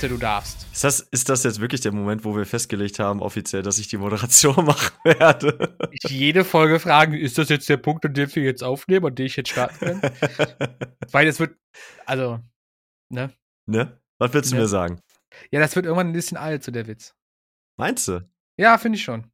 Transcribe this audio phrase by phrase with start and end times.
[0.00, 0.66] Bitte, du darfst.
[0.72, 3.88] Ist das, ist das jetzt wirklich der Moment, wo wir festgelegt haben, offiziell, dass ich
[3.88, 5.76] die Moderation machen werde?
[5.90, 9.18] Ich jede Folge fragen, ist das jetzt der Punkt, an dem wir jetzt aufnehmen und
[9.18, 10.00] den ich jetzt starten kann?
[11.12, 11.54] Weil es wird,
[12.06, 12.40] also,
[13.10, 13.30] ne?
[13.66, 14.00] ne?
[14.18, 14.62] Was willst du Ne.
[14.62, 15.02] mir sagen?
[15.50, 17.14] Ja, das wird irgendwann ein bisschen alt, so der Witz.
[17.78, 18.26] Meinst du?
[18.58, 19.30] Ja, finde ich schon.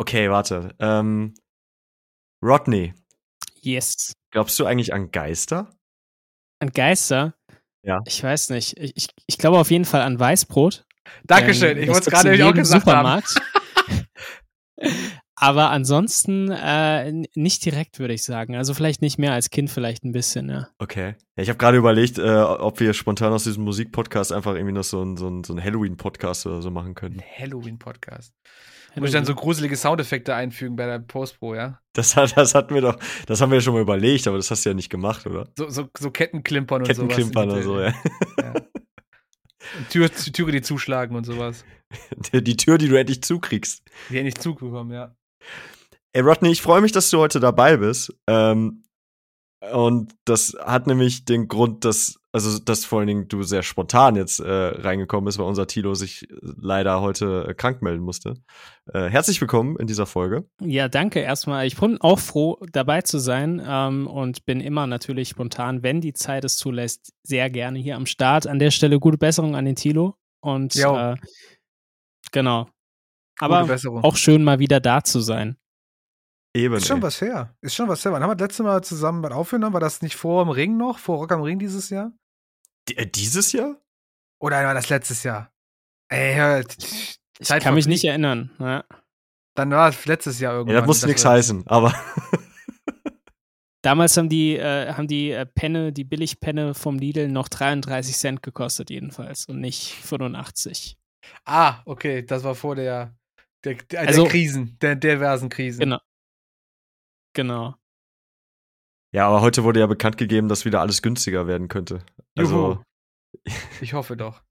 [0.00, 0.76] Okay, warte.
[0.78, 1.34] Ähm,
[2.40, 2.94] Rodney,
[3.62, 4.12] Yes.
[4.30, 5.76] glaubst du eigentlich an Geister?
[6.60, 7.34] An Geister?
[7.88, 8.00] Ja.
[8.06, 8.76] Ich weiß nicht.
[8.78, 10.84] Ich, ich, ich glaube auf jeden Fall an Weißbrot.
[11.24, 11.78] Dankeschön.
[11.78, 13.22] Ähm, ich wollte es gerade auch gesagt haben.
[13.22, 13.34] Supermarkt.
[15.40, 18.56] Aber ansonsten äh, nicht direkt, würde ich sagen.
[18.56, 20.68] Also vielleicht nicht mehr als Kind, vielleicht ein bisschen, ja.
[20.78, 21.14] Okay.
[21.36, 24.84] Ja, ich habe gerade überlegt, äh, ob wir spontan aus diesem Musikpodcast einfach irgendwie noch
[24.84, 27.20] so einen so ein, so ein Halloween-Podcast oder so machen können.
[27.20, 28.34] Ein Halloween-Podcast.
[28.96, 31.80] Muss ich dann so gruselige Soundeffekte einfügen bei der Postpro, ja?
[31.92, 34.64] Das, hat, das hatten wir doch, das haben wir schon mal überlegt, aber das hast
[34.64, 35.48] du ja nicht gemacht, oder?
[35.56, 37.66] So, so, so Kettenklimpern und Kettenklimpern sowas.
[37.66, 38.44] oder so, ja.
[38.44, 38.54] ja.
[39.90, 41.64] Tür, Türe, die zuschlagen und sowas.
[42.32, 43.82] Die, die Tür, die du endlich zukriegst.
[44.10, 45.14] Die ja nicht zugekommen, ja.
[46.12, 48.14] Ey, Rodney, ich freue mich, dass du heute dabei bist.
[48.26, 48.84] Ähm,
[49.72, 54.14] und das hat nämlich den Grund, dass, also, dass vor allen Dingen du sehr spontan
[54.14, 58.34] jetzt äh, reingekommen bist, weil unser Tilo sich leider heute äh, krank melden musste.
[58.92, 60.46] Äh, herzlich willkommen in dieser Folge.
[60.60, 61.66] Ja, danke erstmal.
[61.66, 66.12] Ich bin auch froh, dabei zu sein ähm, und bin immer natürlich spontan, wenn die
[66.12, 68.46] Zeit es zulässt, sehr gerne hier am Start.
[68.46, 70.14] An der Stelle gute Besserung an den Tilo.
[70.40, 71.14] Und äh,
[72.30, 72.68] genau.
[73.40, 73.66] Aber
[74.02, 75.56] auch schön, mal wieder da zu sein.
[76.54, 76.74] Eben.
[76.74, 77.02] Ist schon ey.
[77.02, 77.54] was her.
[77.60, 78.12] Ist schon was her.
[78.12, 79.74] Wann haben wir das letzte Mal zusammen was aufgenommen?
[79.74, 80.98] War das nicht vor dem Ring noch?
[80.98, 82.12] Vor Rock am Ring dieses Jahr?
[82.88, 83.76] D- äh, Dieses Jahr?
[84.40, 85.52] Oder war das letztes Jahr?
[86.10, 88.50] Ey, hör, Ich Zeit kann mich nicht erinnern.
[88.58, 88.84] Ja.
[89.54, 90.74] Dann war es letztes Jahr irgendwann.
[90.74, 91.92] Ja, das muss nichts heißen, aber
[93.82, 98.42] Damals haben die, äh, haben die äh, Penne, die Billigpenne vom Lidl noch 33 Cent
[98.42, 100.96] gekostet jedenfalls und nicht 85.
[101.44, 103.14] Ah, okay, das war vor der,
[103.64, 105.80] der, der, Also- der Krisen, der diversen Krisen.
[105.80, 105.98] Genau.
[107.38, 107.76] Genau.
[109.14, 112.00] ja, aber heute wurde ja bekannt gegeben, dass wieder alles günstiger werden könnte.
[112.36, 112.82] Also,
[113.44, 113.52] Juhu.
[113.80, 114.42] Ich hoffe doch.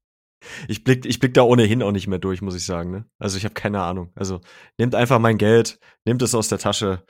[0.68, 2.90] ich blick, ich blick da ohnehin auch nicht mehr durch, muss ich sagen.
[2.90, 3.04] Ne?
[3.18, 4.10] Also ich habe keine Ahnung.
[4.14, 4.40] Also
[4.78, 7.04] nehmt einfach mein Geld, nehmt es aus der Tasche,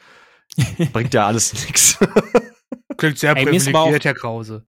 [0.93, 1.97] bringt ja alles nichts.
[2.97, 4.67] Klingt sehr Ey, mir ist aber privilegiert, Herr Krause.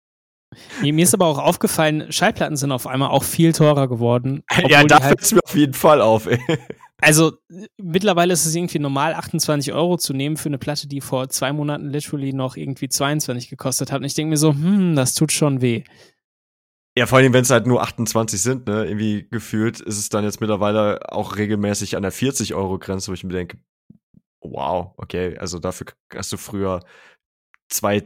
[0.82, 4.44] Mir, ist aber auch aufgefallen, Schallplatten sind auf einmal auch viel teurer geworden.
[4.68, 6.26] ja, da halt, fällt es mir auf jeden Fall auf.
[6.26, 6.38] Ey.
[7.02, 7.32] Also
[7.78, 11.52] mittlerweile ist es irgendwie normal, 28 Euro zu nehmen für eine Platte, die vor zwei
[11.52, 14.00] Monaten literally noch irgendwie 22 gekostet hat.
[14.00, 15.82] Und ich denke mir so, hm, das tut schon weh.
[16.96, 18.84] Ja, vor allem, wenn es halt nur 28 sind, ne?
[18.84, 23.32] Irgendwie gefühlt ist es dann jetzt mittlerweile auch regelmäßig an der 40-Euro-Grenze, wo ich mir
[23.32, 23.58] denke,
[24.41, 26.80] wow, okay, also dafür hast du früher
[27.68, 28.02] zwei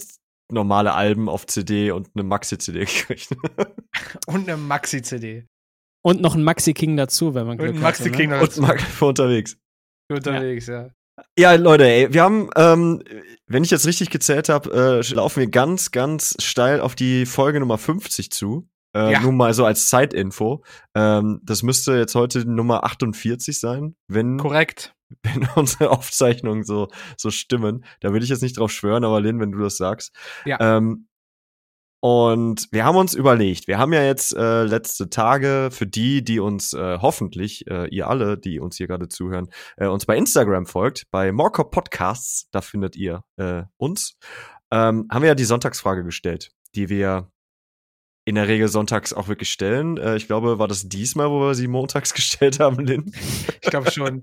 [0.50, 3.36] normale Alben auf CD und eine Maxi-CD gekriegt.
[4.26, 5.46] Und eine Maxi-CD.
[6.06, 8.16] Und noch ein Maxi King dazu, wenn man Und Glück ein Maxi hatte, ne?
[8.16, 8.60] King noch und dazu.
[8.62, 9.58] Max für unterwegs.
[10.08, 10.90] unterwegs, ja.
[11.36, 13.02] Ja, Leute, ey, wir haben, ähm,
[13.48, 17.58] wenn ich jetzt richtig gezählt habe, äh, laufen wir ganz, ganz steil auf die Folge
[17.58, 18.68] Nummer 50 zu.
[18.94, 19.20] Äh, Ja.
[19.20, 20.62] Nur mal so als Zeitinfo.
[20.94, 24.94] Ähm, das müsste jetzt heute Nummer 48 sein, wenn, Korrekt.
[25.24, 26.86] wenn unsere Aufzeichnungen so,
[27.16, 27.84] so stimmen.
[27.98, 30.14] Da will ich jetzt nicht drauf schwören, aber Lynn, wenn du das sagst.
[30.44, 30.58] Ja.
[30.60, 31.08] Ähm,
[32.06, 36.38] und wir haben uns überlegt, wir haben ja jetzt äh, letzte Tage für die, die
[36.38, 40.66] uns äh, hoffentlich, äh, ihr alle, die uns hier gerade zuhören, äh, uns bei Instagram
[40.66, 44.16] folgt, bei Morcop Podcasts, da findet ihr äh, uns,
[44.70, 47.28] ähm, haben wir ja die Sonntagsfrage gestellt, die wir
[48.24, 49.96] in der Regel sonntags auch wirklich stellen.
[49.96, 53.12] Äh, ich glaube, war das diesmal, wo wir sie montags gestellt haben, Lynn?
[53.60, 54.22] Ich glaube schon.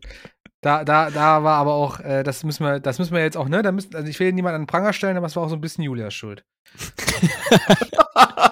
[0.63, 3.47] Da, da, da war aber auch, äh, das müssen wir, das müssen wir jetzt auch,
[3.49, 3.61] ne?
[3.61, 5.55] Da müssen, also ich will niemanden an den Pranger stellen, aber es war auch so
[5.55, 6.43] ein bisschen Julias Schuld.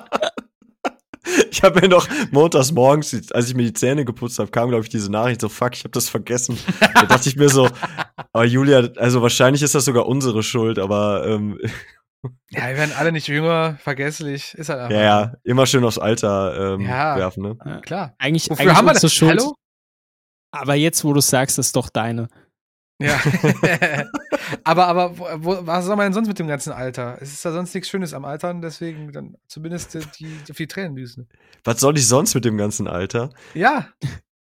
[1.51, 4.83] Ich habe mir noch montags morgens, als ich mir die Zähne geputzt habe, kam, glaube
[4.83, 6.57] ich, diese Nachricht so, fuck, ich habe das vergessen.
[6.79, 7.69] da dachte ich mir so,
[8.34, 11.59] aber Julia, also wahrscheinlich ist das sogar unsere Schuld, aber ähm,
[12.49, 14.96] Ja, wir werden alle nicht jünger, vergesslich, ist halt einfach.
[14.96, 17.16] ja, ja, immer schön aufs Alter ähm, Ja.
[17.16, 17.58] werfen, ne?
[17.63, 17.79] Ja.
[17.81, 18.16] Klar.
[18.17, 19.13] Eigentlich, Wofür eigentlich haben wir das?
[19.13, 19.31] Schuld.
[19.40, 19.55] Hallo?
[20.51, 22.27] Aber jetzt, wo du sagst, ist doch deine.
[23.01, 23.19] Ja.
[24.63, 27.17] aber, aber, wo, was soll man denn sonst mit dem ganzen Alter?
[27.19, 30.93] Es ist da sonst nichts Schönes am Altern, deswegen dann zumindest die, die, die Tränen
[30.93, 31.27] büßen.
[31.63, 33.31] Was soll ich sonst mit dem ganzen Alter?
[33.55, 33.89] Ja,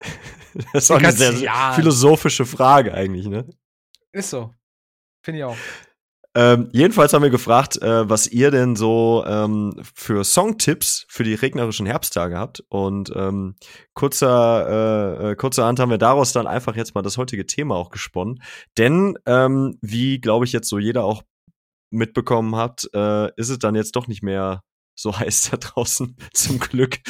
[0.73, 1.75] Das ist auch eine sehr, Jahren.
[1.75, 3.47] philosophische Frage eigentlich, ne?
[4.11, 4.53] ist so.
[5.23, 5.57] Finde ich auch.
[6.35, 11.33] Ähm, jedenfalls haben wir gefragt, äh, was ihr denn so ähm, für Songtipps für die
[11.33, 12.63] regnerischen Herbsttage habt.
[12.69, 13.55] Und ähm,
[13.93, 17.89] kurzer, äh, äh, kurzerhand haben wir daraus dann einfach jetzt mal das heutige Thema auch
[17.89, 18.43] gesponnen.
[18.77, 21.23] Denn, ähm, wie glaube ich jetzt so jeder auch
[21.89, 24.61] mitbekommen hat, äh, ist es dann jetzt doch nicht mehr
[24.95, 26.99] so heiß da draußen, zum Glück.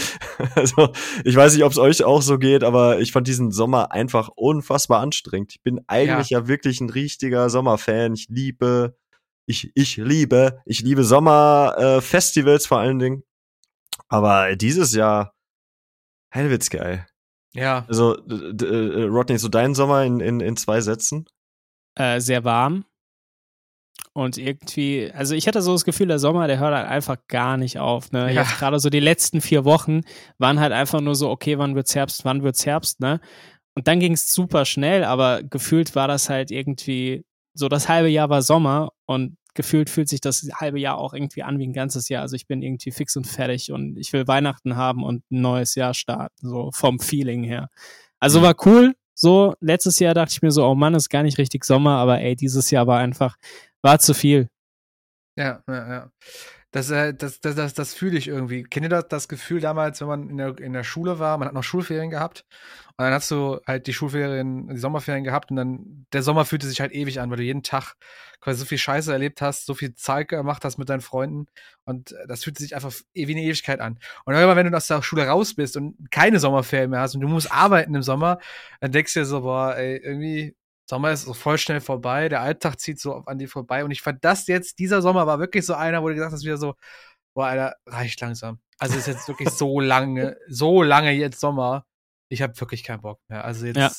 [0.55, 0.93] Also,
[1.25, 4.29] ich weiß nicht, ob es euch auch so geht, aber ich fand diesen Sommer einfach
[4.29, 5.51] unfassbar anstrengend.
[5.51, 8.13] Ich bin eigentlich ja, ja wirklich ein richtiger Sommerfan.
[8.13, 8.95] Ich liebe,
[9.49, 13.23] ich, ich liebe, ich liebe Sommerfestivals äh, vor allen Dingen.
[14.07, 15.33] Aber dieses Jahr,
[16.31, 17.07] hellwitz geil.
[17.53, 17.83] Ja.
[17.87, 21.25] Also, äh, Rodney, so dein Sommer in, in, in zwei Sätzen?
[21.95, 22.85] Äh, sehr warm.
[24.13, 27.57] Und irgendwie, also ich hatte so das Gefühl, der Sommer, der hört halt einfach gar
[27.57, 28.11] nicht auf.
[28.11, 28.31] Ne?
[28.31, 28.41] Ja.
[28.41, 30.01] Jetzt gerade so die letzten vier Wochen
[30.37, 33.19] waren halt einfach nur so, okay, wann wird's Herbst, wann wird's Herbst, ne?
[33.75, 37.23] Und dann ging es super schnell, aber gefühlt war das halt irgendwie,
[37.53, 41.43] so das halbe Jahr war Sommer und gefühlt fühlt sich das halbe Jahr auch irgendwie
[41.43, 42.21] an wie ein ganzes Jahr.
[42.21, 45.75] Also ich bin irgendwie fix und fertig und ich will Weihnachten haben und ein neues
[45.75, 47.69] Jahr starten, so vom Feeling her.
[48.19, 48.43] Also mhm.
[48.43, 48.95] war cool.
[49.15, 52.21] So, letztes Jahr dachte ich mir so, oh Mann, ist gar nicht richtig Sommer, aber
[52.21, 53.35] ey, dieses Jahr war einfach,
[53.81, 54.47] war zu viel.
[55.35, 56.11] Ja, ja, ja.
[56.71, 58.63] Das, äh, das, das, das, das fühle ich irgendwie.
[58.63, 61.47] Kennt ihr das, das Gefühl damals, wenn man in der, in der Schule war, man
[61.47, 62.45] hat noch Schulferien gehabt
[62.97, 66.67] und dann hast du halt die Schulferien, die Sommerferien gehabt und dann der Sommer fühlte
[66.67, 67.95] sich halt ewig an, weil du jeden Tag
[68.39, 71.47] quasi so viel Scheiße erlebt hast, so viel Zeit gemacht hast mit deinen Freunden
[71.85, 73.97] und das fühlt sich einfach wie eine Ewigkeit an.
[74.25, 77.21] Und irgendwann, wenn du aus der Schule raus bist und keine Sommerferien mehr hast und
[77.21, 78.37] du musst arbeiten im Sommer,
[78.79, 80.55] dann denkst du dir so, boah, ey, irgendwie
[80.89, 83.85] Sommer ist so voll schnell vorbei, der Alltag zieht so an dir vorbei.
[83.85, 86.43] Und ich fand das jetzt, dieser Sommer war wirklich so einer, wo du gesagt hast,
[86.43, 86.73] wieder so,
[87.35, 88.59] boah, Alter, reicht langsam.
[88.79, 91.85] Also ist jetzt wirklich so lange, so lange jetzt Sommer.
[92.27, 93.45] Ich habe wirklich keinen Bock mehr.
[93.45, 93.91] Also jetzt ja.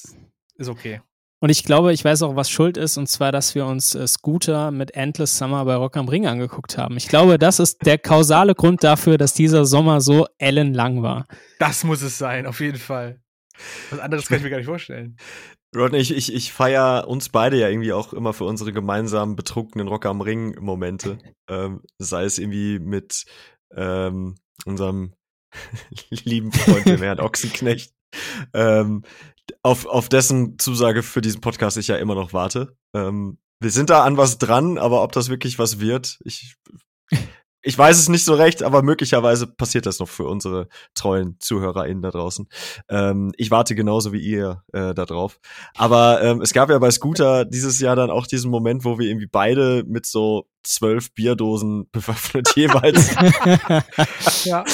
[0.56, 1.00] ist okay.
[1.38, 4.06] Und ich glaube, ich weiß auch, was schuld ist, und zwar, dass wir uns äh,
[4.08, 6.96] Scooter mit Endless Summer bei Rock am Ring angeguckt haben.
[6.96, 11.28] Ich glaube, das ist der kausale Grund dafür, dass dieser Sommer so ellenlang war.
[11.60, 13.20] Das muss es sein, auf jeden Fall.
[13.90, 15.16] Was anderes kann ich mir gar nicht vorstellen.
[15.76, 19.86] Rodney, ich, ich, ich feiere uns beide ja irgendwie auch immer für unsere gemeinsamen betrunkenen
[19.86, 21.18] Rock am Ring-Momente.
[21.48, 23.24] Ähm, sei es irgendwie mit
[23.76, 24.34] ähm,
[24.64, 25.14] unserem
[26.10, 27.92] lieben Freund, dem Herrn Ochsenknecht,
[28.52, 29.04] ähm,
[29.62, 32.76] auf, auf dessen Zusage für diesen Podcast ich ja immer noch warte.
[32.94, 36.56] Ähm, wir sind da an was dran, aber ob das wirklich was wird, ich
[37.62, 42.02] ich weiß es nicht so recht, aber möglicherweise passiert das noch für unsere treuen ZuhörerInnen
[42.02, 42.48] da draußen.
[42.88, 45.38] Ähm, ich warte genauso wie ihr äh, da drauf.
[45.74, 49.06] Aber ähm, es gab ja bei Scooter dieses Jahr dann auch diesen Moment, wo wir
[49.06, 53.14] irgendwie beide mit so zwölf Bierdosen bewaffnet jeweils.
[54.44, 54.64] ja.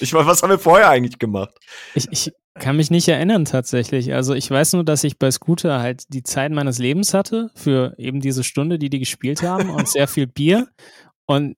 [0.00, 1.54] Ich meine, was haben wir vorher eigentlich gemacht?
[1.94, 4.12] Ich, ich kann mich nicht erinnern tatsächlich.
[4.12, 7.94] Also ich weiß nur, dass ich bei Scooter halt die Zeit meines Lebens hatte für
[7.96, 10.68] eben diese Stunde, die die gespielt haben und sehr viel Bier.
[11.26, 11.56] Und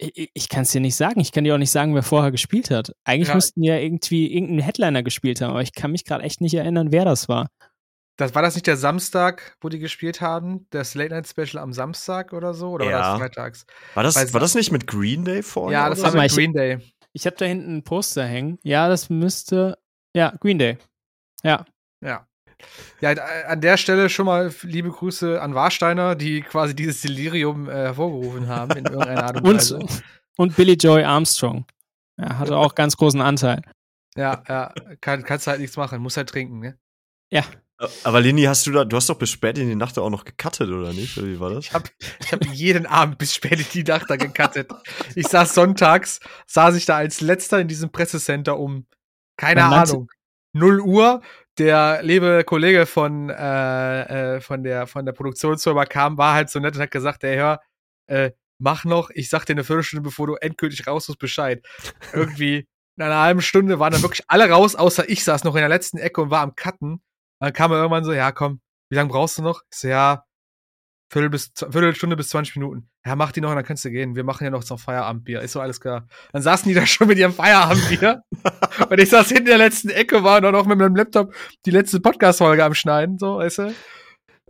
[0.00, 1.20] ich, ich kann es dir nicht sagen.
[1.20, 2.92] Ich kann dir auch nicht sagen, wer vorher gespielt hat.
[3.04, 3.34] Eigentlich ja.
[3.34, 6.92] müssten ja irgendwie irgendein Headliner gespielt haben, aber ich kann mich gerade echt nicht erinnern,
[6.92, 7.48] wer das war.
[8.16, 10.66] Das war das nicht der Samstag, wo die gespielt haben?
[10.70, 12.70] Das Late Night Special am Samstag oder so?
[12.70, 12.92] Oder ja.
[12.92, 13.66] war das freitags?
[13.94, 15.80] War das, war das nicht mit Green Day vorher?
[15.80, 16.76] Ja, das war mit Green Day.
[16.76, 18.58] Ich, ich habe da hinten ein Poster hängen.
[18.62, 19.78] Ja, das müsste.
[20.14, 20.76] Ja, Green Day.
[21.42, 21.64] Ja.
[22.02, 22.26] Ja.
[23.00, 23.12] Ja,
[23.46, 28.48] an der Stelle schon mal liebe Grüße an Warsteiner, die quasi dieses Delirium äh, hervorgerufen
[28.48, 29.78] haben in irgendeiner Art und Weise.
[29.78, 30.02] Und,
[30.36, 31.64] und Billy Joy Armstrong.
[32.16, 33.62] Er hatte auch ganz großen Anteil.
[34.16, 36.78] Ja, ja, kann, kannst halt nichts machen, muss halt trinken, ne?
[37.30, 37.44] Ja.
[38.04, 40.24] Aber Lini, hast du da, du hast doch bis spät in die Nacht auch noch
[40.24, 41.16] gecuttet, oder nicht?
[41.16, 41.64] Oder wie war das?
[41.64, 41.88] Ich habe
[42.20, 44.70] ich hab jeden Abend bis spät in die Nacht da gecuttet.
[45.14, 48.86] ich saß sonntags, saß ich da als letzter in diesem Pressecenter um,
[49.38, 50.10] keine Ahnung,
[50.52, 51.22] 0 Uhr
[51.60, 56.58] der liebe Kollege von, äh, äh, von, der, von der Produktionsfirma kam, war halt so
[56.58, 57.60] nett und hat gesagt, ey, hör,
[58.06, 61.64] äh, mach noch, ich sag dir eine Viertelstunde, bevor du endgültig raus musst, Bescheid.
[62.14, 65.60] Irgendwie in einer halben Stunde waren dann wirklich alle raus, außer ich saß noch in
[65.60, 67.02] der letzten Ecke und war am Cutten.
[67.40, 69.62] Dann kam er irgendwann so, ja, komm, wie lange brauchst du noch?
[69.70, 70.24] Ich so, ja,
[71.10, 72.88] Viertel bis, Viertelstunde bis 20 Minuten.
[73.04, 74.14] Ja, mach die noch und dann kannst du gehen.
[74.14, 75.40] Wir machen ja noch so Feierabendbier.
[75.40, 76.06] Ist so alles klar.
[76.32, 78.22] Dann saßen die da schon mit ihrem Feierabendbier.
[78.88, 81.34] und ich saß hinten in der letzten Ecke, war auch mit meinem Laptop
[81.66, 83.74] die letzte Podcast-Folge am Schneiden, so, weißt du?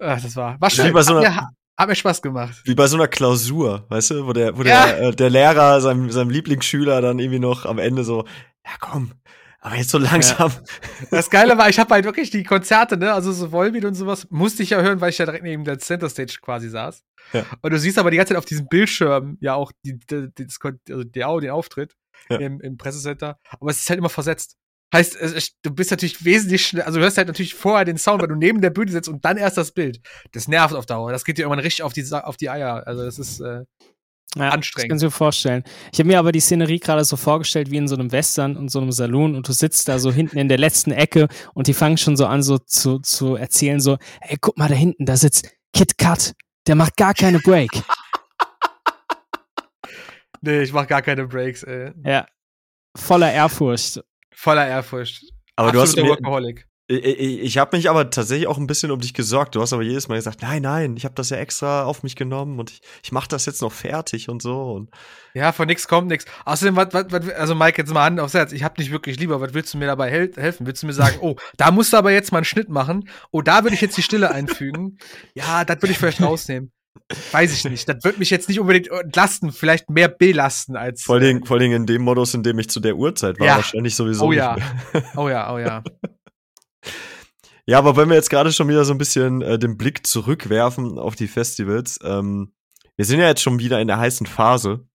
[0.01, 0.93] Ach, das war, war schön.
[1.03, 1.49] So einer, hat, mir,
[1.79, 2.61] hat mir Spaß gemacht.
[2.65, 4.87] Wie bei so einer Klausur, weißt du, wo der, wo ja.
[4.87, 8.27] der, äh, der Lehrer seinem, seinem Lieblingsschüler dann irgendwie noch am Ende so,
[8.67, 9.13] ja komm,
[9.61, 10.51] aber jetzt so langsam.
[10.51, 11.09] Ja.
[11.11, 14.27] Das Geile war, ich habe halt wirklich die Konzerte, ne, also so Volbeat und sowas,
[14.31, 17.03] musste ich ja hören, weil ich ja direkt neben der Center Stage quasi saß.
[17.35, 17.45] Ja.
[17.61, 20.47] Und du siehst aber die ganze Zeit auf diesem Bildschirm ja auch die, die, die,
[20.89, 21.95] also die, den Auftritt
[22.31, 22.39] ja.
[22.39, 23.39] im, im Pressecenter.
[23.51, 24.57] Aber es ist halt immer versetzt.
[24.93, 28.23] Heißt, es, du bist natürlich wesentlich schnell, also du hörst halt natürlich vorher den Sound,
[28.23, 30.01] weil du neben der Bühne sitzt und dann erst das Bild.
[30.33, 31.13] Das nervt auf Dauer.
[31.13, 32.87] Das geht dir irgendwann richtig auf die, auf die Eier.
[32.87, 33.65] Also das ist, äh,
[34.37, 34.85] ja, anstrengend.
[34.85, 35.65] Das kannst du dir vorstellen.
[35.93, 38.71] Ich habe mir aber die Szenerie gerade so vorgestellt wie in so einem Western und
[38.71, 41.75] so einem Saloon und du sitzt da so hinten in der letzten Ecke und die
[41.75, 45.17] fangen schon so an so zu, zu erzählen so, ey, guck mal da hinten, da
[45.17, 46.35] sitzt Kit Kat,
[46.67, 47.71] der macht gar keine Break.
[50.43, 51.93] Nee, ich mach gar keine Breaks, ey.
[52.05, 52.27] Ja.
[52.97, 54.01] Voller Ehrfurcht.
[54.33, 55.23] Voller Ehrfurcht.
[55.57, 56.67] Aber du hast mir, Workaholic.
[56.91, 59.55] Ich, ich, habe mich aber tatsächlich auch ein bisschen um dich gesorgt.
[59.55, 62.17] Du hast aber jedes Mal gesagt, nein, nein, ich habe das ja extra auf mich
[62.17, 64.73] genommen und ich, ich mache das jetzt noch fertig und so.
[64.73, 64.91] Und
[65.33, 66.25] Ja, von nix kommt nix.
[66.45, 68.53] Außerdem, was, was, was, also Mike, jetzt mal Hand aufs Herz.
[68.53, 69.41] Ich hab dich wirklich lieber.
[69.41, 70.67] Was willst du mir dabei hel helfen?
[70.67, 73.09] Willst du mir sagen, oh, da musst du aber jetzt mal einen Schnitt machen.
[73.31, 74.99] Oh, da würde ich jetzt die Stille einfügen.
[75.35, 76.73] Ja, das würde ich vielleicht rausnehmen.
[77.31, 77.89] Weiß ich nicht.
[77.89, 81.03] Das wird mich jetzt nicht unbedingt entlasten, vielleicht mehr belasten als.
[81.03, 83.39] vor allen, Dingen, vor allen Dingen in dem Modus, in dem ich zu der Uhrzeit
[83.39, 83.57] war, Ja.
[83.57, 84.25] wahrscheinlich sowieso.
[84.25, 84.57] Oh nicht ja.
[85.17, 85.83] Oh ja, oh ja.
[87.67, 90.99] Ja, aber wenn wir jetzt gerade schon wieder so ein bisschen äh, den Blick zurückwerfen
[90.99, 92.53] auf die Festivals, ähm,
[92.97, 94.87] wir sind ja jetzt schon wieder in der heißen Phase.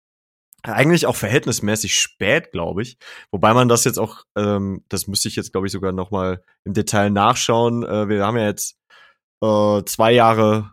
[0.64, 2.98] Eigentlich auch verhältnismäßig spät, glaube ich.
[3.32, 6.44] Wobei man das jetzt auch, ähm, das müsste ich jetzt, glaube ich, sogar noch mal
[6.64, 7.84] im Detail nachschauen.
[7.84, 8.78] Äh, wir haben ja jetzt
[9.42, 10.72] äh, zwei Jahre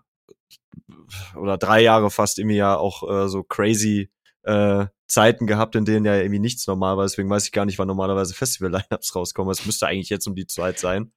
[1.36, 4.10] oder drei Jahre fast im Jahr auch äh, so crazy
[4.44, 7.04] äh, Zeiten gehabt, in denen ja irgendwie nichts normal war.
[7.04, 9.52] Deswegen weiß ich gar nicht, wann normalerweise Festival-Lineups rauskommen.
[9.52, 11.12] Es müsste eigentlich jetzt um die Zeit sein.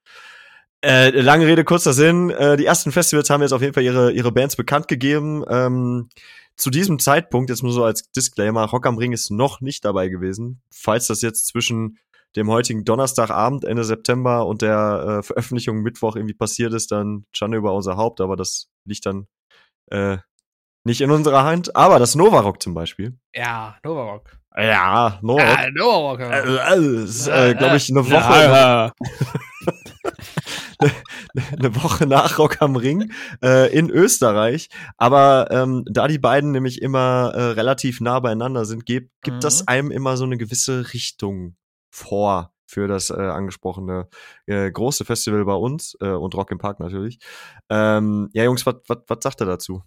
[0.81, 2.29] Äh, lange Rede, kurzer Sinn.
[2.29, 5.43] Äh, die ersten Festivals haben jetzt auf jeden Fall ihre, ihre Bands bekannt gegeben.
[5.47, 6.09] Ähm,
[6.57, 10.09] zu diesem Zeitpunkt, jetzt nur so als Disclaimer, Rock am Ring ist noch nicht dabei
[10.09, 10.61] gewesen.
[10.69, 11.97] Falls das jetzt zwischen
[12.35, 17.57] dem heutigen Donnerstagabend, Ende September und der äh, Veröffentlichung Mittwoch irgendwie passiert ist, dann Schande
[17.57, 19.27] über unser Haupt, aber das liegt dann
[19.87, 20.17] äh,
[20.85, 21.75] nicht in unserer Hand.
[21.75, 23.17] Aber das Nova Rock zum Beispiel.
[23.35, 24.37] Ja, Novarock.
[24.57, 25.57] Ja, Nova Rock.
[25.59, 26.19] Ah, Novarock.
[26.21, 26.73] Äh, ja.
[26.75, 28.91] äh, ist, äh, glaube ich, eine Woche, Ja,
[31.57, 33.11] eine Woche nach Rock am Ring
[33.43, 34.69] äh, in Österreich.
[34.97, 39.41] Aber ähm, da die beiden nämlich immer äh, relativ nah beieinander sind, gibt, gibt Mhm.
[39.41, 41.55] das einem immer so eine gewisse Richtung
[41.91, 44.07] vor für das äh, angesprochene
[44.47, 47.19] äh, große Festival bei uns äh, und Rock im Park natürlich.
[47.69, 49.83] Ähm, ja, Jungs, was was sagt ihr dazu?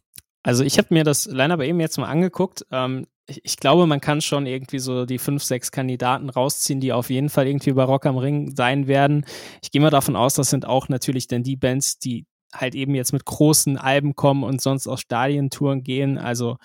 [0.49, 2.65] Also ich habe mir das Line-Up eben jetzt mal angeguckt.
[2.73, 6.95] Ähm, ich, ich glaube, man kann schon irgendwie so die fünf, sechs Kandidaten rausziehen, die
[6.95, 9.27] auf jeden Fall irgendwie bei Rock am Ring sein werden.
[9.61, 12.25] Ich gehe mal davon aus, das sind auch natürlich dann die Bands, die
[12.55, 16.17] halt eben jetzt mit großen Alben kommen und sonst auf Stadientouren gehen.
[16.17, 16.57] Also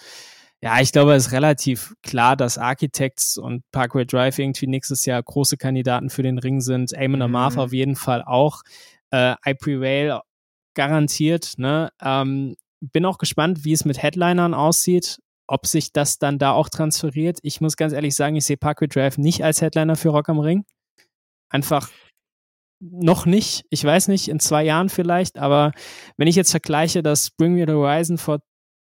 [0.61, 5.21] ja, ich glaube, es ist relativ klar, dass Architects und Parkway Drive irgendwie nächstes Jahr
[5.21, 6.97] große Kandidaten für den Ring sind.
[6.97, 7.23] Amon Mhm.
[7.23, 8.61] Amarth auf jeden Fall auch.
[9.11, 10.21] Äh, I Prevail
[10.73, 11.55] garantiert.
[11.57, 11.91] Ne?
[12.01, 12.55] Ähm,
[12.91, 17.39] bin auch gespannt, wie es mit Headlinern aussieht, ob sich das dann da auch transferiert.
[17.43, 20.39] Ich muss ganz ehrlich sagen, ich sehe Parkway Drive nicht als Headliner für Rock am
[20.39, 20.65] Ring.
[21.49, 21.89] Einfach
[22.81, 23.65] noch nicht.
[23.69, 25.71] Ich weiß nicht, in zwei Jahren vielleicht, aber
[26.17, 28.39] wenn ich jetzt vergleiche, dass Bring Me the Horizon vor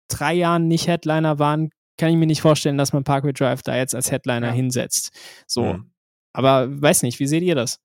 [0.09, 3.75] drei Jahren nicht Headliner waren, kann ich mir nicht vorstellen, dass man Parkway Drive da
[3.75, 4.53] jetzt als Headliner Ja.
[4.53, 5.09] hinsetzt.
[5.47, 5.73] So.
[5.73, 5.91] Mhm.
[6.33, 7.79] Aber weiß nicht, wie seht ihr das?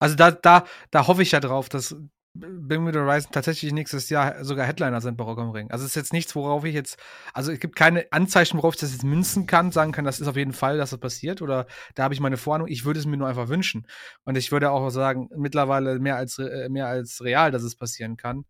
[0.00, 1.94] Also da, da, da hoffe ich ja drauf, dass
[2.34, 5.70] The Horizon tatsächlich nächstes Jahr sogar Headliner sind bei Rock am Ring.
[5.70, 6.98] Also es ist jetzt nichts, worauf ich jetzt,
[7.34, 10.28] also es gibt keine Anzeichen, worauf ich das jetzt münzen kann, sagen kann, das ist
[10.28, 12.68] auf jeden Fall, dass das passiert oder da habe ich meine Vorahnung.
[12.68, 13.86] Ich würde es mir nur einfach wünschen.
[14.24, 18.16] Und ich würde auch sagen, mittlerweile mehr als, äh, mehr als real, dass es passieren
[18.16, 18.46] kann.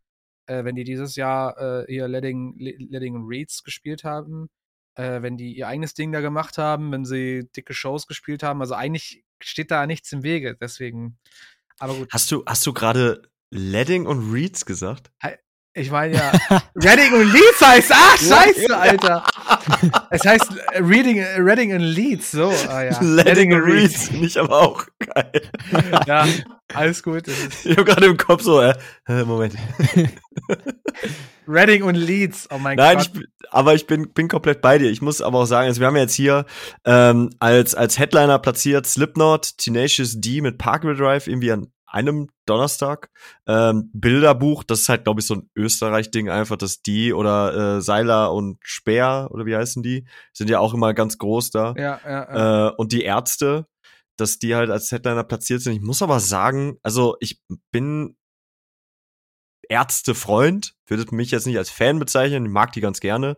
[0.46, 4.48] Äh, wenn die dieses Jahr äh, hier Letting, Letting Reads gespielt haben,
[4.94, 8.60] äh, wenn die ihr eigenes Ding da gemacht haben, wenn sie dicke Shows gespielt haben.
[8.60, 10.56] Also eigentlich steht da nichts im Wege.
[10.60, 11.18] Deswegen,
[11.78, 12.12] aber gut.
[12.12, 13.22] Hast du, hast du gerade
[13.54, 15.10] Ledding und Reeds gesagt?
[15.74, 16.32] Ich meine ja,
[16.74, 18.76] Reading und Leeds heißt, ach, scheiße.
[18.76, 19.24] Alter.
[20.10, 22.98] es heißt Reading, Reading and Leeds, so, ah ja.
[23.00, 25.42] Ledding und Reeds, finde ich aber auch geil.
[26.06, 26.26] Ja,
[26.74, 27.24] alles gut.
[27.64, 28.74] Ich habe gerade im Kopf so, äh,
[29.24, 29.54] Moment.
[31.46, 33.12] Reading und Leeds, oh mein Nein, Gott.
[33.12, 34.90] bin- aber ich bin, bin komplett bei dir.
[34.90, 36.46] Ich muss aber auch sagen, also wir haben jetzt hier
[36.86, 43.10] ähm, als, als Headliner platziert Slipknot, Tenacious D mit Parkway Drive irgendwie an einem Donnerstag.
[43.46, 47.80] Ähm, Bilderbuch, das ist halt, glaube ich, so ein Österreich-Ding einfach, dass die oder äh,
[47.80, 51.74] Seiler und Speer, oder wie heißen die, sind ja auch immer ganz groß da.
[51.76, 52.68] ja, ja, ja.
[52.68, 53.66] Äh, und die Ärzte,
[54.16, 55.74] dass die halt als Headliner platziert sind.
[55.74, 58.16] Ich muss aber sagen, also ich bin
[59.68, 63.36] Ärztefreund, würde mich jetzt nicht als Fan bezeichnen, ich mag die ganz gerne,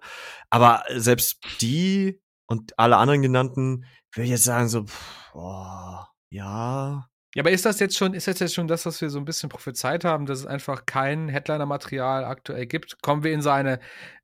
[0.51, 5.99] aber selbst die und alle anderen genannten, würde ich jetzt sagen so, pff, oh,
[6.31, 9.19] ja, Ja, aber ist das jetzt schon, ist das jetzt schon das, was wir so
[9.19, 13.03] ein bisschen prophezeit haben, dass es einfach kein Headliner-Material aktuell gibt?
[13.03, 13.81] Kommen wir in so eine,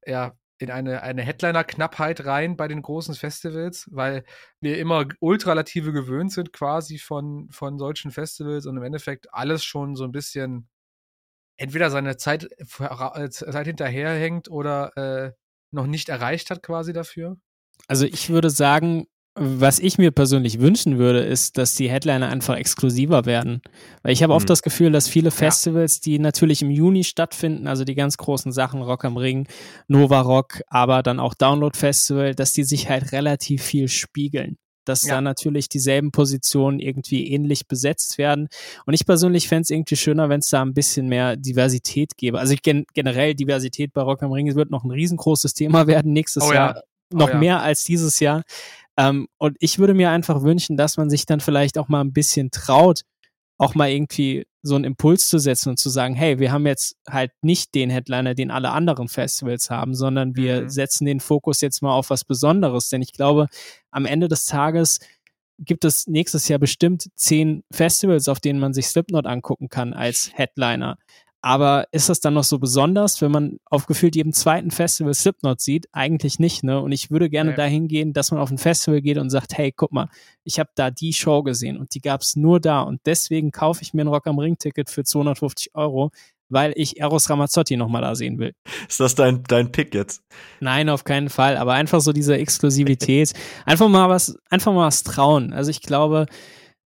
[0.06, 4.24] ja, in eine, eine Headliner-Knappheit rein bei den großen Festivals, weil
[4.60, 9.96] wir immer ultralative gewöhnt sind quasi von, von solchen Festivals und im Endeffekt alles schon
[9.96, 10.68] so ein bisschen
[11.56, 12.48] entweder seine Zeit,
[12.78, 15.32] äh, Zeit hinterherhängt oder äh,
[15.72, 17.36] noch nicht erreicht hat quasi dafür?
[17.88, 19.06] Also ich würde sagen,
[19.42, 23.62] Was ich mir persönlich wünschen würde, ist, dass die Headliner einfach exklusiver werden.
[24.02, 24.48] Weil ich habe oft mhm.
[24.48, 26.00] das Gefühl, dass viele Festivals, ja.
[26.04, 29.48] die natürlich im Juni stattfinden, also die ganz großen Sachen, Rock am Ring,
[29.88, 35.02] Nova Rock, aber dann auch Download Festival, dass die sich halt relativ viel spiegeln dass
[35.02, 35.16] ja.
[35.16, 38.48] da natürlich dieselben Positionen irgendwie ähnlich besetzt werden.
[38.86, 42.40] Und ich persönlich fände es irgendwie schöner, wenn es da ein bisschen mehr Diversität gäbe.
[42.40, 46.44] Also gen generell Diversität bei Rock am Ring wird noch ein riesengroßes Thema werden nächstes
[46.44, 46.76] oh, Jahr.
[46.76, 46.82] Ja.
[47.12, 47.38] Oh, noch ja.
[47.38, 48.42] mehr als dieses Jahr.
[49.00, 52.12] Ähm, und ich würde mir einfach wünschen, dass man sich dann vielleicht auch mal ein
[52.12, 53.00] bisschen traut,
[53.56, 56.96] auch mal irgendwie so einen Impuls zu setzen und zu sagen, hey, wir haben jetzt
[57.08, 60.68] halt nicht den Headliner, den alle anderen Festivals haben, sondern wir mhm.
[60.68, 62.90] setzen den Fokus jetzt mal auf was Besonderes.
[62.90, 63.46] Denn ich glaube,
[63.90, 64.98] am Ende des Tages
[65.58, 70.30] gibt es nächstes Jahr bestimmt zehn Festivals, auf denen man sich Slipknot angucken kann als
[70.34, 70.98] Headliner.
[71.42, 75.60] Aber ist das dann noch so besonders, wenn man auf gefühlt jedem zweiten Festival Slipknot
[75.60, 75.88] sieht?
[75.92, 76.80] Eigentlich nicht, ne?
[76.80, 77.56] Und ich würde gerne ja.
[77.56, 80.08] dahin gehen, dass man auf ein Festival geht und sagt, hey, guck mal,
[80.44, 83.82] ich habe da die Show gesehen und die gab es nur da und deswegen kaufe
[83.82, 86.10] ich mir ein Rock am Ring Ticket für 250 Euro,
[86.50, 88.52] weil ich Eros Ramazzotti nochmal da sehen will.
[88.86, 90.22] Ist das dein, dein Pick jetzt?
[90.60, 93.32] Nein, auf keinen Fall, aber einfach so diese Exklusivität.
[93.64, 95.54] einfach mal was, einfach mal was trauen.
[95.54, 96.26] Also ich glaube,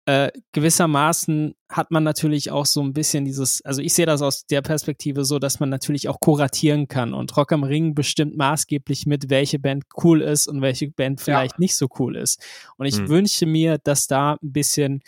[0.05, 4.45] äh, gewissermaßen hat man natürlich auch so ein bisschen dieses, also ich sehe das aus
[4.45, 9.05] der Perspektive so, dass man natürlich auch kuratieren kann und Rock am Ring bestimmt maßgeblich
[9.05, 11.59] mit, welche Band cool ist und welche Band vielleicht ja.
[11.59, 12.41] nicht so cool ist.
[12.77, 13.07] Und ich hm.
[13.07, 15.01] wünsche mir, dass da ein bisschen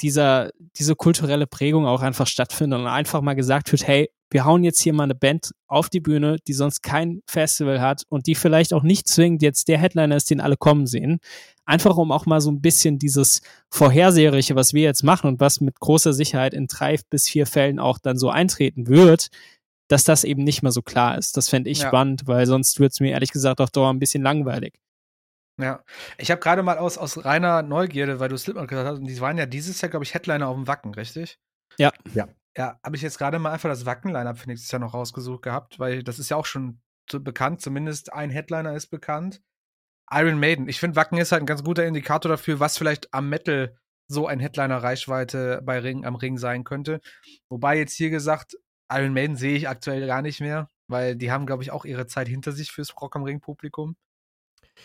[0.00, 4.64] dieser, diese kulturelle Prägung auch einfach stattfindet und einfach mal gesagt wird, hey, wir hauen
[4.64, 8.34] jetzt hier mal eine Band auf die Bühne, die sonst kein Festival hat und die
[8.34, 11.20] vielleicht auch nicht zwingend jetzt der Headliner ist, den alle kommen sehen.
[11.64, 15.60] Einfach um auch mal so ein bisschen dieses Vorherseherische, was wir jetzt machen und was
[15.60, 19.28] mit großer Sicherheit in drei bis vier Fällen auch dann so eintreten wird,
[19.88, 21.36] dass das eben nicht mehr so klar ist.
[21.36, 21.88] Das fände ich ja.
[21.88, 24.74] spannend, weil sonst wird es mir ehrlich gesagt auch dauernd ein bisschen langweilig.
[25.58, 25.82] Ja,
[26.18, 29.20] ich habe gerade mal aus, aus reiner Neugierde, weil du Slipknot gesagt hast, und die
[29.20, 31.38] waren ja dieses Jahr, glaube ich, Headliner auf dem Wacken, richtig?
[31.78, 31.92] Ja.
[32.14, 32.28] Ja.
[32.56, 35.78] Ja, habe ich jetzt gerade mal einfach das Wacken-Line-Up für nächstes Jahr noch rausgesucht gehabt,
[35.78, 39.42] weil das ist ja auch schon so bekannt, zumindest ein Headliner ist bekannt.
[40.10, 40.68] Iron Maiden.
[40.68, 43.76] Ich finde, Wacken ist halt ein ganz guter Indikator dafür, was vielleicht am Metal
[44.08, 47.00] so ein Headliner-Reichweite bei Ring, am Ring sein könnte.
[47.50, 48.56] Wobei jetzt hier gesagt,
[48.90, 52.06] Iron Maiden sehe ich aktuell gar nicht mehr, weil die haben, glaube ich, auch ihre
[52.06, 53.96] Zeit hinter sich fürs Rock am Ring-Publikum.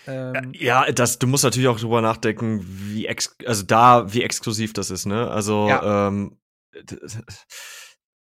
[0.08, 4.74] Ähm, ja, das, du musst natürlich auch drüber nachdenken, wie ex also da, wie exklusiv
[4.74, 5.30] das ist, ne?
[5.30, 6.08] Also, ja.
[6.08, 6.38] ähm,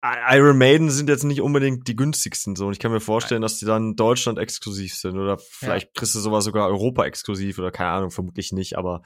[0.04, 3.58] Iron Maiden sind jetzt nicht unbedingt die günstigsten so und ich kann mir vorstellen, dass
[3.58, 5.92] die dann Deutschland exklusiv sind oder vielleicht ja.
[5.96, 9.02] kriegst du sowas sogar Europa exklusiv oder keine Ahnung, vermutlich nicht, aber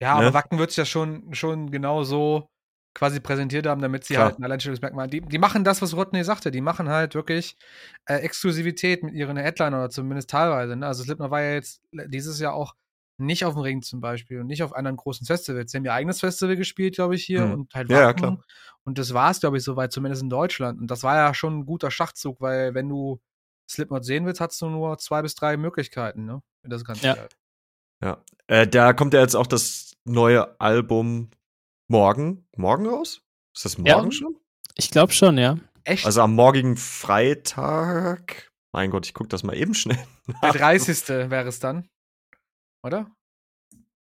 [0.00, 0.26] ja, ne?
[0.26, 2.48] aber Wacken wird es ja schon schon genau so
[2.96, 4.28] quasi präsentiert haben, damit sie Klar.
[4.28, 7.58] halt ein Alleinstellungsmerkmal die, die machen das, was Rodney sagte, die machen halt wirklich
[8.06, 10.86] äh, Exklusivität mit ihren Headliner oder zumindest teilweise, ne?
[10.86, 12.74] Also Slipknot war ja jetzt dieses Jahr auch
[13.18, 15.70] nicht auf dem Ring zum Beispiel und nicht auf anderen großen Festivals.
[15.70, 17.52] Sie haben ihr eigenes Festival gespielt, glaube ich, hier hm.
[17.52, 18.42] und halt ja, ja, klar.
[18.84, 20.80] Und das war es, glaube ich, soweit, zumindest in Deutschland.
[20.80, 23.20] Und das war ja schon ein guter Schachzug, weil wenn du
[23.68, 26.42] Slipknot sehen willst, hast du nur zwei bis drei Möglichkeiten, ne?
[26.62, 27.16] Das ganze ja.
[28.02, 28.22] Ja.
[28.46, 31.30] Äh, da kommt ja jetzt auch das neue Album
[31.88, 32.46] morgen.
[32.56, 33.22] Morgen raus?
[33.54, 34.12] Ist das morgen ja.
[34.12, 34.36] schon?
[34.74, 35.56] Ich glaube schon, ja.
[35.84, 36.04] Echt?
[36.04, 38.50] Also am morgigen Freitag.
[38.72, 40.04] Mein Gott, ich gucke das mal eben schnell.
[40.26, 40.40] Nach.
[40.40, 41.08] Der 30.
[41.30, 41.88] wäre es dann.
[42.82, 43.10] Oder?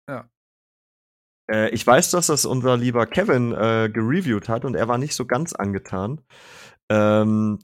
[0.09, 0.29] Ja.
[1.49, 5.15] Äh, ich weiß, dass das unser lieber Kevin äh, gereviewt hat und er war nicht
[5.15, 6.21] so ganz angetan.
[6.89, 7.59] Ähm,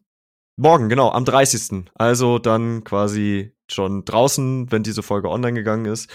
[0.55, 1.85] morgen, genau, am 30.
[1.95, 6.09] Also dann quasi schon draußen, wenn diese Folge online gegangen ist.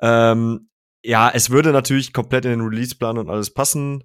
[0.00, 0.69] Ähm,
[1.04, 4.04] ja, es würde natürlich komplett in den Release-Plan und alles passen.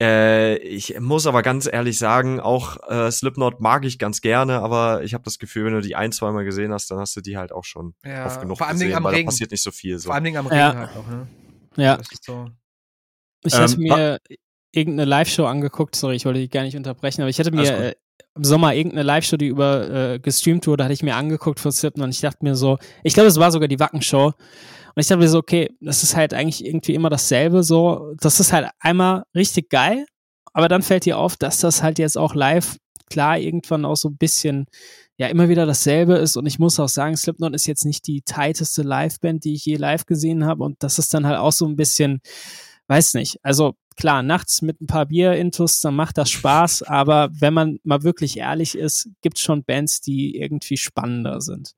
[0.00, 5.04] Äh, ich muss aber ganz ehrlich sagen, auch äh, Slipknot mag ich ganz gerne, aber
[5.04, 7.36] ich habe das Gefühl, wenn du die ein, zweimal gesehen hast, dann hast du die
[7.36, 9.26] halt auch schon ja, oft genug vor allem gesehen, am weil Regen.
[9.26, 9.98] da passiert nicht so viel.
[9.98, 10.06] So.
[10.06, 10.74] Vor allem am Regen ja.
[10.74, 11.28] halt auch, ne?
[11.76, 12.00] Ja.
[12.20, 12.48] So.
[13.44, 14.18] Ich hatte ähm, mir
[14.72, 17.94] irgendeine Live-Show angeguckt, sorry, ich wollte dich gar nicht unterbrechen, aber ich hatte mir äh,
[18.34, 22.06] im Sommer irgendeine Live-Show, die über äh, gestreamt wurde, hatte ich mir angeguckt für Slipknot
[22.06, 24.32] und ich dachte mir so, ich glaube, es war sogar die Wacken-Show
[24.94, 28.14] und ich dachte mir so, okay, das ist halt eigentlich irgendwie immer dasselbe so.
[28.20, 30.06] Das ist halt einmal richtig geil,
[30.52, 32.76] aber dann fällt dir auf, dass das halt jetzt auch live
[33.08, 34.66] klar irgendwann auch so ein bisschen
[35.18, 38.22] ja immer wieder dasselbe ist und ich muss auch sagen, Slipknot ist jetzt nicht die
[38.22, 41.66] tighteste Liveband, die ich je live gesehen habe und das ist dann halt auch so
[41.66, 42.20] ein bisschen,
[42.88, 47.54] weiß nicht, also klar, nachts mit ein paar Bier-Intus, dann macht das Spaß, aber wenn
[47.54, 51.74] man mal wirklich ehrlich ist, gibt es schon Bands, die irgendwie spannender sind.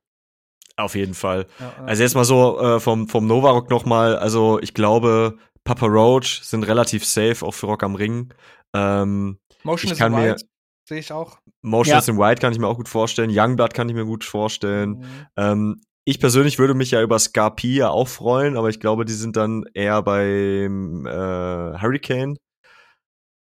[0.76, 1.46] Auf jeden Fall.
[1.60, 1.84] Ja.
[1.86, 6.64] Also jetzt mal so äh, vom, vom Novarock nochmal, also ich glaube, Papa Roach sind
[6.64, 8.32] relativ safe, auch für Rock am Ring.
[8.74, 10.44] Ähm, Motion is White
[10.86, 11.38] sehe ich auch.
[11.62, 11.98] Motion ja.
[11.98, 13.30] is in White kann ich mir auch gut vorstellen.
[13.32, 14.98] Youngblood kann ich mir gut vorstellen.
[14.98, 15.26] Mhm.
[15.36, 19.14] Ähm, ich persönlich würde mich ja über Scarpia ja auch freuen, aber ich glaube, die
[19.14, 22.36] sind dann eher beim äh, Hurricane.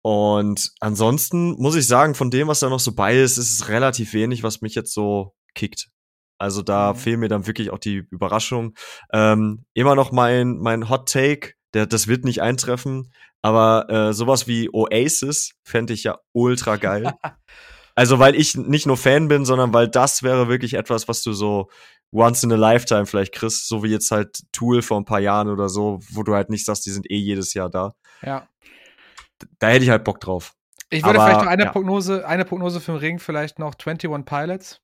[0.04, 3.68] Und ansonsten muss ich sagen, von dem, was da noch so bei ist, ist es
[3.68, 5.88] relativ wenig, was mich jetzt so kickt.
[6.42, 6.96] Also da mhm.
[6.96, 8.74] fehlen mir dann wirklich auch die Überraschungen.
[9.12, 14.48] Ähm, immer noch mein, mein Hot Take, der, das wird nicht eintreffen, aber äh, sowas
[14.48, 17.12] wie Oasis fände ich ja ultra geil.
[17.94, 21.32] also weil ich nicht nur Fan bin, sondern weil das wäre wirklich etwas, was du
[21.32, 21.70] so
[22.10, 25.48] once in a lifetime vielleicht kriegst, so wie jetzt halt Tool vor ein paar Jahren
[25.48, 27.94] oder so, wo du halt nicht sagst, die sind eh jedes Jahr da.
[28.20, 28.48] Ja.
[29.60, 30.54] Da hätte ich halt Bock drauf.
[30.90, 31.70] Ich würde Aber, vielleicht noch eine ja.
[31.70, 34.80] Prognose, eine Prognose für den Ring, vielleicht noch 21 Pilots.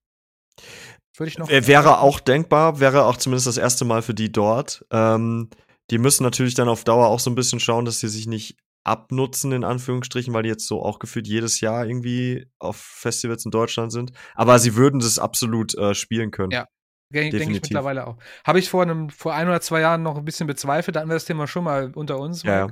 [1.18, 1.48] Würde ich noch.
[1.48, 4.84] Wäre auch denkbar, wäre auch zumindest das erste Mal für die dort.
[4.90, 5.50] Ähm,
[5.90, 8.56] die müssen natürlich dann auf Dauer auch so ein bisschen schauen, dass sie sich nicht
[8.84, 13.50] abnutzen, in Anführungsstrichen, weil die jetzt so auch gefühlt jedes Jahr irgendwie auf Festivals in
[13.50, 14.12] Deutschland sind.
[14.34, 16.52] Aber sie würden das absolut äh, spielen können.
[16.52, 16.66] Ja,
[17.12, 18.16] denke ich mittlerweile auch.
[18.46, 21.10] Habe ich vor einem, vor ein oder zwei Jahren noch ein bisschen bezweifelt, da hatten
[21.10, 22.42] wir das Thema schon mal unter uns.
[22.42, 22.68] Ja.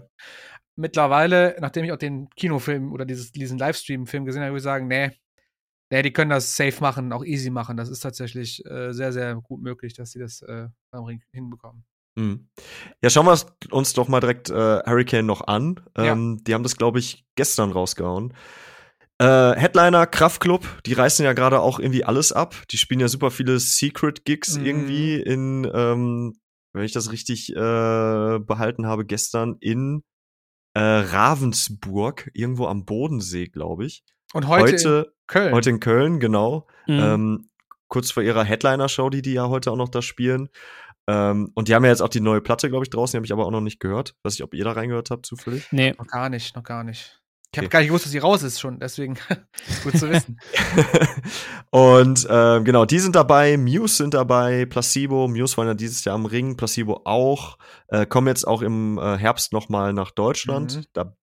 [0.77, 4.89] Mittlerweile, nachdem ich auch den Kinofilm oder dieses, diesen Livestream-Film gesehen habe, würde ich sagen,
[4.89, 5.11] nee,
[5.90, 7.77] nee, die können das safe machen, auch easy machen.
[7.77, 11.85] Das ist tatsächlich äh, sehr, sehr gut möglich, dass sie das äh, beim Ring hinbekommen.
[12.16, 12.49] Mhm.
[13.03, 13.38] Ja, schauen wir
[13.70, 15.81] uns doch mal direkt äh, Hurricane noch an.
[15.96, 16.44] Ähm, ja.
[16.46, 18.33] Die haben das, glaube ich, gestern rausgehauen.
[19.18, 22.55] Äh, Headliner, Kraftklub, die reißen ja gerade auch irgendwie alles ab.
[22.70, 24.66] Die spielen ja super viele Secret-Gigs mhm.
[24.66, 26.38] irgendwie in, ähm,
[26.75, 27.55] wenn ich das richtig äh,
[28.38, 30.03] behalten habe, gestern in
[30.75, 34.05] äh, Ravensburg, irgendwo am Bodensee, glaube ich.
[34.35, 35.55] Und heute, heute, Köln.
[35.55, 36.67] Heute in Köln, genau.
[36.87, 37.01] Mhm.
[37.01, 37.51] Ähm,
[37.89, 40.49] kurz vor ihrer Headliner-Show, die die ja heute auch noch da spielen.
[41.09, 43.27] Ähm, und die haben ja jetzt auch die neue Platte, glaube ich, draußen, die habe
[43.27, 44.15] ich aber auch noch nicht gehört.
[44.23, 45.69] Weiß ich, ob ihr da reingehört habt, zufällig?
[45.71, 45.95] Nee.
[45.97, 47.21] Noch gar nicht, noch gar nicht.
[47.53, 49.15] Ich habe gar nicht gewusst, dass sie raus ist schon, deswegen
[49.85, 50.39] gut zu wissen.
[51.71, 56.17] und äh, genau, die sind dabei, Muse sind dabei, Placebo, Muse waren ja dieses Jahr
[56.17, 57.57] am Ring, Placebo auch,
[57.89, 60.77] äh, kommen jetzt auch im äh, Herbst noch mal nach Deutschland.
[60.77, 60.85] Mhm.
[60.93, 61.17] Da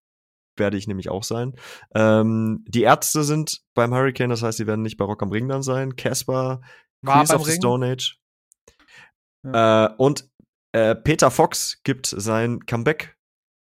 [0.56, 1.54] werde ich nämlich auch sein.
[1.94, 5.48] Ähm, die Ärzte sind beim Hurricane, das heißt, sie werden nicht bei Rock am Ring
[5.48, 5.96] dann sein.
[5.96, 6.60] Casper,
[7.04, 7.60] Queens of the Ring?
[7.60, 8.18] Stone Age.
[9.44, 9.86] Ja.
[9.86, 10.28] Äh, und
[10.72, 13.16] äh, Peter Fox gibt sein Comeback.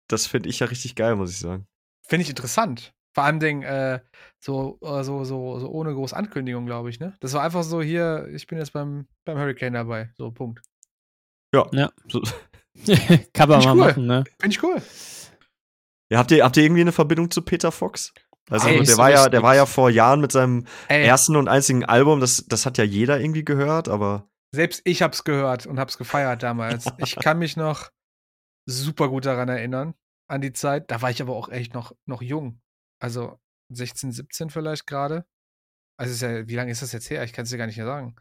[0.09, 1.67] Das finde ich ja richtig geil, muss ich sagen.
[2.07, 2.93] Finde ich interessant.
[3.15, 4.01] Vor allem Ding, äh,
[4.39, 7.17] so, äh, so, so, so ohne große Ankündigung, glaube ich, ne?
[7.21, 10.11] Das war einfach so hier, ich bin jetzt beim, beim Hurricane dabei.
[10.17, 10.63] So, Punkt.
[11.53, 11.67] Ja.
[11.73, 11.91] ja.
[12.09, 12.23] So.
[13.33, 13.77] Kann man mal cool.
[13.77, 14.25] machen, ne?
[14.41, 14.81] Finde ich cool.
[16.11, 18.13] Ja, habt ihr, habt ihr irgendwie eine Verbindung zu Peter Fox?
[18.51, 21.05] Also Ey, der war ja, der war ja vor Jahren mit seinem Ey.
[21.05, 24.29] ersten und einzigen Album, das, das hat ja jeder irgendwie gehört, aber.
[24.53, 26.87] Selbst ich hab's gehört und hab's gefeiert damals.
[26.99, 27.91] ich kann mich noch
[28.67, 29.95] super gut daran erinnern,
[30.29, 30.91] an die Zeit.
[30.91, 32.61] Da war ich aber auch echt noch, noch jung.
[33.01, 33.39] Also
[33.73, 35.25] 16, 17 vielleicht gerade.
[35.97, 37.23] Also ist ja, wie lange ist das jetzt her?
[37.23, 38.17] Ich kann es dir gar nicht mehr sagen.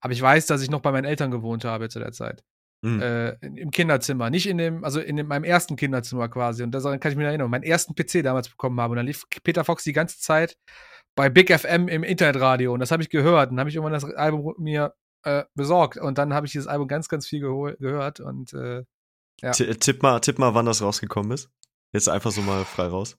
[0.00, 2.44] Aber ich weiß, dass ich noch bei meinen Eltern gewohnt habe zu der Zeit.
[2.84, 3.00] Mhm.
[3.00, 4.28] Äh, Im Kinderzimmer.
[4.28, 6.62] Nicht in dem, also in dem, meinem ersten Kinderzimmer quasi.
[6.62, 7.48] Und daran kann ich mich erinnern.
[7.48, 8.92] Meinen ersten PC damals bekommen habe.
[8.92, 10.58] Und dann lief Peter Fox die ganze Zeit
[11.16, 12.74] bei Big FM im Internetradio.
[12.74, 13.48] Und das habe ich gehört.
[13.50, 15.96] Und dann habe ich irgendwann das Album mir äh, besorgt.
[15.96, 18.20] Und dann habe ich dieses Album ganz, ganz viel gehört.
[18.20, 18.84] Und äh,
[19.40, 19.52] ja.
[19.52, 21.50] Tipp mal, tipp mal, wann das rausgekommen ist.
[21.94, 23.16] Jetzt einfach so mal frei raus.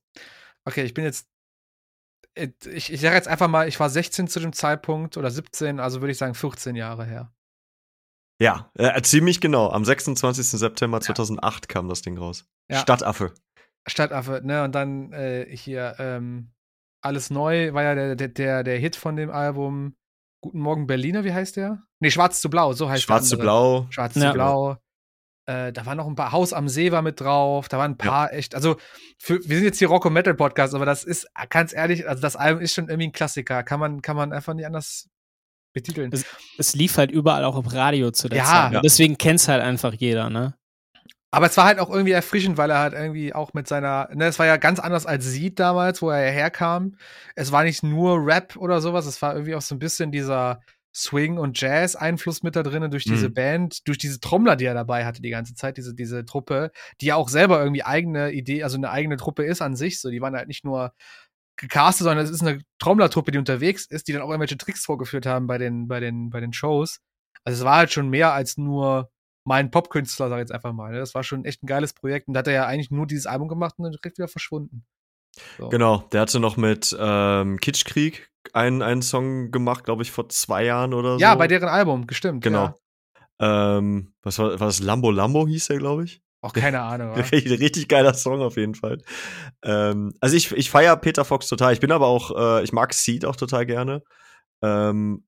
[0.66, 1.28] Okay, ich bin jetzt.
[2.36, 5.80] Äh, ich, ich sage jetzt einfach mal, ich war 16 zu dem Zeitpunkt oder 17,
[5.80, 7.35] also würde ich sagen 14 Jahre her.
[8.40, 9.70] Ja, äh, ziemlich genau.
[9.70, 10.46] Am 26.
[10.48, 11.74] September 2008 ja.
[11.74, 12.46] kam das Ding raus.
[12.70, 12.80] Ja.
[12.80, 13.34] Stadtaffe.
[13.88, 14.64] Stadtaffe, ne?
[14.64, 16.52] Und dann äh, hier ähm,
[17.02, 19.96] Alles Neu war ja der, der, der Hit von dem Album.
[20.42, 21.84] Guten Morgen Berliner, wie heißt der?
[22.00, 23.30] Nee, Schwarz zu Blau, so heißt Schwarz der.
[23.30, 23.88] Schwarz zu Blau.
[23.90, 24.32] Schwarz ja.
[24.32, 24.78] zu Blau.
[25.48, 27.70] Äh, da waren noch ein paar Haus am See war mit drauf.
[27.70, 28.38] Da waren ein paar ja.
[28.38, 28.56] echt.
[28.56, 28.78] Also
[29.20, 32.22] für, wir sind jetzt hier Rock und Metal Podcast, aber das ist ganz ehrlich, also
[32.22, 33.64] das Album ist schon irgendwie ein Klassiker.
[33.64, 35.08] Kann man kann man einfach nicht anders
[35.76, 36.10] betiteln.
[36.12, 36.26] Es,
[36.58, 38.46] es lief halt überall auch im Radio zu der ja.
[38.46, 38.74] Zeit.
[38.74, 38.82] Ja.
[38.82, 40.56] Deswegen kennt's halt einfach jeder, ne?
[41.30, 44.26] Aber es war halt auch irgendwie erfrischend, weil er halt irgendwie auch mit seiner, ne,
[44.26, 46.96] es war ja ganz anders als Seed damals, wo er herkam.
[47.36, 50.62] Es war nicht nur Rap oder sowas, es war irgendwie auch so ein bisschen dieser
[50.96, 53.34] Swing- und Jazz-Einfluss mit da drinnen durch diese mhm.
[53.34, 57.08] Band, durch diese Trommler, die er dabei hatte die ganze Zeit, diese, diese Truppe, die
[57.08, 60.00] ja auch selber irgendwie eigene Idee, also eine eigene Truppe ist an sich.
[60.00, 60.94] So, die waren halt nicht nur
[61.58, 65.26] gecastet, sondern es ist eine Trommlertruppe, die unterwegs ist, die dann auch irgendwelche Tricks vorgeführt
[65.26, 67.00] haben bei den, bei den, bei den Shows.
[67.44, 69.10] Also es war halt schon mehr als nur
[69.46, 70.92] mein Popkünstler, sag ich jetzt einfach mal.
[70.92, 71.00] Ne?
[71.00, 72.28] Das war schon echt ein geiles Projekt.
[72.28, 74.86] Und da hat er ja eigentlich nur dieses Album gemacht und dann direkt wieder verschwunden.
[75.58, 75.70] So.
[75.70, 80.64] Genau, der hatte noch mit ähm, Kitschkrieg einen, einen Song gemacht, glaube ich, vor zwei
[80.66, 81.20] Jahren oder so.
[81.20, 82.44] Ja, bei deren Album, gestimmt.
[82.44, 82.76] Genau.
[83.40, 83.78] Ja.
[83.78, 84.80] Ähm, was war, war das?
[84.80, 86.22] Lambo Lambo hieß der, glaube ich.
[86.46, 87.14] Auch keine Ahnung.
[87.32, 89.02] richtig, richtig geiler Song auf jeden Fall.
[89.64, 91.74] Ähm, also ich, ich feiere Peter Fox total.
[91.74, 94.04] Ich bin aber auch, äh, ich mag Seed auch total gerne.
[94.62, 95.26] Ähm,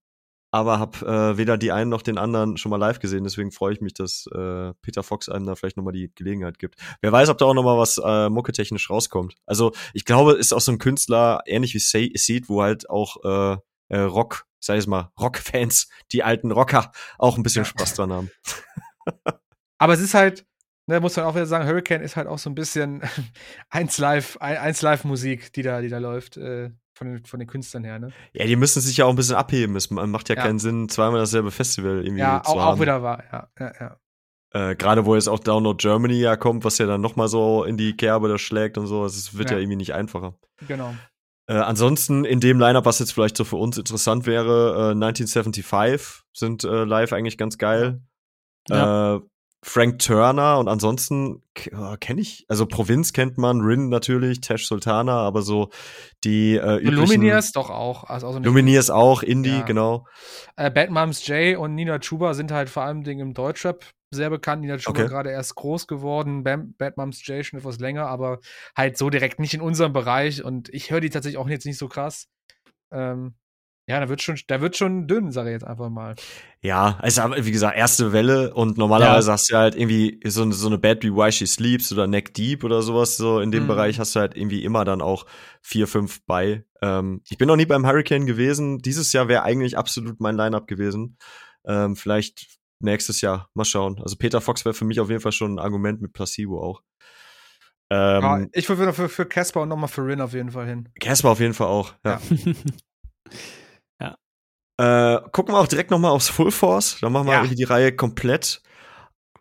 [0.51, 3.23] aber habe äh, weder die einen noch den anderen schon mal live gesehen.
[3.23, 6.75] Deswegen freue ich mich, dass äh, Peter Fox einem da vielleicht nochmal die Gelegenheit gibt.
[7.01, 9.33] Wer weiß, ob da auch nochmal was äh, mucketechnisch rauskommt.
[9.47, 13.57] Also ich glaube, ist auch so ein Künstler, ähnlich wie Seed, wo halt auch äh,
[13.89, 17.65] äh, Rock, sag ich mal, Rock-Fans, die alten Rocker, auch ein bisschen.
[17.65, 18.29] Spaß dran haben.
[19.79, 20.45] aber es ist halt,
[20.87, 23.01] ne, muss man auch wieder sagen, Hurricane ist halt auch so ein bisschen
[23.69, 26.37] 1 Live, 1 Live Musik, die da, die da läuft.
[26.37, 28.11] Äh, von den, von den Künstlern her, ne?
[28.33, 29.75] Ja, die müssen sich ja auch ein bisschen abheben.
[29.75, 30.41] Es macht ja, ja.
[30.41, 32.73] keinen Sinn, zweimal dasselbe Festival irgendwie ja, zu auch, haben.
[32.73, 34.71] auch wieder wahr, ja, ja, ja.
[34.71, 37.77] Äh, Gerade wo jetzt auch Download Germany ja kommt, was ja dann nochmal so in
[37.77, 39.57] die Kerbe da schlägt und so, es wird ja.
[39.57, 39.61] ja.
[39.61, 40.33] irgendwie nicht einfacher.
[40.67, 40.95] Genau.
[41.47, 46.23] Äh, ansonsten in dem Lineup, was jetzt vielleicht so für uns interessant wäre, äh, 1975
[46.33, 48.01] sind äh, live eigentlich ganz geil.
[48.69, 49.21] Ja.
[49.63, 51.41] Frank Turner und ansonsten
[51.75, 55.69] oh, kenne ich, also Provinz kennt man, Rin natürlich, Tesh Sultana, aber so
[56.23, 58.03] die äh, üblichen, Lumineers doch auch.
[58.03, 59.61] Also, also Lumineers auch, Indie, ja.
[59.63, 60.05] genau.
[60.55, 64.29] Äh, Bad Moms J und Nina Chuba sind halt vor allem Dingen im Deutschrap sehr
[64.29, 64.61] bekannt.
[64.61, 65.09] Nina Chuba okay.
[65.09, 68.39] gerade erst groß geworden, Bam, Bad Moms J schon etwas länger, aber
[68.75, 71.79] halt so direkt nicht in unserem Bereich und ich höre die tatsächlich auch jetzt nicht
[71.79, 72.27] so krass.
[72.91, 73.33] Ähm,
[73.89, 76.15] ja, da wird schon, da wird schon dünn, sage ich jetzt einfach mal.
[76.61, 79.33] Ja, also wie gesagt, erste Welle und normalerweise ja.
[79.33, 82.65] hast du halt irgendwie so, so eine Bad wie Why She Sleeps oder Neck Deep
[82.65, 83.67] oder sowas, so in dem mhm.
[83.67, 85.25] Bereich hast du halt irgendwie immer dann auch
[85.61, 86.65] vier, fünf bei.
[86.81, 88.79] Ähm, ich bin noch nie beim Hurricane gewesen.
[88.79, 91.17] Dieses Jahr wäre eigentlich absolut mein Line-Up gewesen.
[91.65, 92.45] Ähm, vielleicht
[92.79, 94.01] nächstes Jahr, mal schauen.
[94.01, 96.83] Also Peter Fox wäre für mich auf jeden Fall schon ein Argument mit Placebo auch.
[97.89, 100.89] Ähm, ja, ich würde für Casper und nochmal für Rin auf jeden Fall hin.
[100.99, 102.19] Casper auf jeden Fall auch, ja.
[102.29, 102.51] ja.
[104.77, 106.97] Äh, gucken wir auch direkt noch mal aufs Full Force.
[107.01, 107.45] Dann machen wir ja.
[107.45, 108.61] die Reihe komplett.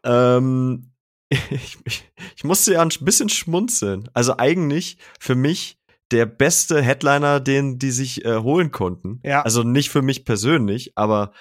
[0.05, 0.93] Ähm,
[1.29, 4.09] ich, ich, ich musste ja ein bisschen schmunzeln.
[4.15, 5.79] Also eigentlich für mich
[6.11, 9.21] der beste Headliner, den die sich äh, holen konnten.
[9.25, 9.43] Ja.
[9.43, 11.33] Also nicht für mich persönlich, aber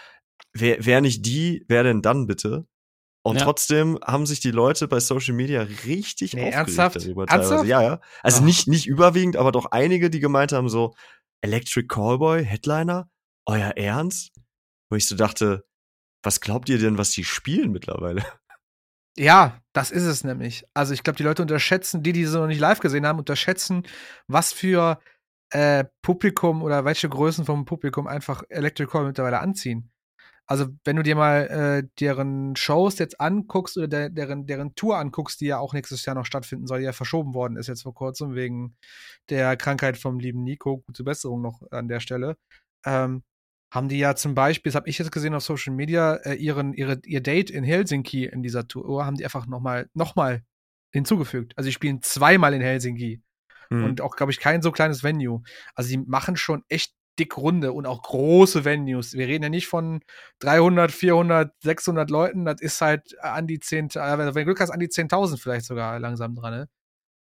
[0.53, 2.65] wer, wer nicht die, wer denn dann bitte?
[3.23, 3.43] Und ja.
[3.43, 6.95] trotzdem haben sich die Leute bei Social Media richtig nee, aufgeregt ernsthaft?
[6.97, 7.53] darüber teilweise.
[7.53, 7.69] Ernsthaft?
[7.69, 8.01] Ja, ja.
[8.21, 8.45] Also oh.
[8.45, 10.93] nicht, nicht überwiegend, aber doch einige, die gemeint haben so,
[11.41, 13.09] Electric Callboy, Headliner?
[13.45, 14.31] Euer Ernst?
[14.89, 15.65] Wo ich so dachte,
[16.23, 18.23] was glaubt ihr denn, was die spielen mittlerweile?
[19.17, 20.65] Ja, das ist es nämlich.
[20.73, 23.83] Also ich glaube, die Leute unterschätzen, die, die sie noch nicht live gesehen haben, unterschätzen,
[24.27, 24.99] was für
[25.51, 29.89] äh, Publikum oder welche Größen vom Publikum einfach Electrical mittlerweile anziehen.
[30.47, 34.97] Also wenn du dir mal äh, deren Shows jetzt anguckst oder der, deren, deren Tour
[34.97, 37.83] anguckst, die ja auch nächstes Jahr noch stattfinden soll, die ja verschoben worden ist jetzt
[37.83, 38.77] vor kurzem wegen
[39.29, 40.83] der Krankheit vom lieben Nico.
[40.85, 42.37] Gute Besserung noch an der Stelle.
[42.85, 43.23] Ähm,
[43.75, 46.73] haben die ja zum Beispiel, das habe ich jetzt gesehen auf Social Media, äh, ihren,
[46.73, 50.43] ihre, ihr Date in Helsinki in dieser Tour, haben die einfach nochmal noch mal
[50.91, 51.53] hinzugefügt.
[51.57, 53.21] Also die spielen zweimal in Helsinki.
[53.69, 53.83] Mhm.
[53.83, 55.41] Und auch, glaube ich, kein so kleines Venue.
[55.75, 59.13] Also die machen schon echt dick Runde und auch große Venues.
[59.13, 60.01] Wir reden ja nicht von
[60.39, 62.45] 300, 400, 600 Leuten.
[62.45, 65.65] Das ist halt an die 10, äh, wenn du Glück hast, an die 10.000 vielleicht
[65.65, 66.53] sogar langsam dran.
[66.53, 66.69] Ne?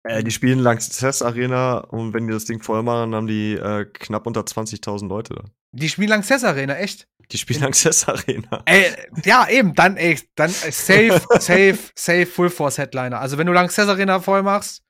[0.05, 3.87] Äh, die spielen Lanxess Arena und wenn die das Ding voll machen, haben die äh,
[3.87, 5.45] knapp unter 20.000 Leute da.
[5.73, 7.09] Die spielen Lanxess Arena, echt?
[7.33, 8.62] Die spielen Lanxess Arena.
[8.67, 13.19] Ey, ja, eben, dann, ey, dann äh, safe, safe, safe Full Force Headliner.
[13.19, 14.83] Also wenn du Lanxess Arena voll machst,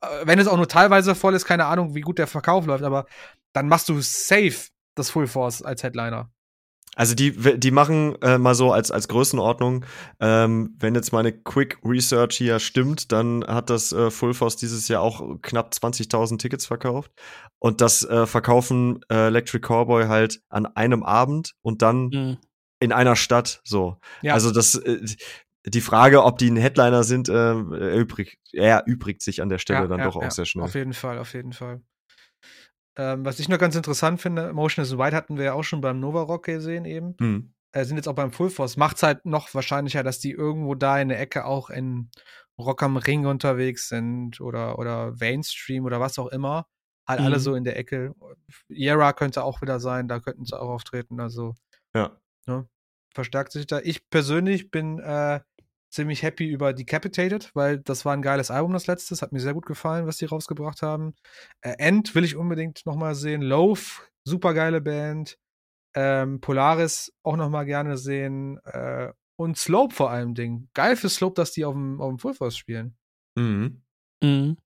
[0.00, 2.82] äh, wenn es auch nur teilweise voll ist, keine Ahnung, wie gut der Verkauf läuft,
[2.82, 3.06] aber
[3.52, 6.30] dann machst du safe das Full Force als Headliner.
[6.96, 9.84] Also die, die machen äh, mal so als, als Größenordnung,
[10.18, 14.88] ähm, wenn jetzt meine Quick Research hier stimmt, dann hat das äh, Full Force dieses
[14.88, 17.12] Jahr auch knapp 20.000 Tickets verkauft.
[17.60, 22.38] Und das äh, verkaufen äh, Electric Cowboy halt an einem Abend und dann mhm.
[22.80, 23.98] in einer Stadt so.
[24.22, 24.34] Ja.
[24.34, 25.00] Also das, äh,
[25.64, 29.86] die Frage, ob die ein Headliner sind, äh, erübrigt, erübrigt sich an der Stelle ja,
[29.86, 30.64] dann ja, doch auch sehr schnell.
[30.64, 31.82] Auf jeden Fall, auf jeden Fall.
[33.00, 35.80] Ähm, was ich noch ganz interessant finde, Motion is White hatten wir ja auch schon
[35.80, 37.14] beim Nova Rock gesehen eben.
[37.18, 37.54] Mhm.
[37.72, 38.76] Äh, sind jetzt auch beim Full Force.
[38.76, 42.10] Macht es halt noch wahrscheinlicher, dass die irgendwo da in der Ecke auch in
[42.58, 46.66] Rock am Ring unterwegs sind oder, oder Mainstream oder was auch immer.
[47.08, 47.26] Halt mhm.
[47.26, 48.14] alle so in der Ecke.
[48.68, 51.20] Yera könnte auch wieder sein, da könnten sie auch auftreten.
[51.20, 51.54] Also,
[51.94, 52.20] ja.
[52.46, 52.68] Ne,
[53.14, 53.80] verstärkt sich da.
[53.80, 55.40] Ich persönlich bin äh,
[55.90, 59.16] ziemlich happy über Decapitated, weil das war ein geiles Album, das letzte.
[59.20, 61.14] Hat mir sehr gut gefallen, was die rausgebracht haben.
[61.60, 63.42] Äh, End will ich unbedingt nochmal sehen.
[63.42, 65.38] Loaf, super geile Band.
[65.94, 68.58] Ähm, Polaris auch nochmal gerne sehen.
[68.64, 70.68] Äh, und Slope vor allem Ding.
[70.74, 72.96] Geil für Slope, dass die auf dem, auf dem Full Force spielen.
[73.36, 73.82] Mhm.
[74.22, 74.58] Mhm.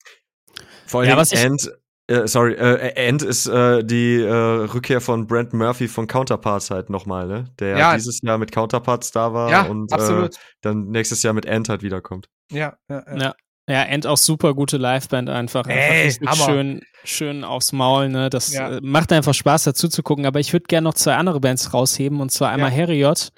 [0.86, 1.70] Vor allem ja, was End,
[2.06, 6.90] äh, sorry, äh, End ist äh, die äh, Rückkehr von Brent Murphy von Counterparts halt
[6.90, 7.44] nochmal, ne?
[7.58, 7.94] Der ja.
[7.94, 10.28] dieses Jahr mit Counterparts da war ja, und äh,
[10.60, 12.28] dann nächstes Jahr mit End halt wiederkommt.
[12.52, 13.34] Ja, ja, ja.
[13.70, 13.82] ja.
[13.84, 15.66] End auch super gute Liveband einfach.
[15.66, 18.28] Ey, einfach schön, schön aufs Maul, ne?
[18.28, 18.76] Das ja.
[18.76, 20.26] Äh, macht einfach Spaß dazu zu gucken.
[20.26, 22.82] Aber ich würde gerne noch zwei andere Bands rausheben und zwar einmal ja.
[22.82, 23.30] Harriot,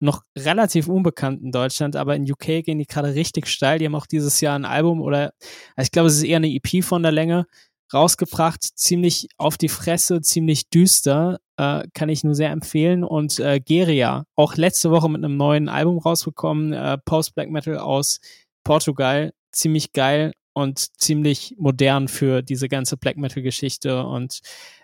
[0.00, 3.78] noch relativ unbekannt in Deutschland, aber in UK gehen die gerade richtig steil.
[3.78, 5.32] Die haben auch dieses Jahr ein Album oder
[5.74, 7.46] also ich glaube, es ist eher eine EP von der Länge
[7.94, 13.04] rausgebracht, ziemlich auf die Fresse, ziemlich düster, äh, kann ich nur sehr empfehlen.
[13.04, 18.20] Und äh, Geria, auch letzte Woche mit einem neuen Album rausbekommen, äh, Post-Black Metal aus
[18.64, 24.40] Portugal, ziemlich geil und ziemlich modern für diese ganze Black Metal Geschichte und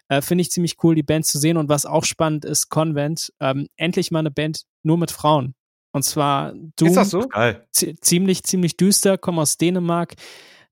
[0.09, 1.57] äh, finde ich ziemlich cool, die Band zu sehen.
[1.57, 5.55] Und was auch spannend ist, Convent, ähm, endlich mal eine Band nur mit Frauen.
[5.93, 6.89] Und zwar Doom.
[6.89, 7.27] Ist das so?
[8.01, 10.15] Ziemlich, ziemlich düster, kommen aus Dänemark,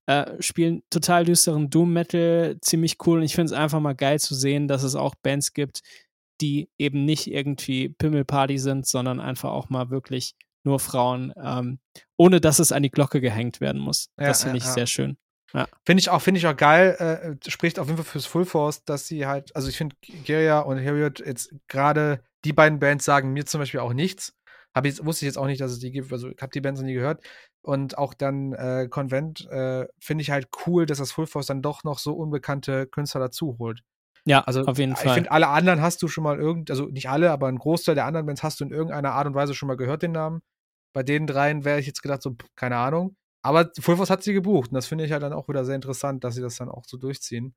[0.08, 3.18] äh, spielen total düsteren Doom Metal, ziemlich cool.
[3.18, 5.82] Und ich finde es einfach mal geil zu sehen, dass es auch Bands gibt,
[6.40, 11.78] die eben nicht irgendwie Pimmelparty sind, sondern einfach auch mal wirklich nur Frauen, ähm,
[12.16, 14.08] ohne dass es an die Glocke gehängt werden muss.
[14.18, 14.72] Ja, das finde ich ja.
[14.72, 15.18] sehr schön.
[15.84, 18.84] Finde ich auch, finde ich auch geil, äh, spricht auf jeden Fall fürs Full Force,
[18.84, 19.94] dass sie halt, also ich finde
[20.24, 24.34] Geria und Harriet jetzt gerade die beiden Bands sagen mir zum Beispiel auch nichts.
[24.82, 26.12] Ich, wusste ich jetzt auch nicht, dass es die gibt.
[26.12, 27.24] Also ich habe die Bands noch nie gehört.
[27.62, 31.62] Und auch dann äh, Convent äh, finde ich halt cool, dass das Full Force dann
[31.62, 33.82] doch noch so unbekannte Künstler dazu holt.
[34.24, 35.06] Ja, also auf jeden ich Fall.
[35.08, 37.94] Ich finde, alle anderen hast du schon mal irgend, also nicht alle, aber ein Großteil
[37.94, 40.42] der anderen Bands hast du in irgendeiner Art und Weise schon mal gehört, den Namen.
[40.92, 43.16] Bei den dreien wäre ich jetzt gedacht, so, keine Ahnung.
[43.42, 45.76] Aber Full Force hat sie gebucht und das finde ich halt dann auch wieder sehr
[45.76, 47.54] interessant, dass sie das dann auch so durchziehen.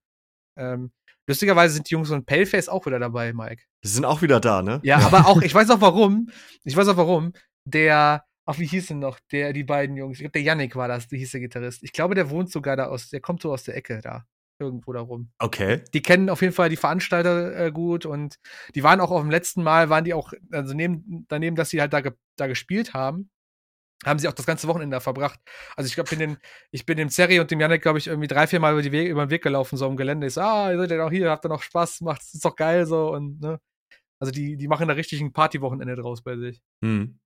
[0.56, 0.92] Ähm,
[1.28, 3.64] lustigerweise sind die Jungs von Paleface auch wieder dabei, Mike.
[3.84, 4.80] Die sind auch wieder da, ne?
[4.84, 6.30] Ja, ja, aber auch, ich weiß auch warum.
[6.64, 7.34] Ich weiß auch warum.
[7.66, 9.20] Der, ach, wie hieß denn noch?
[9.32, 10.18] Der, die beiden Jungs.
[10.18, 11.84] Ich glaube, der Yannick war das, der hieß der Gitarrist.
[11.84, 14.26] Ich glaube, der wohnt sogar da aus, der kommt so aus der Ecke da.
[14.60, 15.32] Irgendwo da rum.
[15.40, 15.82] Okay.
[15.92, 18.36] Die kennen auf jeden Fall die Veranstalter äh, gut und
[18.76, 21.82] die waren auch auf dem letzten Mal, waren die auch, also neben, daneben, dass sie
[21.82, 23.32] halt da, ge, da gespielt haben,
[24.06, 25.40] haben sie auch das ganze Wochenende verbracht.
[25.76, 26.38] Also ich glaube, bin den,
[26.72, 28.92] ich bin dem Zerri und dem Janek, glaube ich, irgendwie drei, vier Mal über, die
[28.92, 30.28] Wege, über den Weg gelaufen, so am Gelände.
[30.28, 32.56] Ich so, ah, ihr seid ja auch hier, habt ihr noch Spaß, macht, ist doch
[32.56, 33.60] geil so und ne.
[34.20, 36.62] Also die, die machen da richtig ein Partywochenende draus bei sich.
[36.84, 37.20] Hm.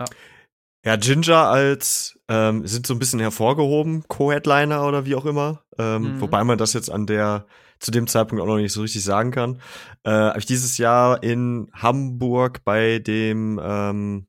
[0.00, 0.06] Ja.
[0.86, 5.62] Ja, Ginger als ähm, sind so ein bisschen hervorgehoben, Co-Headliner oder wie auch immer.
[5.76, 6.20] Ähm, mhm.
[6.22, 7.46] Wobei man das jetzt an der
[7.80, 9.60] zu dem Zeitpunkt auch noch nicht so richtig sagen kann.
[10.04, 14.26] Äh, Habe ich dieses Jahr in Hamburg bei dem ähm,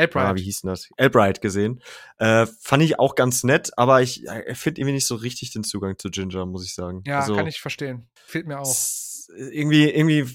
[0.00, 0.26] Albright.
[0.26, 0.88] Ah, wie hieß denn das?
[0.96, 1.82] Albright gesehen.
[2.18, 5.64] Äh, fand ich auch ganz nett, aber ich äh, finde irgendwie nicht so richtig den
[5.64, 7.02] Zugang zu Ginger, muss ich sagen.
[7.06, 8.08] Ja, also, kann ich verstehen.
[8.14, 8.74] Fehlt mir auch.
[9.36, 10.26] Irgendwie, irgendwie,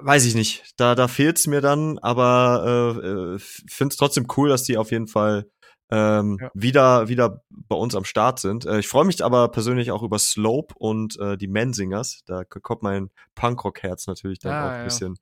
[0.00, 0.72] weiß ich nicht.
[0.76, 4.90] Da, da fehlt's mir dann, aber äh, äh finde es trotzdem cool, dass die auf
[4.90, 5.46] jeden Fall
[5.90, 6.50] ähm, ja.
[6.54, 8.64] wieder, wieder bei uns am Start sind.
[8.64, 12.22] Äh, ich freue mich aber persönlich auch über Slope und äh, die Mensingers.
[12.26, 14.84] Da kommt mein Punkrock-Herz natürlich dann ah, auch ein ja.
[14.84, 15.18] bisschen.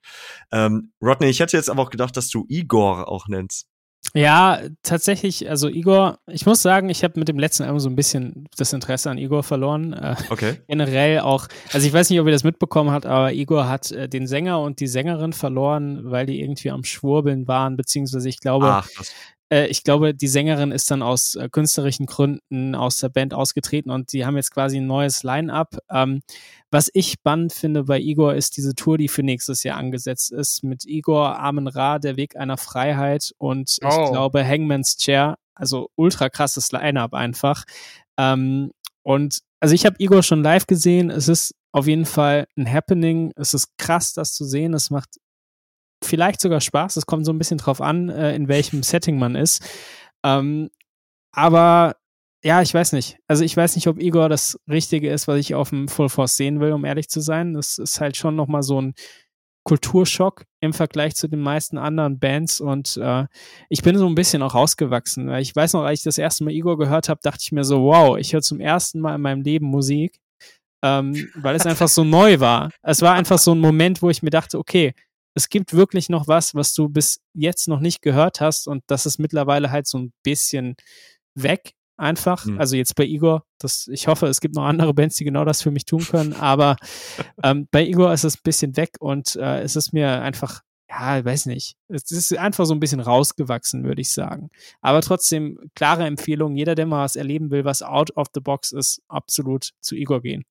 [0.52, 3.66] Ähm, Rodney, ich hätte jetzt aber auch gedacht, dass du Igor auch nennst.
[4.14, 7.96] Ja, tatsächlich, also Igor, ich muss sagen, ich habe mit dem letzten Album so ein
[7.96, 9.92] bisschen das Interesse an Igor verloren.
[9.92, 10.60] Äh, okay.
[10.68, 14.08] Generell auch, also ich weiß nicht, ob ihr das mitbekommen habt, aber Igor hat äh,
[14.08, 18.66] den Sänger und die Sängerin verloren, weil die irgendwie am Schwurbeln waren, beziehungsweise ich glaube,
[18.66, 18.88] Ach,
[19.50, 23.90] äh, ich glaube, die Sängerin ist dann aus äh, künstlerischen Gründen aus der Band ausgetreten
[23.90, 25.78] und die haben jetzt quasi ein neues Line-up.
[25.90, 26.20] Ähm,
[26.70, 30.62] was ich spannend finde bei Igor ist diese Tour, die für nächstes Jahr angesetzt ist,
[30.62, 33.88] mit Igor Amen Ra, der Weg einer Freiheit und oh.
[33.88, 37.64] ich glaube Hangman's Chair, also ultra krasses Line-up einfach.
[38.18, 41.10] Ähm, und also ich habe Igor schon live gesehen.
[41.10, 43.32] Es ist auf jeden Fall ein Happening.
[43.36, 44.74] Es ist krass, das zu sehen.
[44.74, 45.16] Es macht
[46.02, 46.96] vielleicht sogar Spaß.
[46.96, 49.62] Es kommt so ein bisschen drauf an, äh, in welchem Setting man ist.
[50.24, 50.70] Ähm,
[51.32, 51.96] aber
[52.44, 53.18] ja, ich weiß nicht.
[53.26, 56.36] Also ich weiß nicht, ob Igor das Richtige ist, was ich auf dem Full Force
[56.36, 57.54] sehen will, um ehrlich zu sein.
[57.54, 58.94] Das ist halt schon nochmal so ein
[59.68, 63.26] Kulturschock im Vergleich zu den meisten anderen Bands und äh,
[63.68, 65.30] ich bin so ein bisschen auch rausgewachsen.
[65.34, 67.82] Ich weiß noch, als ich das erste Mal Igor gehört habe, dachte ich mir so,
[67.82, 70.20] wow, ich höre zum ersten Mal in meinem Leben Musik,
[70.82, 72.70] ähm, weil es einfach so neu war.
[72.82, 74.94] Es war einfach so ein Moment, wo ich mir dachte, okay,
[75.38, 79.06] es gibt wirklich noch was, was du bis jetzt noch nicht gehört hast und das
[79.06, 80.74] ist mittlerweile halt so ein bisschen
[81.34, 82.44] weg einfach.
[82.44, 82.58] Mhm.
[82.58, 85.62] Also jetzt bei Igor, das, ich hoffe, es gibt noch andere Bands, die genau das
[85.62, 86.76] für mich tun können, aber
[87.44, 91.20] ähm, bei Igor ist es ein bisschen weg und äh, es ist mir einfach, ja,
[91.20, 94.50] ich weiß nicht, es ist einfach so ein bisschen rausgewachsen, würde ich sagen.
[94.80, 98.72] Aber trotzdem, klare Empfehlung, jeder, der mal was erleben will, was out of the box
[98.72, 100.44] ist, absolut zu Igor gehen.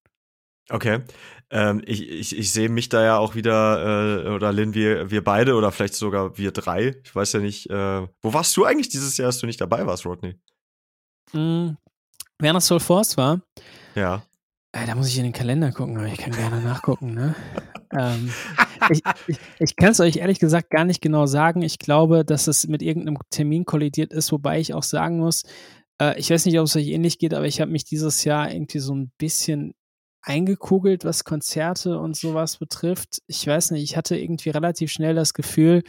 [0.70, 1.02] Okay.
[1.50, 5.24] Ähm, ich, ich, ich sehe mich da ja auch wieder, äh, oder Lynn, wir, wir
[5.24, 6.96] beide oder vielleicht sogar wir drei.
[7.04, 9.86] Ich weiß ja nicht, äh, wo warst du eigentlich dieses Jahr, dass du nicht dabei
[9.86, 10.36] warst, Rodney?
[11.32, 11.78] Mhm.
[12.40, 13.42] Werner Soul Force war?
[13.96, 14.24] Ja.
[14.74, 17.34] Äh, da muss ich in den Kalender gucken, aber ich kann gerne nachgucken, ne?
[17.98, 18.34] ähm,
[18.90, 21.62] ich, ich, ich kann es euch ehrlich gesagt gar nicht genau sagen.
[21.62, 25.44] Ich glaube, dass es mit irgendeinem Termin kollidiert ist, wobei ich auch sagen muss,
[26.00, 28.52] Äh, ich weiß nicht, ob es euch ähnlich geht, aber ich habe mich dieses Jahr
[28.52, 29.74] irgendwie so ein bisschen
[30.22, 33.22] eingekugelt, was Konzerte und sowas betrifft.
[33.28, 35.84] Ich weiß nicht, ich hatte irgendwie relativ schnell das Gefühl,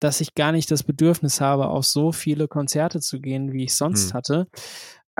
[0.00, 3.74] dass ich gar nicht das Bedürfnis habe, auf so viele Konzerte zu gehen, wie ich
[3.74, 4.14] sonst hm.
[4.14, 4.46] hatte.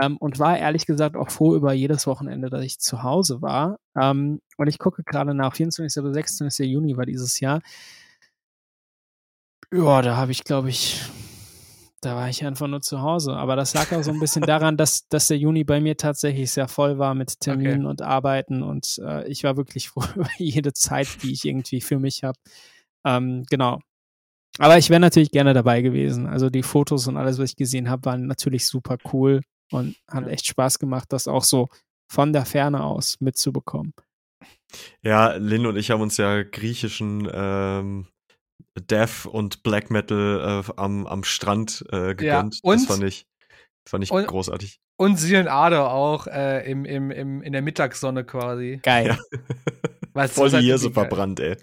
[0.01, 3.79] Ähm, und war ehrlich gesagt auch froh über jedes Wochenende, dass ich zu Hause war.
[3.97, 6.03] Ähm, und ich gucke gerade nach, 24.
[6.03, 6.69] oder 26.
[6.69, 7.63] Juni war dieses Jahr.
[9.73, 11.01] Ja, da habe ich, glaube ich,
[12.05, 13.35] da war ich einfach nur zu Hause.
[13.35, 16.51] Aber das lag auch so ein bisschen daran, dass, dass der Juni bei mir tatsächlich
[16.51, 17.91] sehr voll war mit Terminen okay.
[17.91, 18.63] und Arbeiten.
[18.63, 22.39] Und äh, ich war wirklich froh über jede Zeit, die ich irgendwie für mich habe.
[23.05, 23.81] Ähm, genau.
[24.59, 26.27] Aber ich wäre natürlich gerne dabei gewesen.
[26.27, 29.41] Also die Fotos und alles, was ich gesehen habe, waren natürlich super cool
[29.73, 31.69] und hat echt Spaß gemacht, das auch so
[32.09, 33.95] von der Ferne aus mitzubekommen.
[35.03, 38.07] Ja, Lynn und ich haben uns ja griechischen ähm,
[38.79, 42.23] Death und Black Metal äh, am, am Strand äh, gegönnt.
[42.23, 43.27] Ja, und, das fand ich,
[43.89, 44.81] fand ich und, großartig.
[44.97, 48.81] Und Silen Ader auch äh, im, im, im, in der Mittagssonne quasi.
[48.83, 49.07] Geil.
[49.07, 49.19] Ja.
[50.15, 51.57] Weißt, Voll hier halt so verbrannt, ey.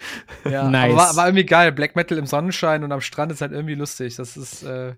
[0.43, 0.93] Ja, nice.
[0.93, 1.71] war, war, irgendwie geil.
[1.71, 4.17] Black Metal im Sonnenschein und am Strand ist halt irgendwie lustig.
[4.17, 4.95] Das ist äh,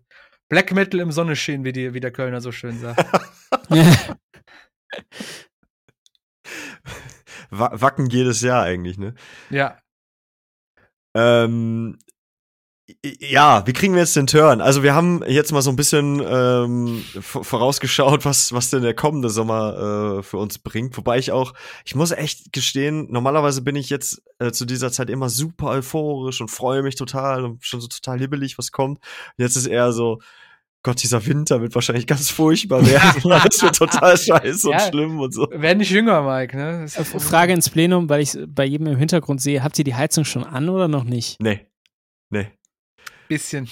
[0.50, 3.06] Black Metal im Sonnenschein, wie, die, wie der Kölner so schön sagt.
[7.52, 9.14] Wacken jedes Jahr eigentlich, ne?
[9.52, 9.78] Ja.
[11.14, 11.98] Ähm,
[13.04, 14.60] ja, wie kriegen wir jetzt den Turn?
[14.60, 19.30] Also wir haben jetzt mal so ein bisschen ähm, vorausgeschaut, was was denn der kommende
[19.30, 20.98] Sommer äh, für uns bringt.
[20.98, 21.54] Wobei ich auch,
[21.86, 26.42] ich muss echt gestehen, normalerweise bin ich jetzt äh, zu dieser Zeit immer super euphorisch
[26.42, 29.00] und freue mich total und schon so total hibbelig, was kommt.
[29.38, 30.20] Jetzt ist eher so,
[30.84, 33.22] Gott, dieser Winter wird wahrscheinlich ganz furchtbar werden.
[33.24, 35.48] das wird total scheiße ja, und schlimm und so.
[35.50, 36.88] Werden nicht jünger, Mike, ne?
[36.88, 40.44] Frage ins Plenum, weil ich bei jedem im Hintergrund sehe, habt ihr die Heizung schon
[40.44, 41.40] an oder noch nicht?
[41.42, 41.66] Nee.
[42.30, 42.48] Nee.
[43.30, 43.70] Bisschen.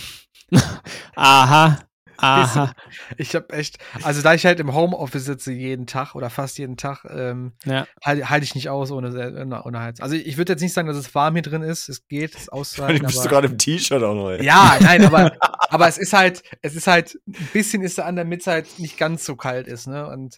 [1.16, 1.80] Aha.
[2.22, 2.74] Aha.
[3.18, 6.78] Ich habe echt, also da ich halt im Homeoffice sitze jeden Tag oder fast jeden
[6.78, 7.88] Tag, ähm, ja.
[8.04, 10.04] halte halt ich nicht aus ohne, ohne, ohne Heizung.
[10.04, 11.90] Also ich würde jetzt nicht sagen, dass es warm hier drin ist.
[11.90, 13.00] Es geht, es auszuhalten.
[13.02, 14.30] Du bist gerade im T-Shirt auch noch.
[14.30, 14.44] Ey.
[14.44, 15.34] Ja, nein, aber,
[15.70, 18.98] aber es ist halt, es ist halt, ein bisschen ist da an der Mitzeit nicht
[18.98, 20.08] ganz so kalt ist, ne?
[20.08, 20.38] Und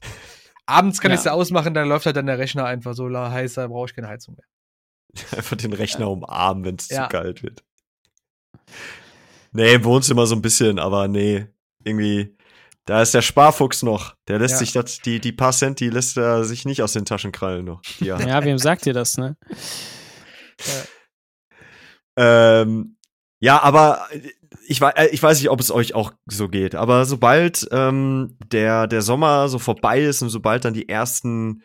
[0.65, 1.15] abends kann ja.
[1.15, 3.87] ich es ja ausmachen, dann läuft halt dann der Rechner einfach so heiß, da brauche
[3.87, 4.45] ich keine Heizung mehr.
[5.37, 6.07] Einfach den Rechner ja.
[6.07, 7.63] umarmen, wenn es zu kalt wird.
[9.51, 11.47] Nee, im Wohnzimmer so ein bisschen, aber nee,
[11.83, 12.35] irgendwie,
[12.85, 14.15] da ist der Sparfuchs noch.
[14.27, 14.57] Der lässt ja.
[14.59, 17.65] sich das, die, die paar Cent, die lässt er sich nicht aus den Taschen krallen
[17.65, 17.81] noch.
[17.99, 19.37] Ja, ja wem sagt ihr das, ne?
[22.17, 22.97] ähm,
[23.39, 24.07] ja, aber
[24.67, 28.87] ich, äh, ich weiß nicht, ob es euch auch so geht, aber sobald ähm, der,
[28.87, 31.63] der Sommer so vorbei ist und sobald dann die ersten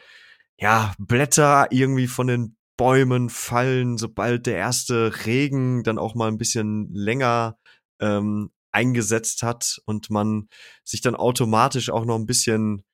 [0.58, 6.38] ja, Blätter irgendwie von den Bäumen fallen, sobald der erste Regen dann auch mal ein
[6.38, 7.58] bisschen länger
[8.00, 10.48] ähm, eingesetzt hat und man
[10.84, 12.84] sich dann automatisch auch noch ein bisschen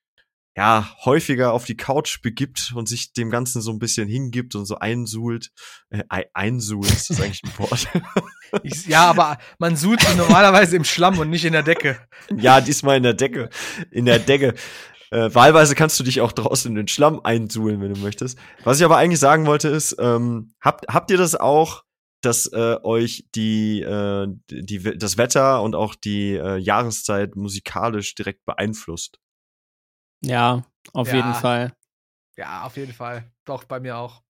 [0.57, 4.65] ja, häufiger auf die Couch begibt und sich dem Ganzen so ein bisschen hingibt und
[4.65, 5.49] so einsuhlt.
[5.89, 6.03] Äh,
[6.33, 7.87] einsuhlt, ist das eigentlich ein Wort?
[8.63, 11.99] Ich, ja, aber man suhlt normalerweise im Schlamm und nicht in der Decke.
[12.37, 13.49] Ja, diesmal in der Decke.
[13.91, 14.55] In der Decke.
[15.11, 18.39] Äh, wahlweise kannst du dich auch draußen in den Schlamm einsuhlen, wenn du möchtest.
[18.63, 21.83] Was ich aber eigentlich sagen wollte ist, ähm, habt, habt ihr das auch
[22.25, 28.45] dass äh, euch die, äh, die, das Wetter und auch die äh, Jahreszeit musikalisch direkt
[28.45, 29.19] beeinflusst.
[30.21, 31.15] Ja, auf ja.
[31.15, 31.75] jeden Fall.
[32.37, 33.31] Ja, auf jeden Fall.
[33.45, 34.23] Doch, bei mir auch.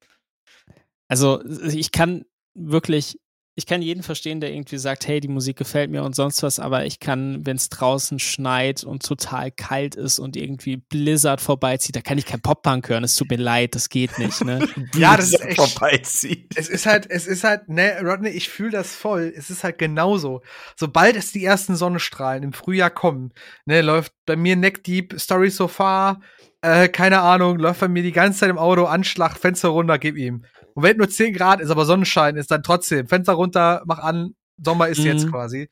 [1.08, 2.24] Also, ich kann
[2.54, 3.20] wirklich
[3.54, 6.58] ich kann jeden verstehen, der irgendwie sagt, hey, die Musik gefällt mir und sonst was,
[6.58, 11.94] aber ich kann, wenn es draußen schneit und total kalt ist und irgendwie Blizzard vorbeizieht,
[11.94, 13.04] da kann ich kein Pop-Punk hören.
[13.04, 14.66] Es tut mir leid, das geht nicht, ne?
[14.94, 15.60] ja, das ist echt.
[15.60, 16.54] Vorbeizieht.
[16.56, 19.32] Es ist halt, es ist halt, ne, Rodney, ich fühle das voll.
[19.36, 20.40] Es ist halt genauso.
[20.74, 23.32] Sobald es die ersten Sonnenstrahlen im Frühjahr kommen,
[23.66, 26.22] ne, läuft bei mir Neck Deep, Story So Far,
[26.62, 30.16] äh, keine Ahnung, läuft bei mir die ganze Zeit im Auto, Anschlag, Fenster runter, gib
[30.16, 30.46] ihm.
[30.74, 34.34] Und wenn nur 10 Grad ist, aber Sonnenschein ist, dann trotzdem Fenster runter, mach an,
[34.62, 35.06] Sommer ist mhm.
[35.06, 35.70] jetzt quasi.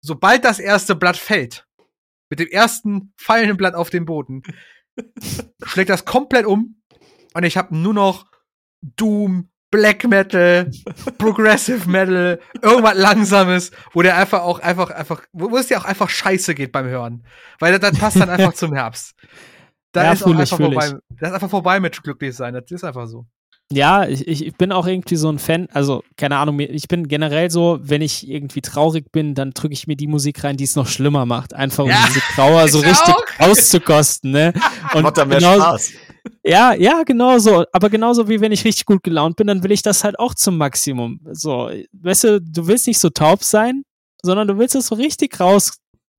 [0.00, 1.66] Sobald das erste Blatt fällt,
[2.30, 4.42] mit dem ersten fallenden Blatt auf den Boden,
[5.64, 6.80] schlägt das komplett um
[7.34, 8.26] und ich habe nur noch
[8.80, 10.70] Doom, Black Metal,
[11.18, 16.08] Progressive Metal, irgendwas Langsames, wo der einfach auch einfach, einfach, wo es dir auch einfach
[16.08, 17.26] scheiße geht beim Hören.
[17.58, 19.14] Weil das, das passt dann einfach zum Herbst.
[19.92, 20.98] Da ja, ist auch einfach vorbei.
[21.10, 22.54] Das ist einfach vorbei mit glücklich sein.
[22.54, 23.26] Das ist einfach so.
[23.70, 27.50] Ja, ich, ich bin auch irgendwie so ein Fan, also keine Ahnung, ich bin generell
[27.50, 30.74] so, wenn ich irgendwie traurig bin, dann drücke ich mir die Musik rein, die es
[30.74, 31.52] noch schlimmer macht.
[31.52, 33.40] Einfach um ja, diese Trauer so richtig auch.
[33.40, 34.54] auszukosten, ne?
[34.94, 35.92] Und Macht da mehr genauso, Spaß.
[36.44, 37.64] Ja, ja, genau so.
[37.72, 40.34] Aber genauso wie wenn ich richtig gut gelaunt bin, dann will ich das halt auch
[40.34, 41.20] zum Maximum.
[41.32, 43.82] So, weißt du, du willst nicht so taub sein,
[44.22, 45.78] sondern du willst es so richtig raus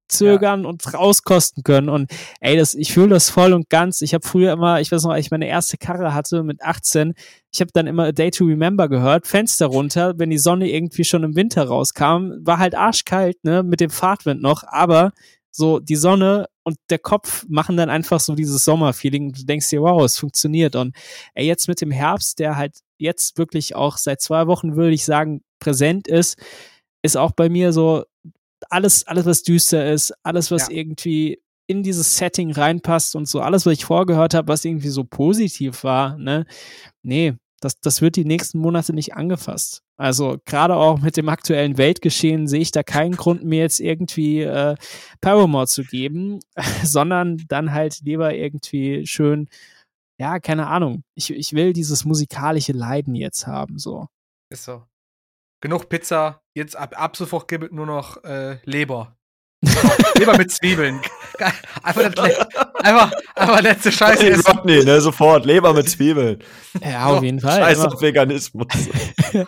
[0.10, 0.70] zögern ja.
[0.70, 1.90] und rauskosten können.
[1.90, 4.02] Und ey, das, ich fühle das voll und ganz.
[4.02, 7.14] Ich habe früher immer, ich weiß noch, als ich meine erste Karre hatte mit 18,
[7.52, 11.04] ich habe dann immer A Day to Remember gehört, Fenster runter, wenn die Sonne irgendwie
[11.04, 15.12] schon im Winter rauskam, war halt arschkalt, ne, mit dem Fahrtwind noch, aber
[15.52, 19.70] so die Sonne und der Kopf machen dann einfach so dieses Sommerfeeling und du denkst
[19.70, 20.76] dir, wow, es funktioniert.
[20.76, 20.96] Und
[21.34, 25.06] ey, jetzt mit dem Herbst, der halt jetzt wirklich auch seit zwei Wochen, würde ich
[25.06, 26.38] sagen, präsent ist,
[27.02, 28.04] ist auch bei mir so
[28.70, 30.76] alles, alles, was düster ist, alles, was ja.
[30.76, 35.04] irgendwie in dieses Setting reinpasst und so alles, was ich vorgehört habe, was irgendwie so
[35.04, 36.46] positiv war, ne?
[37.04, 39.84] Nee, das, das wird die nächsten Monate nicht angefasst.
[39.98, 44.42] Also gerade auch mit dem aktuellen Weltgeschehen sehe ich da keinen Grund, mir jetzt irgendwie
[44.42, 44.76] äh,
[45.22, 46.40] Paramore zu geben,
[46.84, 49.50] sondern dann halt lieber irgendwie schön,
[50.20, 51.04] ja, keine Ahnung.
[51.16, 54.08] Ich, ich will dieses musikalische Leiden jetzt haben, so.
[54.50, 54.84] Ist so.
[55.62, 59.18] Genug Pizza, jetzt ab, ab sofort gibt es nur noch äh, Leber.
[60.16, 61.02] Leber mit Zwiebeln.
[61.84, 62.38] Einfach, das,
[62.84, 64.24] einfach, einfach letzte Scheiße.
[64.24, 65.46] Hey, Rodney, ne, sofort.
[65.46, 66.40] Leber mit Zwiebeln.
[66.84, 67.60] Ja, auf jeden Fall.
[67.60, 68.68] Scheiß auf Veganismus.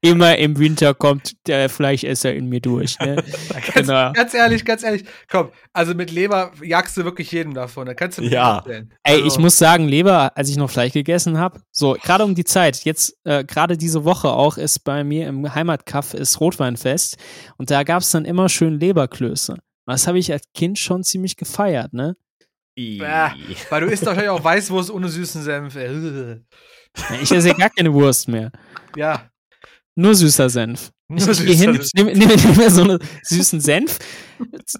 [0.00, 2.98] Immer im Winter kommt der Fleischesser in mir durch.
[2.98, 3.16] Ne?
[3.74, 4.12] ganz, genau.
[4.12, 5.04] ganz ehrlich, ganz ehrlich.
[5.30, 7.86] Komm, also mit Leber jagst du wirklich jeden davon.
[7.86, 8.64] Da kannst du mir ja.
[8.66, 9.26] Ey, also.
[9.26, 12.84] ich muss sagen, Leber, als ich noch Fleisch gegessen habe, so gerade um die Zeit,
[12.84, 17.16] jetzt äh, gerade diese Woche auch, ist bei mir im Heimatkaff ist Rotweinfest
[17.58, 19.56] und da gab es dann immer schön Leberklöße.
[19.86, 22.16] Das habe ich als Kind schon ziemlich gefeiert, ne?
[22.76, 23.00] Bäh,
[23.70, 25.76] weil du isst wahrscheinlich auch Weißwurst ohne süßen Senf.
[27.22, 28.50] Ich esse gar keine Wurst mehr.
[28.96, 29.30] Ja.
[29.94, 30.90] Nur süßer Senf.
[31.08, 33.98] Nur ich gehe hin, nehme nehm, nehm mir so einen süßen Senf,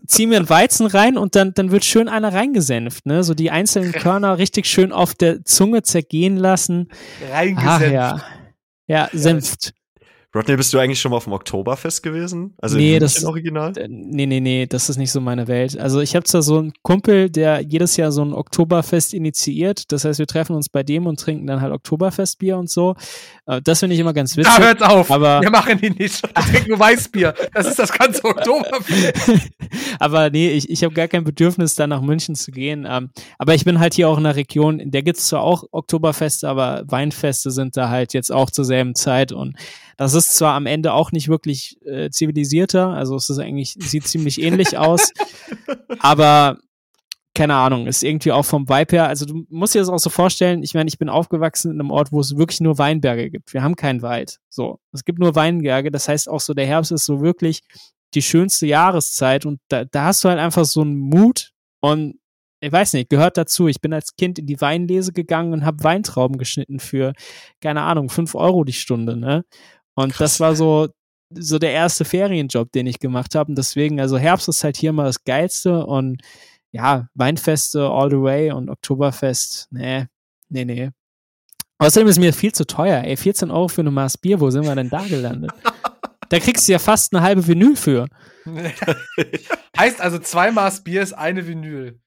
[0.06, 3.22] zieh mir einen Weizen rein und dann, dann wird schön einer reingesenft, ne?
[3.24, 6.88] So die einzelnen Körner richtig schön auf der Zunge zergehen lassen.
[7.30, 7.68] Reingesenft.
[7.68, 8.24] Ach, ja.
[8.86, 9.74] Ja, Senft.
[10.36, 12.54] Rodney, bist du eigentlich schon mal auf dem Oktoberfest gewesen?
[12.58, 13.72] Also nee, das, Original?
[13.88, 15.78] Nee, nee, nee, das ist nicht so meine Welt.
[15.78, 19.90] Also ich habe zwar so einen Kumpel, der jedes Jahr so ein Oktoberfest initiiert.
[19.92, 22.96] Das heißt, wir treffen uns bei dem und trinken dann halt Oktoberfestbier und so.
[23.46, 24.52] Äh, das finde ich immer ganz witzig.
[24.54, 25.10] Da hört's auf.
[25.10, 26.22] Aber wir machen die nicht.
[26.22, 27.34] Wir trinken nur Weißbier.
[27.54, 29.48] Das ist das ganze Oktoberfest.
[29.98, 32.86] aber nee, ich, ich habe gar kein Bedürfnis, da nach München zu gehen.
[32.86, 33.08] Ähm,
[33.38, 36.46] aber ich bin halt hier auch in der Region, in der gibt's zwar auch Oktoberfeste,
[36.46, 39.56] aber Weinfeste sind da halt jetzt auch zur selben Zeit und
[39.96, 44.06] das ist zwar am Ende auch nicht wirklich äh, zivilisierter, also es ist eigentlich, sieht
[44.06, 45.12] ziemlich ähnlich aus,
[46.00, 46.58] aber
[47.34, 50.08] keine Ahnung, ist irgendwie auch vom Vibe her, also du musst dir das auch so
[50.08, 53.52] vorstellen, ich meine, ich bin aufgewachsen in einem Ort, wo es wirklich nur Weinberge gibt.
[53.52, 54.38] Wir haben keinen Wald.
[54.48, 57.60] So, es gibt nur Weinberge, das heißt auch so, der Herbst ist so wirklich
[58.14, 62.18] die schönste Jahreszeit und da, da hast du halt einfach so einen Mut und
[62.60, 63.68] ich weiß nicht, gehört dazu.
[63.68, 67.12] Ich bin als Kind in die Weinlese gegangen und habe Weintrauben geschnitten für,
[67.60, 69.44] keine Ahnung, fünf Euro die Stunde, ne?
[69.96, 70.32] Und Krass.
[70.32, 70.88] das war so,
[71.30, 73.50] so der erste Ferienjob, den ich gemacht habe.
[73.50, 76.22] Und deswegen, also Herbst ist halt hier mal das Geilste und
[76.70, 80.06] ja, Weinfeste all the way und Oktoberfest, nee,
[80.48, 80.90] nee, nee.
[81.78, 84.64] Außerdem ist mir viel zu teuer, ey, 14 Euro für eine Maß Bier, wo sind
[84.64, 85.52] wir denn da gelandet?
[86.28, 88.06] da kriegst du ja fast eine halbe Vinyl für.
[89.76, 91.98] heißt also, zwei Maß Bier ist eine Vinyl.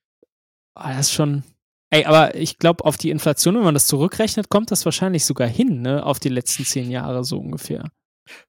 [0.76, 1.44] Oh, das ist schon,
[1.92, 5.48] Ey, aber ich glaube, auf die Inflation, wenn man das zurückrechnet, kommt das wahrscheinlich sogar
[5.48, 6.06] hin, ne?
[6.06, 7.90] Auf die letzten zehn Jahre so ungefähr.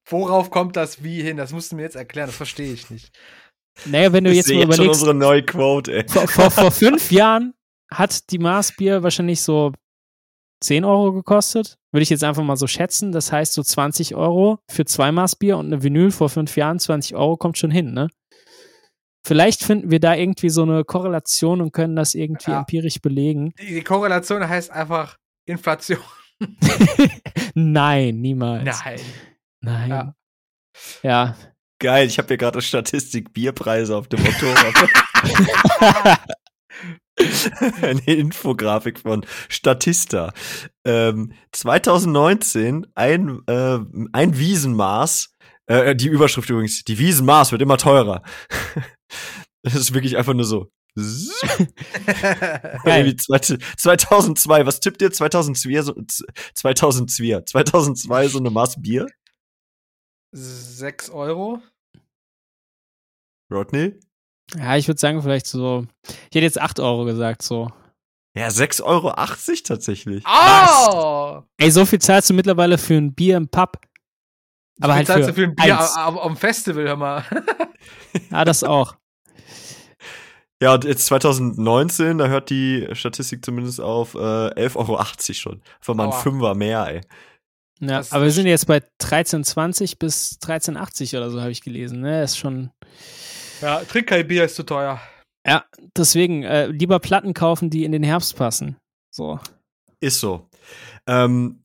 [0.06, 1.38] Worauf kommt das wie hin?
[1.38, 3.10] Das musst du mir jetzt erklären, das verstehe ich nicht.
[3.86, 4.88] Naja, wenn du jetzt mal überlegst.
[4.88, 6.08] unsere neue Quote, ey.
[6.08, 7.54] Vor, vor, vor fünf Jahren
[7.90, 9.72] hat die Maßbier wahrscheinlich so
[10.62, 11.78] 10 Euro gekostet.
[11.92, 13.10] Würde ich jetzt einfach mal so schätzen.
[13.12, 17.16] Das heißt, so 20 Euro für zwei Maßbier und eine Vinyl vor fünf Jahren, 20
[17.16, 18.08] Euro kommt schon hin, ne?
[19.26, 22.60] Vielleicht finden wir da irgendwie so eine Korrelation und können das irgendwie ja.
[22.60, 23.52] empirisch belegen.
[23.60, 25.16] Die Korrelation heißt einfach
[25.46, 26.00] Inflation.
[27.54, 28.64] Nein, niemals.
[28.84, 29.00] Nein.
[29.60, 29.90] Nein.
[29.90, 30.14] Ja.
[31.02, 31.36] ja.
[31.78, 34.74] Geil, ich habe hier gerade Statistik Bierpreise auf dem Motorrad.
[37.82, 40.32] Eine Infografik von Statista.
[40.84, 43.78] Ähm, 2019 ein, äh,
[44.12, 45.34] ein Wiesenmaß,
[45.66, 48.22] äh, die Überschrift übrigens, die Wiesenmaß wird immer teurer.
[49.62, 50.70] Das ist wirklich einfach nur so.
[53.76, 55.12] 2002, was tippt ihr?
[55.12, 55.94] 2002, so,
[56.54, 59.06] 2002, 2002 so eine Maß Bier?
[60.32, 61.60] 6 Euro.
[63.52, 64.00] Rodney?
[64.56, 65.86] Ja, ich würde sagen, vielleicht so.
[66.06, 67.70] Ich hätte jetzt 8 Euro gesagt, so.
[68.36, 69.12] Ja, 6,80 Euro
[69.64, 70.24] tatsächlich.
[70.24, 71.42] Oh!
[71.56, 73.80] Ey, so viel zahlst du mittlerweile für ein Bier im Pub.
[74.80, 77.24] Aber so halt zahlst für, du für ein Bier am Festival, hör mal.
[78.30, 78.96] ja, das auch.
[80.62, 85.02] Ja, und jetzt 2019, da hört die Statistik zumindest auf äh, 11,80 Euro
[85.32, 85.62] schon.
[85.78, 86.20] Einfach mal ein Aua.
[86.20, 87.00] Fünfer mehr, ey.
[87.80, 92.00] Ja, das aber wir sind jetzt bei 13,20 bis 13,80 oder so, habe ich gelesen.
[92.00, 92.22] Ne?
[92.22, 92.70] Ist schon.
[93.62, 95.00] Ja, trink kein Bier, ist zu teuer.
[95.46, 95.64] Ja,
[95.96, 98.76] deswegen äh, lieber Platten kaufen, die in den Herbst passen.
[99.10, 99.40] So.
[100.00, 100.46] Ist so.
[101.06, 101.64] Ähm,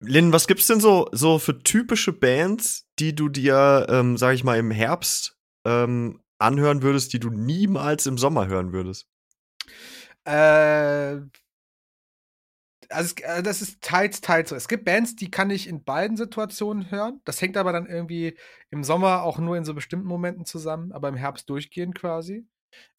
[0.00, 4.44] Lynn, was gibt's denn so, so für typische Bands, die du dir, ähm, sag ich
[4.44, 5.36] mal, im Herbst
[5.66, 9.06] ähm, anhören würdest, die du niemals im Sommer hören würdest?
[10.24, 11.20] Äh,
[12.90, 14.56] also es, äh, das ist teils, teils so.
[14.56, 17.20] Es gibt Bands, die kann ich in beiden Situationen hören.
[17.24, 18.36] Das hängt aber dann irgendwie
[18.70, 22.46] im Sommer auch nur in so bestimmten Momenten zusammen, aber im Herbst durchgehend quasi.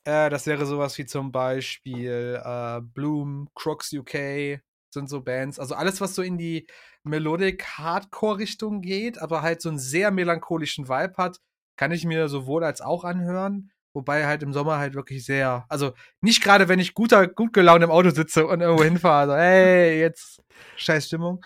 [0.03, 4.61] Äh, das wäre sowas wie zum Beispiel äh, Bloom, Crooks UK
[4.91, 5.59] sind so Bands.
[5.59, 6.67] Also alles, was so in die
[7.03, 11.39] Melodic Hardcore-Richtung geht, aber halt so einen sehr melancholischen Vibe hat,
[11.79, 13.71] kann ich mir sowohl als auch anhören.
[13.93, 17.81] Wobei halt im Sommer halt wirklich sehr, also nicht gerade, wenn ich guter, gut gelaunt
[17.81, 20.43] im Auto sitze und irgendwo hinfahre, so, hey, jetzt
[20.75, 21.43] scheiß Stimmung.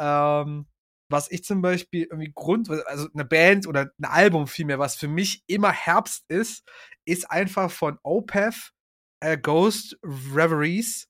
[0.00, 0.66] Ähm,
[1.10, 5.08] was ich zum Beispiel irgendwie Grund, also eine Band oder ein Album vielmehr, was für
[5.08, 6.64] mich immer Herbst ist,
[7.04, 8.72] ist einfach von Opeth
[9.20, 11.06] äh, Ghost Reveries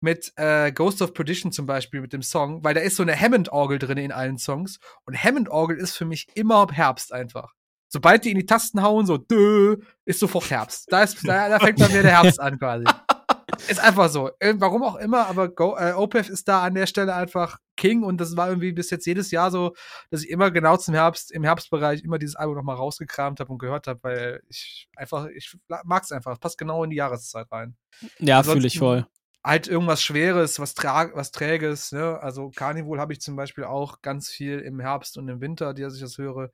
[0.00, 3.18] mit äh, Ghost of Perdition zum Beispiel mit dem Song, weil da ist so eine
[3.20, 7.52] Hammond-Orgel drin in allen Songs und Hammond-Orgel ist für mich immer Herbst einfach.
[7.96, 10.84] Sobald die in die Tasten hauen, so dö, ist sofort Herbst.
[10.90, 12.84] Da, ist, da, da fängt dann wieder der Herbst an quasi.
[13.68, 14.32] ist einfach so.
[14.38, 18.20] Warum auch immer, aber Go, äh, Opeth ist da an der Stelle einfach King und
[18.20, 19.74] das war irgendwie bis jetzt jedes Jahr so,
[20.10, 23.56] dass ich immer genau zum Herbst, im Herbstbereich immer dieses Album nochmal rausgekramt habe und
[23.58, 26.32] gehört habe, weil ich einfach, ich mag es einfach.
[26.32, 27.76] Es passt genau in die Jahreszeit rein.
[28.18, 29.06] Ja, fühle ich voll
[29.46, 32.20] halt irgendwas Schweres, was, tra was Träges, ne?
[32.20, 35.82] Also Carnival habe ich zum Beispiel auch ganz viel im Herbst und im Winter, die
[35.84, 36.50] ich das höre.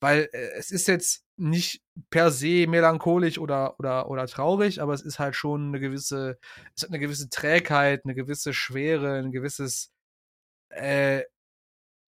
[0.00, 5.02] Weil äh, es ist jetzt nicht per se melancholisch oder, oder, oder traurig, aber es
[5.02, 6.38] ist halt schon eine gewisse,
[6.76, 9.90] es hat eine gewisse Trägheit, eine gewisse Schwere, ein gewisses,
[10.70, 11.24] äh,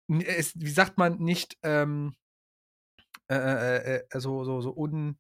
[0.10, 2.16] es, wie sagt man, nicht, ähm,
[3.30, 5.18] äh, äh, äh, äh so, so, so un,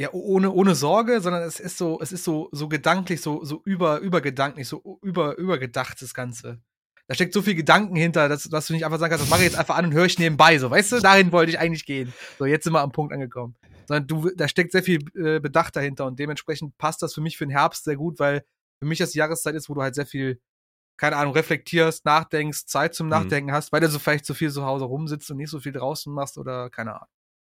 [0.00, 3.60] ja, ohne, ohne Sorge, sondern es ist so, es ist so, so gedanklich, so, so
[3.66, 6.58] über, übergedanklich, so über, übergedacht, das Ganze.
[7.06, 9.40] Da steckt so viel Gedanken hinter, dass, dass du nicht einfach sagen kannst, das mache
[9.40, 11.84] ich jetzt einfach an und höre ich nebenbei, so, weißt du, dahin wollte ich eigentlich
[11.84, 12.14] gehen.
[12.38, 13.56] So, jetzt sind wir am Punkt angekommen.
[13.86, 17.36] Sondern du, da steckt sehr viel äh, Bedacht dahinter und dementsprechend passt das für mich
[17.36, 18.42] für den Herbst sehr gut, weil
[18.78, 20.40] für mich das die Jahreszeit ist, wo du halt sehr viel,
[20.96, 23.10] keine Ahnung, reflektierst, nachdenkst, Zeit zum mhm.
[23.10, 23.54] Nachdenken mhm.
[23.54, 26.10] hast, weil du so vielleicht so viel zu Hause rumsitzt und nicht so viel draußen
[26.10, 27.08] machst oder keine Ahnung.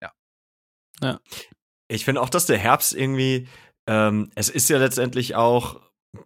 [0.03, 0.13] Ja.
[1.01, 1.21] Ja.
[1.89, 3.49] Ich finde auch, dass der Herbst irgendwie,
[3.89, 5.81] ähm, es ist ja letztendlich auch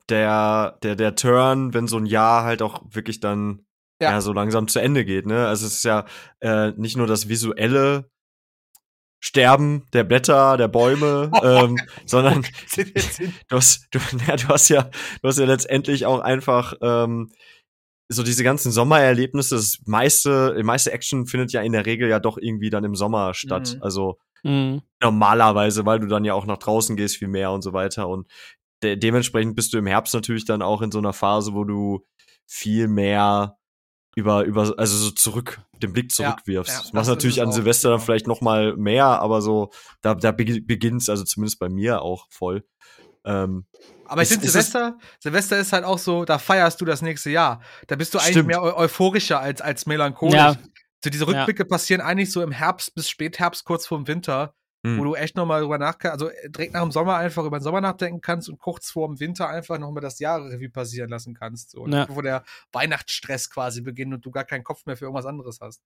[0.08, 3.64] der, der, der Turn, wenn so ein Jahr halt auch wirklich dann
[4.00, 4.12] ja.
[4.12, 5.46] ja so langsam zu Ende geht, ne?
[5.46, 6.06] Also es ist ja
[6.40, 8.08] äh, nicht nur das visuelle
[9.20, 12.42] Sterben der Blätter, der Bäume, ähm, sondern
[12.76, 14.82] du hast, du, ja, du hast ja,
[15.22, 17.30] du hast ja letztendlich auch einfach ähm,
[18.10, 22.20] so diese ganzen Sommererlebnisse, das meiste, die meiste Action findet ja in der Regel ja
[22.20, 23.74] doch irgendwie dann im Sommer statt.
[23.74, 23.82] Mhm.
[23.82, 24.82] Also Mhm.
[25.00, 28.08] Normalerweise, weil du dann ja auch nach draußen gehst viel mehr und so weiter.
[28.08, 28.26] Und
[28.82, 32.04] de dementsprechend bist du im Herbst natürlich dann auch in so einer Phase, wo du
[32.46, 33.58] viel mehr
[34.16, 36.72] über, über, also so zurück, den Blick zurückwirfst.
[36.72, 38.04] Ja, ja, machst natürlich an Silvester dann genau.
[38.04, 39.70] vielleicht noch mal mehr, aber so,
[40.00, 42.64] da, da beginnt's also zumindest bei mir auch voll.
[43.24, 43.66] Ähm,
[44.06, 47.60] aber ich finde, Silvester, Silvester ist halt auch so, da feierst du das nächste Jahr.
[47.86, 48.48] Da bist du eigentlich stimmt.
[48.48, 50.34] mehr eu euphorischer als, als melancholisch.
[50.34, 50.56] Ja.
[51.04, 51.68] So diese Rückblicke ja.
[51.68, 54.98] passieren eigentlich so im Herbst bis Spätherbst, kurz vorm Winter, mhm.
[54.98, 57.62] wo du echt nochmal drüber nachkannst, also äh, direkt nach dem Sommer einfach über den
[57.62, 61.70] Sommer nachdenken kannst und kurz vorm Winter einfach nochmal das Jahrrevue passieren lassen kannst.
[61.70, 62.08] So, ja.
[62.08, 65.82] Wo der Weihnachtsstress quasi beginnt und du gar keinen Kopf mehr für irgendwas anderes hast.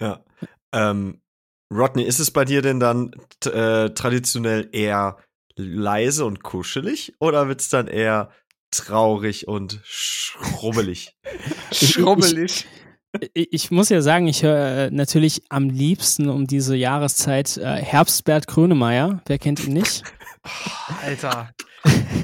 [0.00, 0.24] Ja.
[0.72, 1.20] Ähm,
[1.70, 3.12] Rodney, ist es bei dir denn dann
[3.44, 5.18] äh, traditionell eher
[5.54, 8.30] leise und kuschelig oder wird es dann eher
[8.70, 11.14] traurig und schrubbelig?
[11.72, 12.66] schrubbelig
[13.34, 18.46] ich muss ja sagen, ich höre äh, natürlich am liebsten um diese Jahreszeit äh, Herbstbert
[18.46, 19.20] Grönemeyer.
[19.26, 20.02] Wer kennt ihn nicht?
[21.04, 21.50] Alter.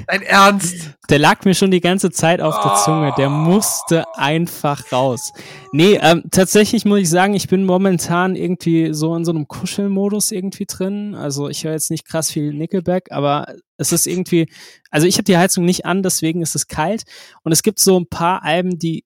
[0.07, 0.95] Dein Ernst?
[1.09, 3.13] Der lag mir schon die ganze Zeit auf der Zunge.
[3.17, 5.31] Der musste einfach raus.
[5.71, 10.31] Nee, ähm, tatsächlich muss ich sagen, ich bin momentan irgendwie so in so einem Kuschelmodus
[10.31, 11.13] irgendwie drin.
[11.13, 14.51] Also ich höre jetzt nicht krass viel Nickelback, aber es ist irgendwie,
[14.91, 17.03] also ich habe die Heizung nicht an, deswegen ist es kalt.
[17.43, 19.03] Und es gibt so ein paar Alben, die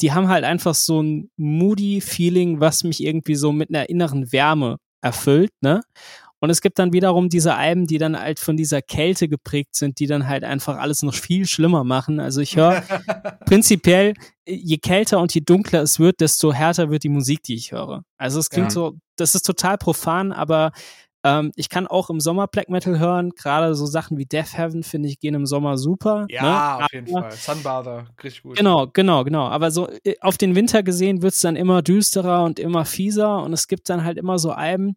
[0.00, 4.32] die haben halt einfach so ein moody Feeling, was mich irgendwie so mit einer inneren
[4.32, 5.82] Wärme erfüllt, ne?
[6.38, 9.98] Und es gibt dann wiederum diese Alben, die dann halt von dieser Kälte geprägt sind,
[9.98, 12.20] die dann halt einfach alles noch viel schlimmer machen.
[12.20, 12.82] Also ich höre
[13.46, 14.12] prinzipiell,
[14.46, 18.02] je kälter und je dunkler es wird, desto härter wird die Musik, die ich höre.
[18.18, 18.70] Also es klingt ja.
[18.70, 20.72] so, das ist total profan, aber
[21.26, 23.30] Ähm, ich kann auch im Sommer Black Metal hören.
[23.30, 26.26] Gerade so Sachen wie Death Heaven finde ich gehen im Sommer super.
[26.30, 26.84] Ja, ne?
[26.84, 27.32] auf jeden Fall.
[27.32, 28.56] Sunbather, richtig gut.
[28.56, 29.48] Genau, genau, genau.
[29.48, 33.42] Aber so äh, auf den Winter gesehen wird es dann immer düsterer und immer fieser
[33.42, 34.96] und es gibt dann halt immer so Alben,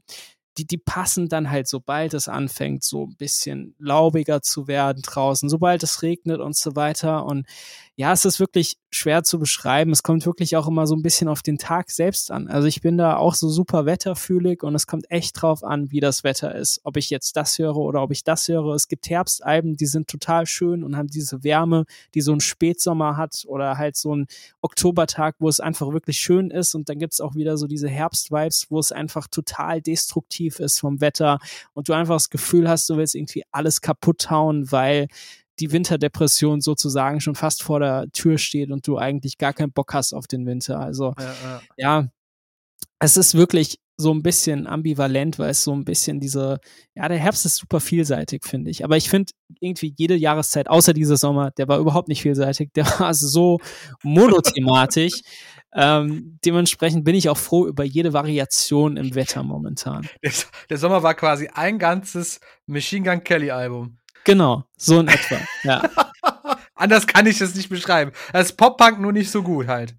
[0.59, 5.49] die, die passen dann halt, sobald es anfängt, so ein bisschen laubiger zu werden draußen,
[5.49, 7.25] sobald es regnet und so weiter.
[7.25, 7.47] Und
[7.99, 9.91] ja, es ist wirklich schwer zu beschreiben.
[9.91, 12.47] Es kommt wirklich auch immer so ein bisschen auf den Tag selbst an.
[12.47, 15.99] Also ich bin da auch so super wetterfühlig und es kommt echt drauf an, wie
[15.99, 16.79] das Wetter ist.
[16.85, 18.73] Ob ich jetzt das höre oder ob ich das höre.
[18.73, 21.83] Es gibt Herbstalben, die sind total schön und haben diese Wärme,
[22.13, 24.27] die so ein Spätsommer hat oder halt so ein
[24.61, 26.75] Oktobertag, wo es einfach wirklich schön ist.
[26.75, 31.01] Und dann gibt's auch wieder so diese Herbstvibes, wo es einfach total destruktiv ist vom
[31.01, 31.39] Wetter
[31.73, 35.09] und du einfach das Gefühl hast, du willst irgendwie alles kaputt hauen, weil
[35.59, 39.93] die Winterdepression sozusagen schon fast vor der Tür steht und du eigentlich gar keinen Bock
[39.93, 40.79] hast auf den Winter.
[40.79, 41.61] Also ja, ja.
[41.77, 42.09] ja
[42.99, 46.59] es ist wirklich so ein bisschen ambivalent, weil es so ein bisschen diese,
[46.95, 48.85] ja, der Herbst ist super vielseitig, finde ich.
[48.85, 52.85] Aber ich finde irgendwie jede Jahreszeit, außer dieser Sommer, der war überhaupt nicht vielseitig, der
[52.99, 53.59] war so
[54.03, 55.21] monothematisch.
[55.73, 60.07] ähm, dementsprechend bin ich auch froh über jede Variation im Wetter momentan.
[60.23, 60.31] Der,
[60.69, 63.98] der Sommer war quasi ein ganzes Machine Gun Kelly Album.
[64.23, 65.89] Genau, so in etwa, ja.
[66.75, 68.11] Anders kann ich es nicht beschreiben.
[68.31, 69.95] Das ist Pop-Punk nur nicht so gut halt.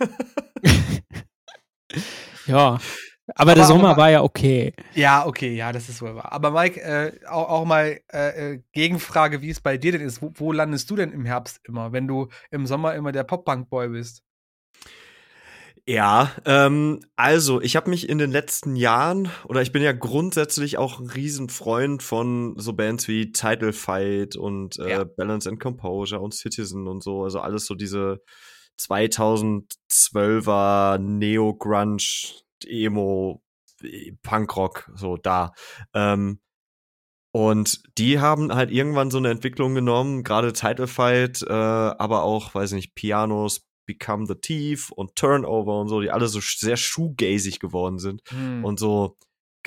[2.46, 2.78] ja.
[3.34, 4.72] Aber, aber der Sommer aber, war ja okay.
[4.94, 6.32] Ja, okay, ja, das ist wohl wahr.
[6.32, 10.20] Aber Mike, äh, auch, auch, mal äh, äh, Gegenfrage, wie es bei dir denn ist.
[10.20, 13.90] Wo, wo, landest du denn im Herbst immer, wenn du im Sommer immer der Pop-Punk-Boy
[13.90, 14.24] bist?
[15.84, 20.78] Ja, ähm, also ich habe mich in den letzten Jahren, oder ich bin ja grundsätzlich
[20.78, 25.02] auch ein Riesenfreund von so Bands wie Title Fight und äh, ja.
[25.04, 28.22] Balance and Composure und Citizen und so, also alles so diese
[28.78, 32.04] 2012er Neo-Grunge,
[32.64, 33.42] Emo,
[34.22, 35.52] Punkrock, so da.
[35.94, 36.38] Ähm,
[37.34, 42.54] und die haben halt irgendwann so eine Entwicklung genommen, gerade Title Fight, äh, aber auch,
[42.54, 47.60] weiß nicht, Pianos, Become the Thief und Turnover und so, die alle so sehr shoegazig
[47.60, 48.64] geworden sind hm.
[48.64, 49.16] und so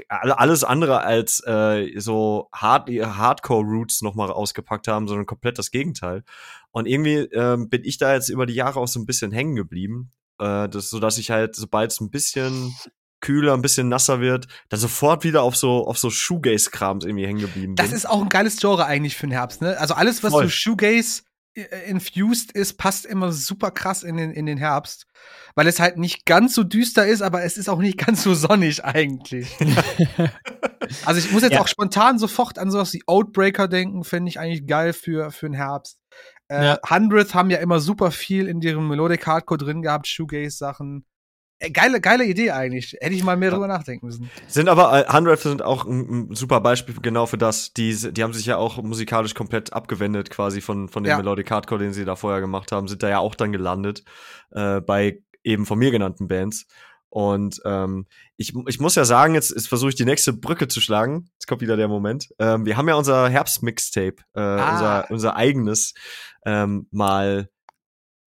[0.10, 6.24] alles andere als äh, so hard, Hardcore-Roots nochmal ausgepackt haben, sondern komplett das Gegenteil.
[6.72, 9.56] Und irgendwie ähm, bin ich da jetzt über die Jahre auch so ein bisschen hängen
[9.56, 10.12] geblieben.
[10.40, 12.76] Äh, das, so dass ich halt, sobald es ein bisschen
[13.22, 17.40] kühler, ein bisschen nasser wird, dann sofort wieder auf so auf so Shoegaze-Krams irgendwie hängen
[17.40, 17.84] geblieben bin.
[17.84, 19.78] Das ist auch ein geiles Genre eigentlich für den Herbst, ne?
[19.80, 20.44] Also alles, was Voll.
[20.44, 21.24] so Shoegaze
[21.88, 25.08] infused ist, passt immer super krass in den, in den Herbst.
[25.56, 28.34] Weil es halt nicht ganz so düster ist, aber es ist auch nicht ganz so
[28.34, 29.56] sonnig eigentlich.
[31.06, 31.62] also ich muss jetzt ja.
[31.62, 35.56] auch spontan sofort an sowas wie Outbreaker denken, finde ich eigentlich geil für, für den
[35.56, 35.98] Herbst.
[36.50, 36.80] Äh, ja.
[36.90, 41.06] Hundredth haben ja immer super viel in deren Melodic Hardcore drin gehabt, Shoegaze-Sachen.
[41.60, 42.98] Äh, geile, geile Idee eigentlich.
[43.00, 43.56] Hätte ich mal mehr ja.
[43.56, 44.30] drüber nachdenken müssen.
[44.48, 47.74] Sind aber, äh, Hundred sind auch ein, ein, super Beispiel genau für das.
[47.74, 51.18] Die, die haben sich ja auch musikalisch komplett abgewendet quasi von, von dem ja.
[51.18, 52.88] Melodic Hardcore, den sie da vorher gemacht haben.
[52.88, 54.04] Sind da ja auch dann gelandet
[54.52, 56.66] äh, bei eben von mir genannten Bands.
[57.10, 60.82] Und ähm, ich, ich muss ja sagen, jetzt, jetzt versuche ich die nächste Brücke zu
[60.82, 61.30] schlagen.
[61.36, 62.28] Jetzt kommt wieder der Moment.
[62.40, 64.74] Ähm, wir haben ja unser Herbst-Mixtape, äh, ah.
[64.74, 65.94] unser, unser eigenes,
[66.46, 67.48] ähm, mal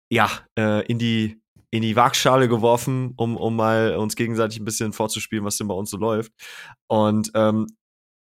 [0.08, 4.92] ja, äh, in die in die Waagschale geworfen, um, um mal uns gegenseitig ein bisschen
[4.92, 6.32] vorzuspielen, was denn bei uns so läuft.
[6.86, 7.66] Und ähm,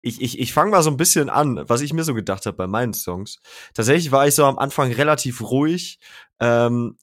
[0.02, 2.56] ich, ich, ich fange mal so ein bisschen an, was ich mir so gedacht habe
[2.56, 3.38] bei meinen Songs.
[3.74, 5.98] Tatsächlich war ich so am Anfang relativ ruhig
[6.40, 6.96] ähm,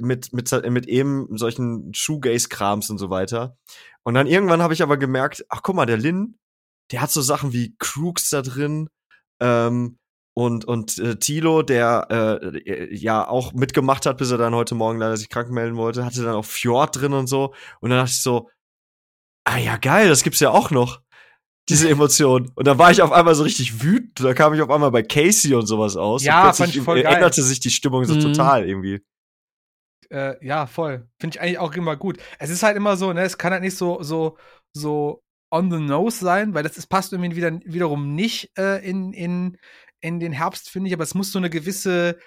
[0.00, 3.56] mit, mit, mit eben solchen Shoegaze-Krams und so weiter.
[4.02, 6.38] Und dann irgendwann habe ich aber gemerkt, ach guck mal, der Lin,
[6.92, 8.88] der hat so Sachen wie Crooks da drin,
[9.40, 9.98] ähm,
[10.34, 14.74] und, und äh, Tilo, der äh, äh, ja auch mitgemacht hat, bis er dann heute
[14.74, 17.54] Morgen leider sich krank melden wollte, hatte dann auch Fjord drin und so.
[17.80, 18.50] Und dann dachte ich so,
[19.44, 21.00] ah ja, geil, das gibt's ja auch noch.
[21.68, 22.50] Diese Emotion.
[22.56, 24.20] Und dann war ich auf einmal so richtig wütend.
[24.20, 26.24] Da kam ich auf einmal bei Casey und sowas aus.
[26.24, 27.14] Ja, und fand ich voll geil.
[27.14, 28.20] änderte sich die Stimmung so mhm.
[28.20, 29.02] total irgendwie.
[30.10, 31.08] Äh, ja, voll.
[31.20, 32.18] Finde ich eigentlich auch immer gut.
[32.40, 34.36] Es ist halt immer so, ne, es kann halt nicht so, so,
[34.72, 35.22] so
[35.54, 39.56] on the nose sein, weil das ist, passt irgendwie wieder, wiederum nicht äh, in, in,
[40.04, 42.18] in den Herbst, finde ich, aber es muss so eine gewisse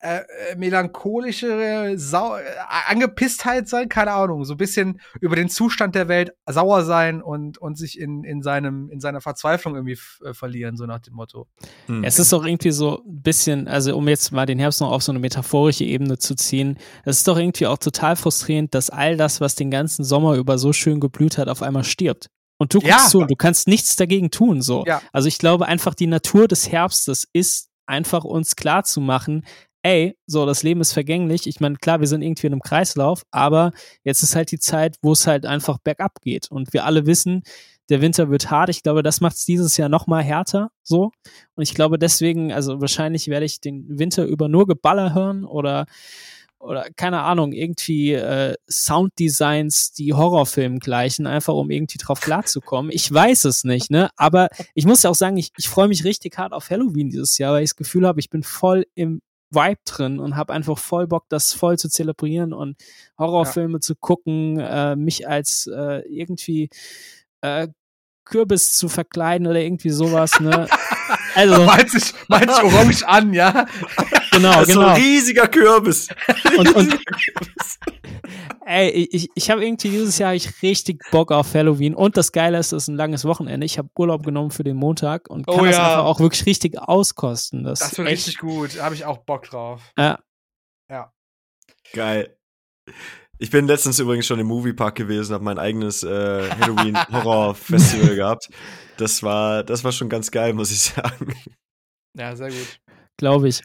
[0.00, 2.42] äh, äh melancholische Sau äh,
[2.88, 7.56] Angepisstheit sein, keine Ahnung, so ein bisschen über den Zustand der Welt sauer sein und,
[7.56, 11.48] und sich in, in, seinem, in seiner Verzweiflung irgendwie äh, verlieren, so nach dem Motto.
[11.86, 12.04] Hm.
[12.04, 15.02] Es ist doch irgendwie so ein bisschen, also um jetzt mal den Herbst noch auf
[15.02, 16.76] so eine metaphorische Ebene zu ziehen,
[17.06, 20.58] es ist doch irgendwie auch total frustrierend, dass all das, was den ganzen Sommer über
[20.58, 22.28] so schön geblüht hat, auf einmal stirbt.
[22.62, 23.08] Und du guckst ja.
[23.08, 24.84] zu und du kannst nichts dagegen tun, so.
[24.86, 25.02] Ja.
[25.12, 29.44] Also ich glaube einfach, die Natur des Herbstes ist einfach uns klar zu machen,
[29.82, 31.48] ey, so, das Leben ist vergänglich.
[31.48, 33.72] Ich meine, klar, wir sind irgendwie in einem Kreislauf, aber
[34.04, 36.52] jetzt ist halt die Zeit, wo es halt einfach bergab geht.
[36.52, 37.42] Und wir alle wissen,
[37.88, 38.68] der Winter wird hart.
[38.68, 41.10] Ich glaube, das macht es dieses Jahr noch mal härter so.
[41.56, 45.86] Und ich glaube deswegen, also wahrscheinlich werde ich den Winter über nur Geballer hören oder
[46.62, 52.92] oder keine Ahnung, irgendwie äh, Sounddesigns, die Horrorfilmen gleichen, einfach um irgendwie drauf klarzukommen.
[52.92, 54.10] Ich weiß es nicht, ne?
[54.16, 57.36] Aber ich muss ja auch sagen, ich, ich freue mich richtig hart auf Halloween dieses
[57.38, 60.78] Jahr, weil ich das Gefühl habe, ich bin voll im Vibe drin und habe einfach
[60.78, 62.76] voll Bock, das voll zu zelebrieren und
[63.18, 63.80] Horrorfilme ja.
[63.80, 66.70] zu gucken, äh, mich als äh, irgendwie
[67.40, 67.68] äh,
[68.24, 70.68] Kürbis zu verkleiden oder irgendwie sowas, ne?
[71.34, 71.62] Also.
[71.66, 73.66] meinst dich, meinst dich orange an, ja?
[74.32, 74.80] Genau, das genau.
[74.80, 76.08] So ein riesiger Kürbis.
[76.56, 76.98] Und, und,
[78.66, 82.58] ey, ich, ich habe irgendwie dieses Jahr ich richtig Bock auf Halloween und das Geile
[82.58, 83.66] ist, es ist ein langes Wochenende.
[83.66, 85.86] Ich habe Urlaub genommen für den Montag und kann oh, das ja.
[85.86, 87.64] einfach auch wirklich richtig auskosten.
[87.64, 88.76] Das, das wird echt, richtig gut.
[88.76, 89.82] Da habe ich auch Bock drauf.
[89.98, 90.18] Ja.
[90.88, 91.12] Ja.
[91.92, 92.36] Geil.
[93.42, 98.48] Ich bin letztens übrigens schon im Moviepark gewesen, habe mein eigenes äh, Halloween-Horror-Festival gehabt.
[98.98, 101.34] Das war, das war schon ganz geil, muss ich sagen.
[102.16, 102.80] Ja, sehr gut.
[103.16, 103.64] Glaube ich.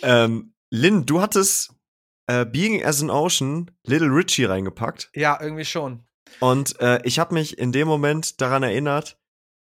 [0.00, 1.74] Ähm, Lynn, du hattest
[2.26, 5.10] äh, Being as an Ocean Little Richie reingepackt.
[5.14, 6.06] Ja, irgendwie schon.
[6.38, 9.18] Und äh, ich habe mich in dem Moment daran erinnert,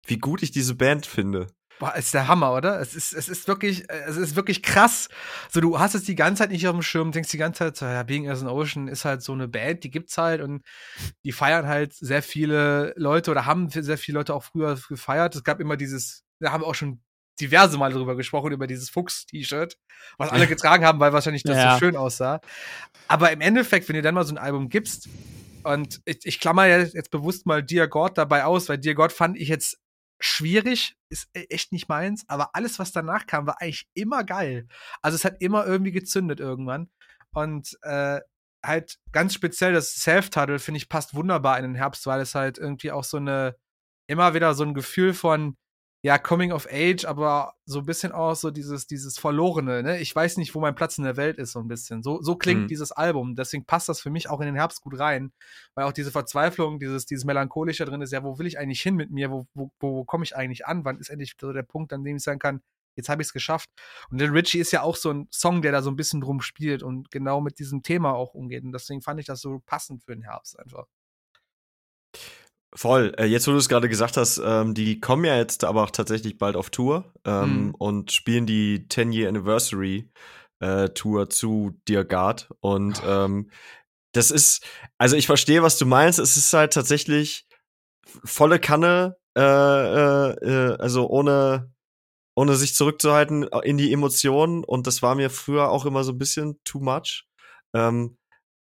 [0.05, 1.47] wie gut ich diese Band finde.
[1.80, 2.80] Boah, ist der Hammer, oder?
[2.82, 5.09] Es ist, es ist wirklich, es ist wirklich krass.
[5.51, 7.78] So, du hast es die ganze Zeit nicht auf dem Schirm, denkst die ganze Zeit,
[7.78, 10.63] so, ja, Being as an Ocean ist halt so eine Band, die gibt's halt und
[11.23, 15.36] die feiern halt sehr viele Leute oder haben sehr viele Leute auch früher gefeiert.
[15.36, 17.01] Es gab immer dieses, da haben wir auch schon
[17.39, 19.78] diverse Mal drüber gesprochen, über dieses Fuchs-T-Shirt,
[20.17, 21.73] was alle getragen haben, weil wahrscheinlich das ja.
[21.73, 22.41] so schön aussah.
[23.07, 25.07] Aber im Endeffekt, wenn du dann mal so ein Album gibst,
[25.63, 29.38] und ich, ich klammer jetzt bewusst mal Dear God dabei aus, weil Dear God fand
[29.38, 29.78] ich jetzt
[30.20, 34.68] schwierig, ist e-, echt nicht meins, aber alles, was danach kam, war eigentlich immer geil.
[35.01, 36.89] Also es hat immer irgendwie gezündet irgendwann.
[37.32, 38.20] Und äh,
[38.63, 42.57] halt ganz speziell das Self-Title, finde ich, passt wunderbar in den Herbst, weil es halt
[42.57, 43.55] irgendwie auch so eine,
[44.07, 45.57] immer wieder so ein Gefühl von,
[46.08, 49.99] ja, Coming of Age, aber so ein bisschen auch so dieses, dieses Verlorene, ne?
[49.99, 52.01] Ich weiß nicht, wo mein Platz in der Welt ist, so ein bisschen.
[52.01, 52.68] So, so klingt mhm.
[52.70, 53.36] dieses Album.
[53.36, 55.34] Deswegen passt das für mich auch in den Herbst gut rein.
[55.76, 58.95] Weil auch diese Verzweiflung, dieses, dieses Melancholische drin ist, ja, wo will ich eigentlich hin
[58.95, 59.30] mit mir?
[59.32, 60.86] Wo, wo, wo komme ich eigentlich an?
[60.86, 62.62] Wann ist endlich so der Punkt, an dem ich sagen kann,
[62.95, 63.70] jetzt habe ich es geschafft.
[64.10, 66.39] Und Little Richie ist ja auch so ein Song, der da so ein bisschen drum
[66.39, 68.64] spielt und genau mit diesem Thema auch umgeht.
[68.64, 70.86] Und deswegen fand ich das so passend für den Herbst einfach.
[72.76, 73.13] Voll.
[73.18, 75.91] Äh, jetzt, wo du es gerade gesagt hast, ähm, die kommen ja jetzt aber auch
[75.91, 77.76] tatsächlich bald auf Tour ähm, mhm.
[77.76, 80.09] und spielen die 10-Year Anniversary
[80.59, 82.49] äh, Tour zu Dear God.
[82.59, 83.09] Und oh.
[83.09, 83.49] ähm,
[84.13, 84.65] das ist,
[84.97, 86.20] also ich verstehe, was du meinst.
[86.20, 87.47] Es ist halt tatsächlich
[88.24, 91.72] volle Kanne, äh, äh, äh also ohne,
[92.36, 94.63] ohne sich zurückzuhalten äh, in die Emotionen.
[94.63, 97.26] Und das war mir früher auch immer so ein bisschen too much.
[97.74, 98.16] Ähm,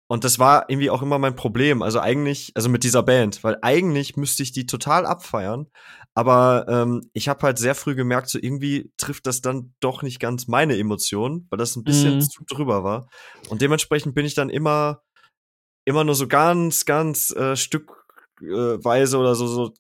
[0.09, 1.83] und das war irgendwie auch immer mein Problem.
[1.83, 5.67] Also eigentlich, also mit dieser Band, weil eigentlich müsste ich die total abfeiern.
[6.15, 10.21] Aber ähm, ich habe halt sehr früh gemerkt, so irgendwie trifft das dann doch nicht
[10.21, 12.21] ganz meine Emotionen, weil das ein bisschen mm.
[12.23, 13.09] zu drüber war.
[13.49, 15.03] Und dementsprechend bin ich dann immer,
[15.85, 19.75] immer nur so ganz, ganz äh, stückweise oder so, so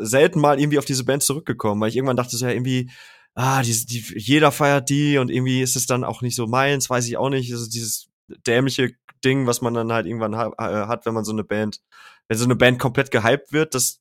[0.00, 2.90] selten mal irgendwie auf diese Band zurückgekommen, weil ich irgendwann dachte so, ja, irgendwie,
[3.34, 6.90] ah, die, die, jeder feiert die und irgendwie ist es dann auch nicht so meins,
[6.90, 7.52] weiß ich auch nicht.
[7.52, 8.09] Also dieses
[8.46, 8.92] dämliche
[9.24, 10.52] Ding, was man dann halt irgendwann ha
[10.88, 11.80] hat, wenn man so eine Band,
[12.28, 14.00] wenn so eine Band komplett gehypt wird, das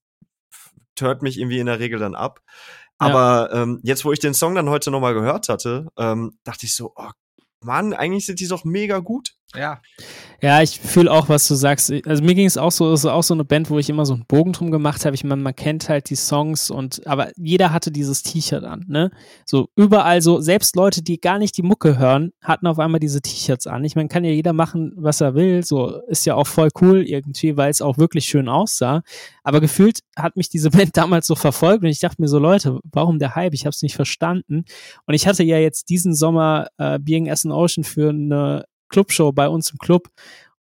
[1.00, 2.42] hört mich irgendwie in der Regel dann ab.
[2.98, 3.64] Aber ja.
[3.64, 6.92] ähm, jetzt, wo ich den Song dann heute nochmal gehört hatte, ähm, dachte ich so,
[6.96, 7.10] oh
[7.62, 9.36] Mann, eigentlich sind die doch mega gut.
[9.56, 9.82] Ja.
[10.42, 11.92] Ja, ich fühle auch, was du sagst.
[12.06, 14.06] Also mir ging es auch so, es ist auch so eine Band, wo ich immer
[14.06, 15.16] so einen Bogen drum gemacht habe.
[15.16, 19.12] Ich meine, man kennt halt die Songs und aber jeder hatte dieses T-Shirt an, ne?
[19.46, 23.22] So überall so, selbst Leute, die gar nicht die Mucke hören, hatten auf einmal diese
[23.22, 23.84] T-Shirts an.
[23.84, 25.64] Ich meine, kann ja jeder machen, was er will.
[25.66, 29.02] So ist ja auch voll cool irgendwie, weil es auch wirklich schön aussah.
[29.44, 32.80] Aber gefühlt hat mich diese Band damals so verfolgt und ich dachte mir so, Leute,
[32.84, 33.56] warum der Hype?
[33.56, 34.64] Ich habe es nicht verstanden.
[35.06, 39.32] Und ich hatte ja jetzt diesen Sommer äh, Being as an Ocean für eine Clubshow
[39.32, 40.10] bei uns im Club.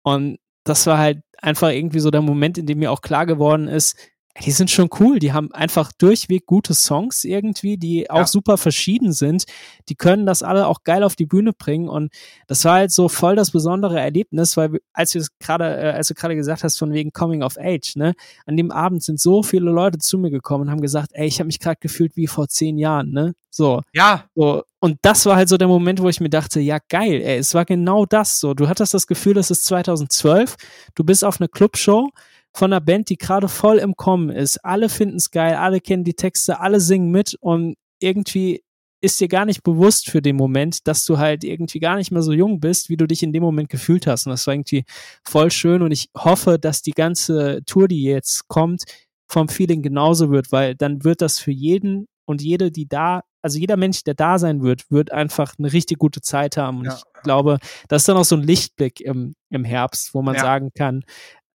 [0.03, 3.67] Und das war halt einfach irgendwie so der Moment, in dem mir auch klar geworden
[3.67, 3.97] ist,
[4.43, 5.19] die sind schon cool.
[5.19, 8.27] Die haben einfach durchweg gute Songs irgendwie, die auch ja.
[8.27, 9.45] super verschieden sind.
[9.87, 11.87] Die können das alle auch geil auf die Bühne bringen.
[11.87, 12.11] Und
[12.47, 16.15] das war halt so voll das besondere Erlebnis, weil als du gerade, äh, als du
[16.15, 18.13] gerade gesagt hast, von wegen Coming of Age, ne,
[18.45, 21.39] an dem Abend sind so viele Leute zu mir gekommen und haben gesagt, ey, ich
[21.39, 23.35] habe mich gerade gefühlt wie vor zehn Jahren, ne?
[23.49, 23.81] So.
[23.93, 24.25] Ja.
[24.35, 24.63] So.
[24.81, 27.53] Und das war halt so der Moment, wo ich mir dachte, ja geil, ey, es
[27.53, 28.53] war genau das so.
[28.53, 30.55] Du hattest das Gefühl, es ist 2012,
[30.93, 32.09] du bist auf einer Clubshow,
[32.55, 34.63] von einer Band, die gerade voll im Kommen ist.
[34.63, 38.63] Alle finden es geil, alle kennen die Texte, alle singen mit und irgendwie
[39.01, 42.21] ist dir gar nicht bewusst für den Moment, dass du halt irgendwie gar nicht mehr
[42.21, 44.25] so jung bist, wie du dich in dem Moment gefühlt hast.
[44.25, 44.85] Und das war irgendwie
[45.27, 48.83] voll schön und ich hoffe, dass die ganze Tour, die jetzt kommt,
[49.27, 53.59] vom Feeling genauso wird, weil dann wird das für jeden und jede, die da, also
[53.59, 56.79] jeder Mensch, der da sein wird, wird einfach eine richtig gute Zeit haben.
[56.79, 56.95] Und ja.
[56.95, 57.57] ich glaube,
[57.89, 60.41] das ist dann auch so ein Lichtblick im, im Herbst, wo man ja.
[60.41, 61.03] sagen kann,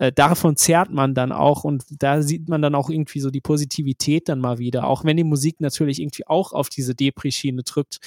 [0.01, 3.42] äh, davon zehrt man dann auch und da sieht man dann auch irgendwie so die
[3.42, 7.98] Positivität dann mal wieder, auch wenn die Musik natürlich irgendwie auch auf diese Depri-Schiene drückt.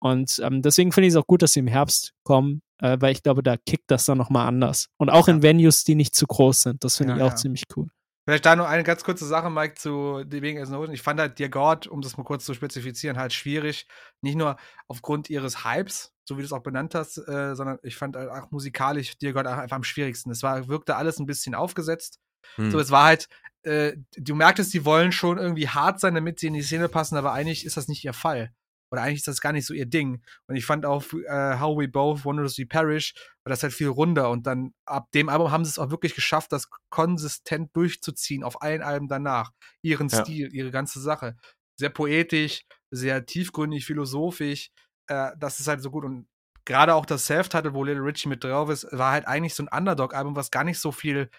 [0.00, 3.12] Und ähm, deswegen finde ich es auch gut, dass sie im Herbst kommen, äh, weil
[3.12, 4.88] ich glaube, da kickt das dann nochmal anders.
[4.96, 5.34] Und auch ja.
[5.34, 6.82] in Venues, die nicht zu groß sind.
[6.82, 7.36] Das finde ja, ich auch ja.
[7.36, 7.86] ziemlich cool.
[8.26, 10.92] Vielleicht da nur eine ganz kurze Sache, Mike, zu wegen Esnoden.
[10.92, 13.86] Ich fand halt Dear God, um das mal kurz zu spezifizieren, halt schwierig.
[14.20, 14.56] Nicht nur
[14.88, 18.28] aufgrund ihres Hypes, so wie du es auch benannt hast, äh, sondern ich fand halt
[18.30, 20.32] auch musikalisch Dear God einfach am schwierigsten.
[20.32, 22.18] Es war, wirkte alles ein bisschen aufgesetzt.
[22.56, 22.72] Hm.
[22.72, 23.28] So, es war halt,
[23.62, 27.16] äh, du merktest, die wollen schon irgendwie hart sein, damit sie in die Szene passen,
[27.16, 28.50] aber eigentlich ist das nicht ihr Fall.
[28.90, 30.22] Oder eigentlich ist das gar nicht so ihr Ding.
[30.46, 33.14] Und ich fand auch äh, How We Both Wondrously Perish,
[33.44, 34.30] war das halt viel runder.
[34.30, 38.62] Und dann ab dem Album haben sie es auch wirklich geschafft, das konsistent durchzuziehen auf
[38.62, 39.52] allen Alben danach.
[39.82, 40.22] Ihren ja.
[40.22, 41.36] Stil, ihre ganze Sache.
[41.78, 44.70] Sehr poetisch, sehr tiefgründig, philosophisch.
[45.08, 46.04] Äh, das ist halt so gut.
[46.04, 46.28] Und
[46.64, 49.68] gerade auch das Self-Title, wo Little Richie mit drauf ist, war halt eigentlich so ein
[49.76, 51.30] Underdog-Album, was gar nicht so viel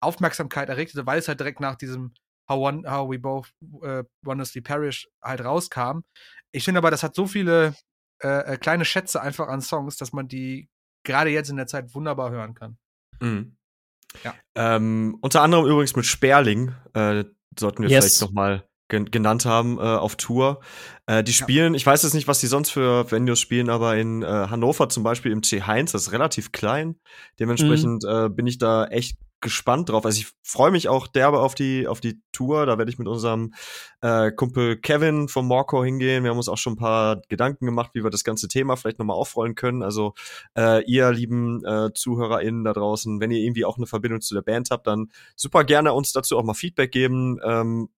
[0.00, 2.14] Aufmerksamkeit erregte, weil es halt direkt nach diesem
[2.48, 6.00] How, One, How We Both uh, Wondrously Perish halt rauskam.
[6.52, 7.74] Ich finde aber, das hat so viele
[8.22, 10.68] äh, äh, kleine Schätze einfach an Songs, dass man die
[11.04, 12.78] gerade jetzt in der Zeit wunderbar hören kann.
[13.20, 13.56] Mhm.
[14.24, 14.34] Ja.
[14.54, 17.24] Ähm, unter anderem übrigens mit Sperling, äh,
[17.58, 18.04] sollten wir yes.
[18.04, 20.60] vielleicht noch mal gen genannt haben, äh, auf Tour.
[21.06, 21.76] Äh, die spielen, ja.
[21.76, 25.02] ich weiß jetzt nicht, was die sonst für Venues spielen, aber in äh, Hannover zum
[25.02, 26.98] Beispiel im C1, das ist relativ klein.
[27.38, 28.10] Dementsprechend mhm.
[28.10, 30.04] äh, bin ich da echt gespannt drauf.
[30.04, 32.66] Also ich freue mich auch derbe auf die auf die Tour.
[32.66, 33.54] Da werde ich mit unserem
[34.00, 36.24] äh, Kumpel Kevin vom Morco hingehen.
[36.24, 38.98] Wir haben uns auch schon ein paar Gedanken gemacht, wie wir das ganze Thema vielleicht
[38.98, 39.82] nochmal aufrollen können.
[39.82, 40.14] Also
[40.56, 44.42] äh, ihr lieben äh, ZuhörerInnen da draußen, wenn ihr irgendwie auch eine Verbindung zu der
[44.42, 47.38] Band habt, dann super gerne uns dazu auch mal Feedback geben.
[47.44, 47.88] Ähm,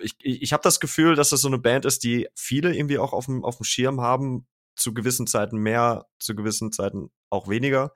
[0.00, 2.98] ich ich, ich habe das Gefühl, dass das so eine Band ist, die viele irgendwie
[2.98, 4.46] auch auf dem auf dem Schirm haben.
[4.78, 7.94] Zu gewissen Zeiten mehr, zu gewissen Zeiten auch weniger.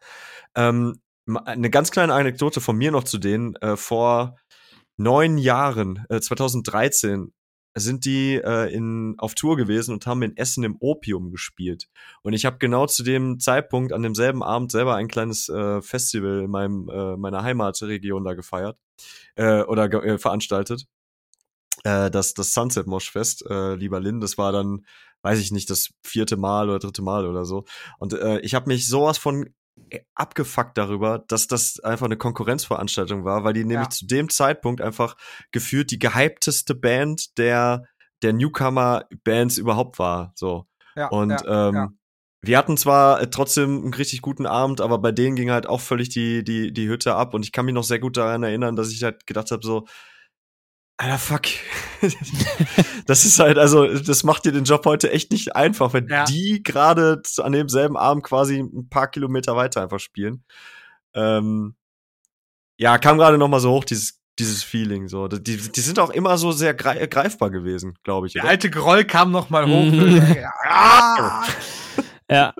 [0.55, 1.03] Ähm,
[1.37, 3.57] eine ganz kleine Anekdote von mir noch zu denen.
[3.57, 4.37] Äh, vor
[4.97, 7.33] neun Jahren, äh, 2013,
[7.74, 11.89] sind die äh, in, auf Tour gewesen und haben in Essen im Opium gespielt.
[12.22, 16.41] Und ich habe genau zu dem Zeitpunkt an demselben Abend selber ein kleines äh, Festival
[16.41, 18.76] in meinem, äh, meiner Heimatregion da gefeiert
[19.37, 20.87] äh, oder äh, veranstaltet.
[21.85, 24.85] Äh, das, das Sunset Mosh Fest, äh, lieber Lynn, das war dann,
[25.22, 27.64] weiß ich nicht, das vierte Mal oder dritte Mal oder so.
[27.99, 29.49] Und äh, ich habe mich sowas von
[30.14, 33.91] abgefuckt darüber, dass das einfach eine Konkurrenzveranstaltung war, weil die nämlich ja.
[33.91, 35.16] zu dem Zeitpunkt einfach
[35.53, 37.85] gefühlt die gehypteste Band der
[38.23, 40.33] der Newcomer-Bands überhaupt war.
[40.35, 40.66] So.
[40.97, 41.89] Ja, und ja, ähm, ja.
[42.43, 45.81] wir hatten zwar äh, trotzdem einen richtig guten Abend, aber bei denen ging halt auch
[45.81, 47.35] völlig die, die, die Hütte ab.
[47.35, 49.87] Und ich kann mich noch sehr gut daran erinnern, dass ich halt gedacht habe, so,
[51.01, 51.45] Alter, fuck.
[53.07, 56.25] das ist halt, also, das macht dir den Job heute echt nicht einfach, wenn ja.
[56.25, 60.45] die gerade an demselben Abend quasi ein paar Kilometer weiter einfach spielen.
[61.15, 61.75] Ähm,
[62.77, 65.27] ja, kam gerade noch mal so hoch, dieses, dieses Feeling, so.
[65.27, 68.35] Die, die sind auch immer so sehr greifbar gewesen, glaube ich.
[68.35, 68.51] Der oder?
[68.51, 69.91] alte Groll kam noch mal hoch.
[72.31, 72.53] ja.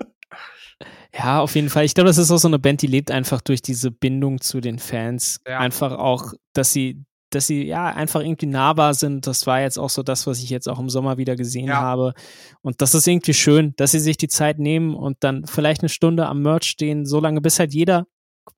[1.13, 1.85] Ja, auf jeden Fall.
[1.85, 4.61] Ich glaube, das ist auch so eine Band, die lebt einfach durch diese Bindung zu
[4.61, 5.41] den Fans.
[5.47, 5.59] Ja.
[5.59, 9.27] Einfach auch, dass sie dass sie ja einfach irgendwie nahbar sind.
[9.27, 11.75] Das war jetzt auch so das, was ich jetzt auch im Sommer wieder gesehen ja.
[11.81, 12.13] habe.
[12.61, 15.89] Und das ist irgendwie schön, dass sie sich die Zeit nehmen und dann vielleicht eine
[15.89, 18.05] Stunde am Merch stehen, so lange bis halt jeder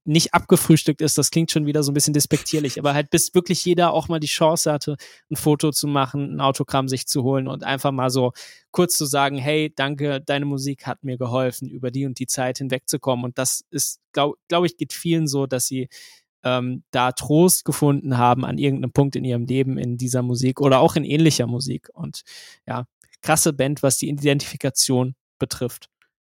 [0.05, 3.63] nicht abgefrühstückt ist, das klingt schon wieder so ein bisschen despektierlich, aber halt bis wirklich
[3.63, 4.97] jeder auch mal die Chance hatte,
[5.32, 8.34] ein Foto zu machen, ein Autogramm sich zu holen und einfach mal so
[8.71, 12.57] kurz zu sagen, hey, danke, deine Musik hat mir geholfen, über die und die Zeit
[12.57, 13.24] hinwegzukommen.
[13.24, 15.88] Und das ist, glaube glaub ich, geht vielen so, dass sie
[16.44, 20.80] ähm, da Trost gefunden haben an irgendeinem Punkt in ihrem Leben in dieser Musik oder
[20.80, 21.89] auch in ähnlicher Musik.
[21.94, 22.24] Und
[22.68, 22.86] ja,
[23.22, 25.89] krasse Band, was die Identifikation betrifft.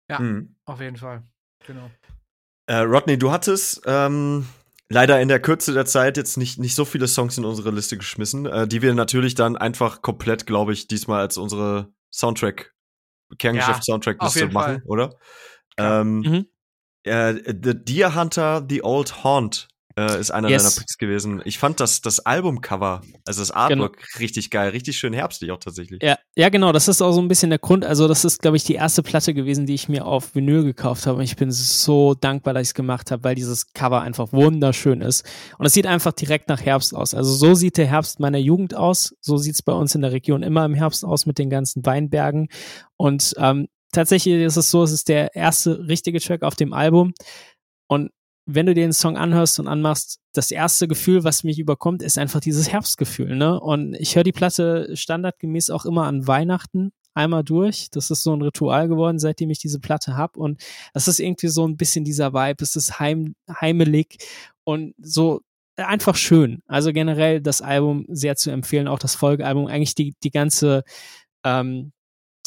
[0.10, 0.56] Ja, mhm.
[0.66, 1.24] auf jeden Fall.
[1.66, 1.90] Genau.
[2.68, 4.48] Äh, Rodney, du hattest ähm,
[4.90, 7.98] leider in der Kürze der Zeit jetzt nicht, nicht so viele Songs in unsere Liste
[7.98, 12.74] geschmissen, äh, die wir natürlich dann einfach komplett, glaube ich, diesmal als unsere Soundtrack,
[13.38, 14.84] Kerngeschäft-Soundtrack-Liste ja, machen, Fall.
[14.86, 15.16] oder?
[15.78, 16.46] Ähm, mhm.
[17.04, 20.64] äh, The Deer Hunter, The Old Haunt äh, ist einer yes.
[20.64, 21.42] deiner Picks gewesen.
[21.46, 24.20] Ich fand das, das Albumcover, also das Artwork, genau.
[24.20, 26.02] richtig geil, richtig schön herbstlich auch tatsächlich.
[26.02, 27.86] Ja, ja, genau, das ist auch so ein bisschen der Grund.
[27.86, 31.06] Also, das ist, glaube ich, die erste Platte gewesen, die ich mir auf Vinyl gekauft
[31.06, 31.18] habe.
[31.20, 35.02] Und ich bin so dankbar, dass ich es gemacht habe, weil dieses Cover einfach wunderschön
[35.02, 35.26] ist.
[35.58, 37.14] Und es sieht einfach direkt nach Herbst aus.
[37.14, 39.16] Also, so sieht der Herbst meiner Jugend aus.
[39.22, 41.86] So sieht es bei uns in der Region immer im Herbst aus mit den ganzen
[41.86, 42.50] Weinbergen.
[42.98, 47.14] Und ähm, tatsächlich ist es so, es ist der erste richtige Track auf dem Album.
[47.88, 48.12] Und
[48.46, 52.42] wenn du den Song anhörst und anmachst, das erste Gefühl, was mich überkommt, ist einfach
[52.42, 53.60] dieses Herbstgefühl, ne?
[53.60, 57.90] Und ich höre die Platte standardgemäß auch immer an Weihnachten einmal durch.
[57.92, 60.36] Das ist so ein Ritual geworden, seitdem ich diese Platte hab.
[60.38, 60.62] Und
[60.94, 62.64] das ist irgendwie so ein bisschen dieser Vibe.
[62.64, 64.18] Es ist heim, heimelig
[64.64, 65.42] und so
[65.78, 66.62] einfach schön.
[66.68, 69.68] Also generell das Album sehr zu empfehlen, auch das Folgealbum.
[69.68, 70.84] Eigentlich die, die ganze,
[71.44, 71.93] ähm,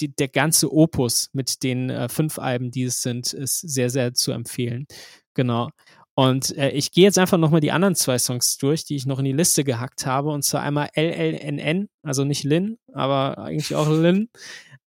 [0.00, 4.14] die, der ganze Opus mit den äh, fünf Alben, die es sind, ist sehr, sehr
[4.14, 4.86] zu empfehlen.
[5.34, 5.70] Genau.
[6.18, 9.18] Und äh, ich gehe jetzt einfach nochmal die anderen zwei Songs durch, die ich noch
[9.18, 10.30] in die Liste gehackt habe.
[10.30, 14.30] Und zwar einmal LLNN, also nicht Lin, aber eigentlich auch Lin.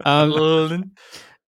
[0.06, 0.96] Ähm,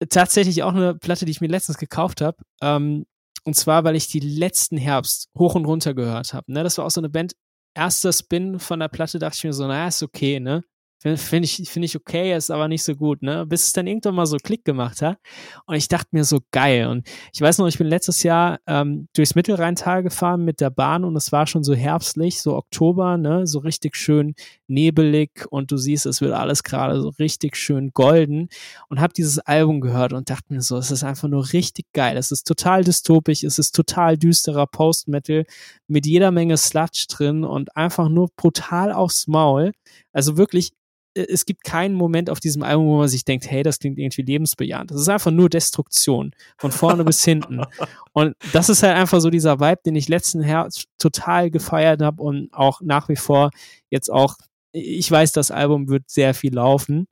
[0.09, 2.37] tatsächlich auch eine Platte, die ich mir letztens gekauft habe.
[2.61, 3.05] Ähm,
[3.43, 6.51] und zwar, weil ich die letzten Herbst hoch und runter gehört habe.
[6.51, 6.63] Ne?
[6.63, 7.33] Das war auch so eine Band.
[7.77, 10.63] Erster Spin von der Platte dachte ich mir so, naja, ist okay, ne?
[11.05, 13.45] Finde ich, finde ich okay, ist aber nicht so gut, ne?
[13.45, 15.19] Bis es dann irgendwann mal so Klick gemacht hat.
[15.67, 16.87] Und ich dachte mir so geil.
[16.87, 21.03] Und ich weiß noch, ich bin letztes Jahr ähm, durchs Mittelrheintal gefahren mit der Bahn
[21.03, 23.45] und es war schon so herbstlich, so Oktober, ne?
[23.45, 24.33] So richtig schön
[24.67, 28.49] nebelig und du siehst, es wird alles gerade so richtig schön golden.
[28.89, 32.17] Und habe dieses Album gehört und dachte mir so, es ist einfach nur richtig geil.
[32.17, 35.45] Es ist total dystopisch, es ist total düsterer Post-Metal
[35.87, 39.71] mit jeder Menge Sludge drin und einfach nur brutal aufs Maul.
[40.11, 40.71] Also wirklich
[41.15, 44.21] es gibt keinen Moment auf diesem Album, wo man sich denkt, hey, das klingt irgendwie
[44.21, 44.91] lebensbejahend.
[44.91, 46.31] Das ist einfach nur Destruktion.
[46.57, 47.61] Von vorne bis hinten.
[48.13, 52.21] Und das ist halt einfach so dieser Vibe, den ich letzten Herbst total gefeiert habe
[52.21, 53.51] und auch nach wie vor
[53.89, 54.35] jetzt auch,
[54.71, 57.07] ich weiß, das Album wird sehr viel laufen.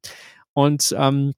[0.54, 1.34] Und ähm,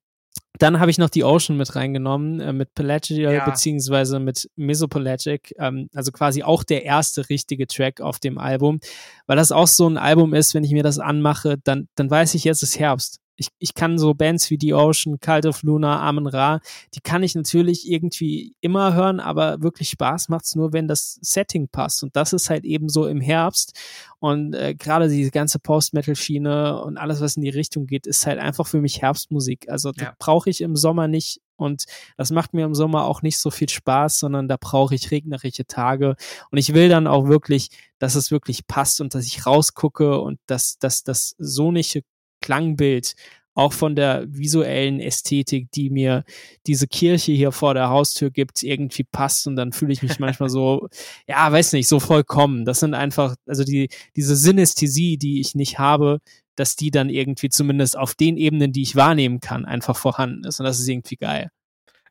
[0.59, 3.45] dann habe ich noch die Ocean mit reingenommen, äh, mit Pelagial ja.
[3.45, 8.79] beziehungsweise mit Mesopelagic, ähm, also quasi auch der erste richtige Track auf dem Album,
[9.27, 12.35] weil das auch so ein Album ist, wenn ich mir das anmache, dann, dann weiß
[12.35, 16.01] ich, jetzt ist Herbst ich, ich kann so Bands wie The Ocean, Cult of Luna,
[16.01, 16.59] Amen Ra,
[16.93, 21.67] die kann ich natürlich irgendwie immer hören, aber wirklich Spaß macht's nur, wenn das Setting
[21.67, 22.03] passt.
[22.03, 23.77] Und das ist halt eben so im Herbst.
[24.19, 28.39] Und äh, gerade diese ganze Post-Metal-Schiene und alles, was in die Richtung geht, ist halt
[28.39, 29.69] einfach für mich Herbstmusik.
[29.69, 30.13] Also ja.
[30.17, 31.41] brauche ich im Sommer nicht.
[31.57, 31.86] Und
[32.17, 35.65] das macht mir im Sommer auch nicht so viel Spaß, sondern da brauche ich regnerische
[35.65, 36.15] Tage.
[36.51, 40.39] Und ich will dann auch wirklich, dass es wirklich passt und dass ich rausgucke und
[40.47, 42.01] dass, dass das sonische
[42.45, 43.15] Klangbild,
[43.55, 46.25] auch von der visuellen Ästhetik, die mir
[46.67, 50.49] diese Kirche hier vor der Haustür gibt, irgendwie passt und dann fühle ich mich manchmal
[50.49, 50.89] so,
[51.27, 52.65] ja, weiß nicht, so vollkommen.
[52.65, 56.19] Das sind einfach, also die, diese Synästhesie, die ich nicht habe,
[56.55, 60.59] dass die dann irgendwie zumindest auf den Ebenen, die ich wahrnehmen kann, einfach vorhanden ist
[60.59, 61.49] und das ist irgendwie geil.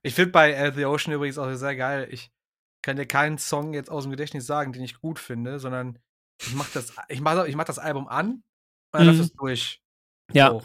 [0.03, 2.09] Ich finde bei uh, The Ocean übrigens auch sehr geil.
[2.11, 2.30] Ich
[2.82, 5.99] kann dir keinen Song jetzt aus dem Gedächtnis sagen, den ich gut finde, sondern
[6.43, 8.43] ich mach das, ich mach, ich mach das Album an und
[8.93, 9.09] dann mhm.
[9.09, 9.84] läuft es durch.
[10.33, 10.51] Ja.
[10.51, 10.62] So.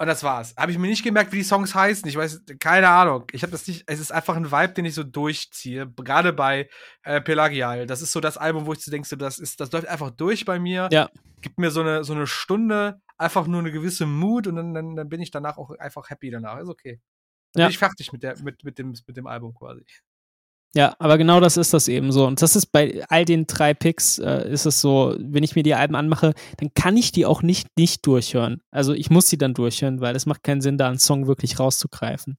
[0.00, 0.54] Und das war's.
[0.56, 2.08] Habe ich mir nicht gemerkt, wie die Songs heißen.
[2.08, 3.24] Ich weiß, keine Ahnung.
[3.32, 3.84] Ich habe das nicht.
[3.86, 5.90] Es ist einfach ein Vibe, den ich so durchziehe.
[5.90, 6.70] Gerade bei
[7.02, 7.86] äh, Pelagial.
[7.86, 10.10] Das ist so das Album, wo ich so denke, so, das ist, das läuft einfach
[10.10, 10.88] durch bei mir.
[10.90, 11.10] Ja.
[11.42, 14.96] Gibt mir so eine, so eine Stunde, einfach nur eine gewisse Mut und dann, dann,
[14.96, 16.58] dann bin ich danach auch einfach happy danach.
[16.60, 16.98] Ist okay.
[17.52, 17.66] Dann ja.
[17.66, 19.84] bin ich fertig mit, der, mit, mit, dem, mit dem Album quasi.
[20.72, 22.26] Ja, aber genau das ist das eben so.
[22.26, 25.64] Und das ist bei all den drei Picks, äh, ist es so, wenn ich mir
[25.64, 28.62] die Alben anmache, dann kann ich die auch nicht nicht durchhören.
[28.70, 31.58] Also ich muss sie dann durchhören, weil es macht keinen Sinn, da einen Song wirklich
[31.58, 32.36] rauszugreifen.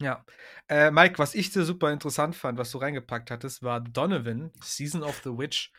[0.00, 0.24] Ja.
[0.68, 5.02] Äh, Mike, was ich so super interessant fand, was du reingepackt hattest, war Donovan, Season
[5.02, 5.72] of the Witch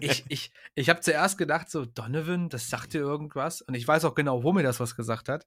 [0.00, 3.62] ich, ich, ich habe zuerst gedacht, so, Donovan, das sagt dir irgendwas.
[3.62, 5.46] Und ich weiß auch genau, wo mir das was gesagt hat.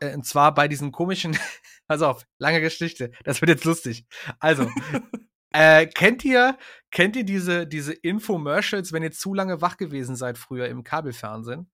[0.00, 1.38] Äh, und zwar bei diesen komischen,
[1.88, 4.06] pass auf, lange Geschichte, das wird jetzt lustig.
[4.40, 4.68] Also,
[5.52, 6.58] äh, kennt ihr,
[6.90, 11.70] kennt ihr diese, diese Infomercials, wenn ihr zu lange wach gewesen seid früher im Kabelfernsehen?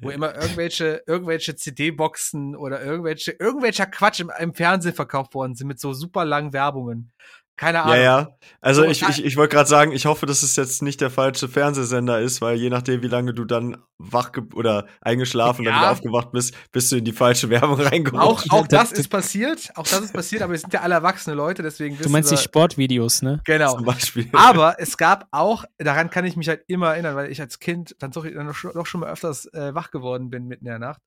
[0.00, 5.66] Wo immer irgendwelche, irgendwelche CD-Boxen oder irgendwelche, irgendwelcher Quatsch im, im Fernsehen verkauft worden sind
[5.66, 7.10] mit so super langen Werbungen.
[7.58, 7.96] Keine Ahnung.
[7.96, 8.28] Ja, ja.
[8.60, 11.10] Also so, ich, ich, ich wollte gerade sagen, ich hoffe, dass es jetzt nicht der
[11.10, 15.72] falsche Fernsehsender ist, weil je nachdem, wie lange du dann wach oder eingeschlafen ja.
[15.72, 18.24] dann wieder aufgewacht bist, bist du in die falsche Werbung reingekommen.
[18.24, 21.34] Auch, auch das ist passiert, auch das ist passiert, aber wir sind ja alle erwachsene
[21.34, 23.40] Leute, deswegen Du meinst die Sportvideos, ne?
[23.44, 23.74] Genau.
[23.74, 24.30] Zum Beispiel.
[24.34, 27.96] Aber es gab auch, daran kann ich mich halt immer erinnern, weil ich als Kind
[27.98, 31.00] dann doch, dann doch schon mal öfters äh, wach geworden bin mitten in der Nacht.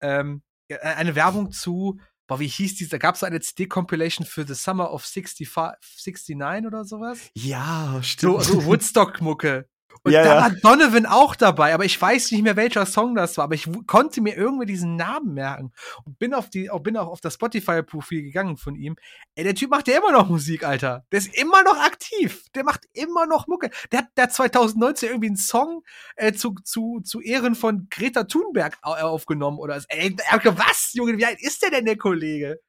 [0.00, 0.40] Ähm,
[0.80, 1.98] eine Werbung zu
[2.30, 2.86] boah, wie hieß die?
[2.86, 7.18] Da gab es eine CD-Compilation für The Summer of 65, 69 oder sowas.
[7.34, 8.44] Ja, stimmt.
[8.44, 9.68] So, so Woodstock-Mucke.
[10.02, 10.40] Und ja, da ja.
[10.40, 13.68] war Donovan auch dabei, aber ich weiß nicht mehr, welcher Song das war, aber ich
[13.86, 15.72] konnte mir irgendwie diesen Namen merken
[16.04, 18.96] und bin auf die, auch bin auch auf das Spotify-Profil gegangen von ihm.
[19.34, 21.04] Ey, der Typ macht ja immer noch Musik, Alter.
[21.12, 22.44] Der ist immer noch aktiv.
[22.54, 23.70] Der macht immer noch Mucke.
[23.92, 25.82] Der hat, der hat 2019 irgendwie einen Song
[26.16, 29.86] äh, zu, zu, zu Ehren von Greta Thunberg aufgenommen oder so.
[29.90, 32.60] Ey, was, Junge, wie alt ist der denn, der Kollege?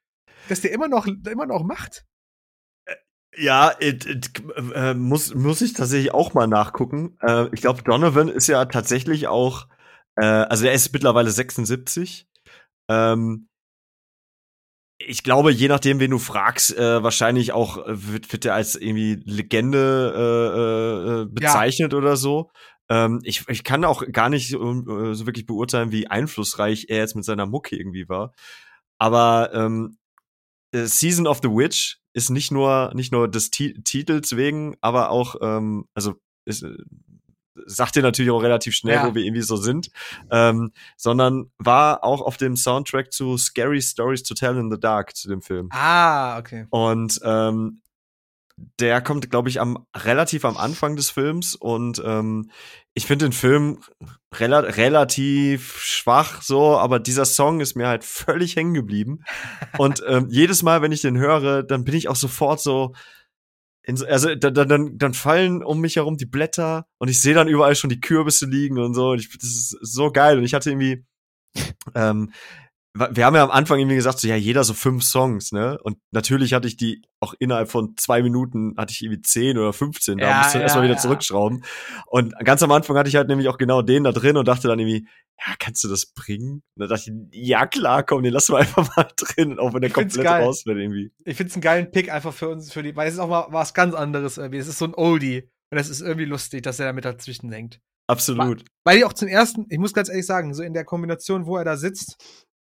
[0.49, 2.03] Dass der immer noch, immer noch macht.
[3.38, 4.32] Ja, it, it,
[4.76, 7.18] äh, muss, muss ich tatsächlich auch mal nachgucken.
[7.22, 9.68] Äh, ich glaube, Donovan ist ja tatsächlich auch,
[10.18, 12.28] äh, also er ist mittlerweile 76.
[12.90, 13.48] Ähm,
[15.08, 18.76] ich glaube, je nachdem, wen du fragst, äh, wahrscheinlich auch äh, wird, wird er als
[18.76, 21.98] irgendwie Legende äh, äh, bezeichnet ja.
[21.98, 22.52] oder so.
[22.90, 26.98] Ähm, ich, ich kann auch gar nicht so, äh, so wirklich beurteilen, wie einflussreich er
[26.98, 28.34] jetzt mit seiner Mucke irgendwie war.
[28.98, 29.98] Aber ähm,
[30.74, 35.09] äh, Season of the Witch ist nicht nur nicht nur des Ti Titels wegen, aber
[35.09, 36.15] auch ähm, also
[36.45, 36.77] ist, äh,
[37.65, 39.07] sagt dir natürlich auch relativ schnell, ja.
[39.07, 39.91] wo wir irgendwie so sind,
[40.29, 45.15] ähm, sondern war auch auf dem Soundtrack zu Scary Stories to Tell in the Dark,
[45.15, 45.69] zu dem Film.
[45.71, 46.65] Ah, okay.
[46.69, 47.81] Und ähm,
[48.79, 52.49] der kommt, glaube ich, am relativ am Anfang des Films und ähm,
[52.93, 53.79] ich finde den Film
[54.38, 59.23] rela relativ schwach so, aber dieser Song ist mir halt völlig hängen geblieben.
[59.77, 62.93] und ähm, jedes Mal, wenn ich den höre, dann bin ich auch sofort so,
[63.93, 67.47] so also dann, dann, dann fallen um mich herum die Blätter und ich sehe dann
[67.47, 69.11] überall schon die Kürbisse liegen und so.
[69.11, 70.38] Und ich, das ist so geil.
[70.38, 71.05] Und ich hatte irgendwie
[71.95, 72.31] ähm,
[72.93, 75.77] wir haben ja am Anfang irgendwie gesagt, so ja, jeder so fünf Songs, ne?
[75.81, 79.72] Und natürlich hatte ich die auch innerhalb von zwei Minuten hatte ich irgendwie zehn oder
[79.72, 80.99] 15, da ja, musste ich ja, erstmal wieder ja.
[80.99, 81.63] zurückschrauben.
[82.07, 84.68] Und ganz am Anfang hatte ich halt nämlich auch genau den da drin und dachte
[84.68, 85.07] dann irgendwie,
[85.38, 86.63] ja, kannst du das bringen?
[86.76, 89.81] Und dann dachte ich, ja klar, komm, den lassen wir einfach mal drin, auch wenn
[89.81, 91.11] der komplett raus wird irgendwie.
[91.23, 93.47] Ich find's einen geilen Pick einfach für uns, für die, weil es ist auch mal
[93.49, 94.59] was ganz anderes irgendwie.
[94.59, 95.49] Es ist so ein Oldie.
[95.72, 97.80] Und es ist irgendwie lustig, dass er damit dazwischen denkt.
[98.07, 98.65] Absolut.
[98.84, 101.55] Weil ich auch zum ersten, ich muss ganz ehrlich sagen, so in der Kombination, wo
[101.55, 102.18] er da sitzt,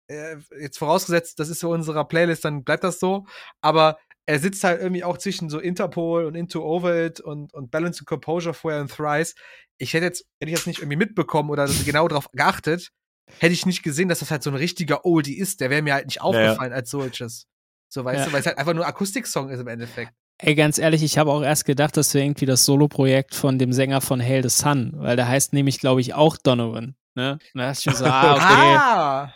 [0.07, 3.25] äh, jetzt vorausgesetzt, das ist für unserer Playlist, dann bleibt das so.
[3.61, 7.99] Aber er sitzt halt irgendwie auch zwischen so Interpol und Into Ovid und, und Balance
[7.99, 9.35] and Composure vorher und Thrice.
[9.77, 12.91] Ich hätte jetzt, hätte ich jetzt nicht irgendwie mitbekommen oder genau darauf geachtet,
[13.39, 15.61] hätte ich nicht gesehen, dass das halt so ein richtiger Oldie ist.
[15.61, 16.77] Der wäre mir halt nicht aufgefallen ja.
[16.77, 17.47] als solches.
[17.89, 18.25] So, weißt ja.
[18.25, 20.11] du, weil es halt einfach nur Akustik-Song ist im Endeffekt.
[20.39, 23.73] Ey, ganz ehrlich, ich habe auch erst gedacht, das wäre irgendwie das Solo-Projekt von dem
[23.73, 26.95] Sänger von Hail the Sun, weil der heißt nämlich, glaube ich, auch Donovan.
[27.15, 27.39] Ne?
[27.53, 28.43] Und da hast du so, ah, okay.
[28.43, 29.34] ah.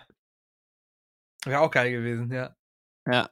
[1.46, 2.56] Wäre auch geil gewesen, ja.
[3.08, 3.30] Ja.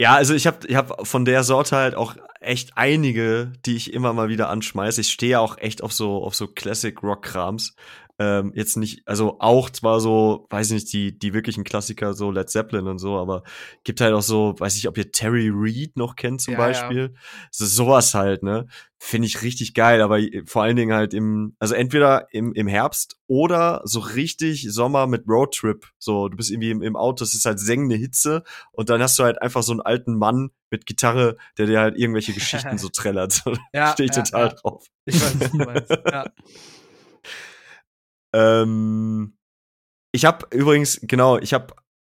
[0.00, 3.92] Ja, also ich habe ich hab von der Sorte halt auch echt einige, die ich
[3.92, 5.00] immer mal wieder anschmeiße.
[5.00, 7.76] Ich stehe auch echt auf so auf so Classic Rock Krams.
[8.20, 12.30] Ähm, jetzt nicht, also auch zwar so, weiß ich nicht, die, die wirklichen Klassiker, so
[12.30, 13.42] Led Zeppelin und so, aber
[13.82, 17.10] gibt halt auch so, weiß ich, ob ihr Terry Reed noch kennt zum ja, Beispiel.
[17.12, 17.20] Ja.
[17.50, 18.68] So, sowas halt, ne?
[18.98, 23.16] Finde ich richtig geil, aber vor allen Dingen halt im, also entweder im, im Herbst
[23.26, 25.88] oder so richtig Sommer mit Roadtrip.
[25.98, 29.18] So, du bist irgendwie im, im Auto, es ist halt sengende Hitze und dann hast
[29.18, 32.88] du halt einfach so einen alten Mann mit Gitarre, der dir halt irgendwelche Geschichten so
[32.92, 33.42] trällert.
[33.72, 34.86] ja, Stehe ich ja, total drauf.
[35.04, 35.90] Ich weiß, was du meinst.
[36.10, 36.26] Ja.
[38.34, 39.38] Ähm,
[40.12, 41.74] ich habe übrigens, genau, ich habe,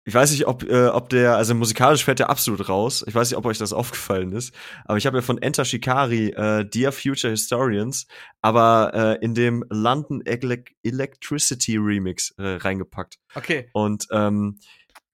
[0.06, 3.04] ich weiß nicht, ob, äh, ob der, also musikalisch fährt der absolut raus.
[3.08, 4.54] Ich weiß nicht, ob euch das aufgefallen ist.
[4.86, 8.08] Aber ich habe ja von Enter Shikari äh, Dear Future Historians,
[8.42, 13.18] aber äh, in dem London Ele Electricity Remix äh, reingepackt.
[13.36, 13.70] Okay.
[13.74, 14.60] Und ähm,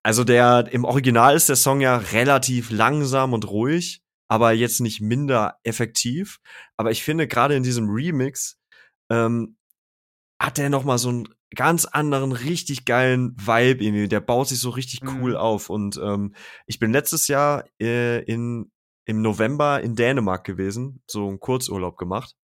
[0.04, 5.02] also der im Original ist der Song ja relativ langsam und ruhig, aber jetzt nicht
[5.02, 6.40] minder effektiv.
[6.78, 8.58] Aber ich finde gerade in diesem Remix
[9.12, 9.58] ähm,
[10.42, 14.08] hat der noch mal so einen ganz anderen, richtig geilen Vibe irgendwie.
[14.08, 15.38] Der baut sich so richtig cool mhm.
[15.38, 15.70] auf.
[15.70, 16.34] Und ähm,
[16.66, 18.72] ich bin letztes Jahr äh, in,
[19.06, 22.36] im November in Dänemark gewesen, so einen Kurzurlaub gemacht.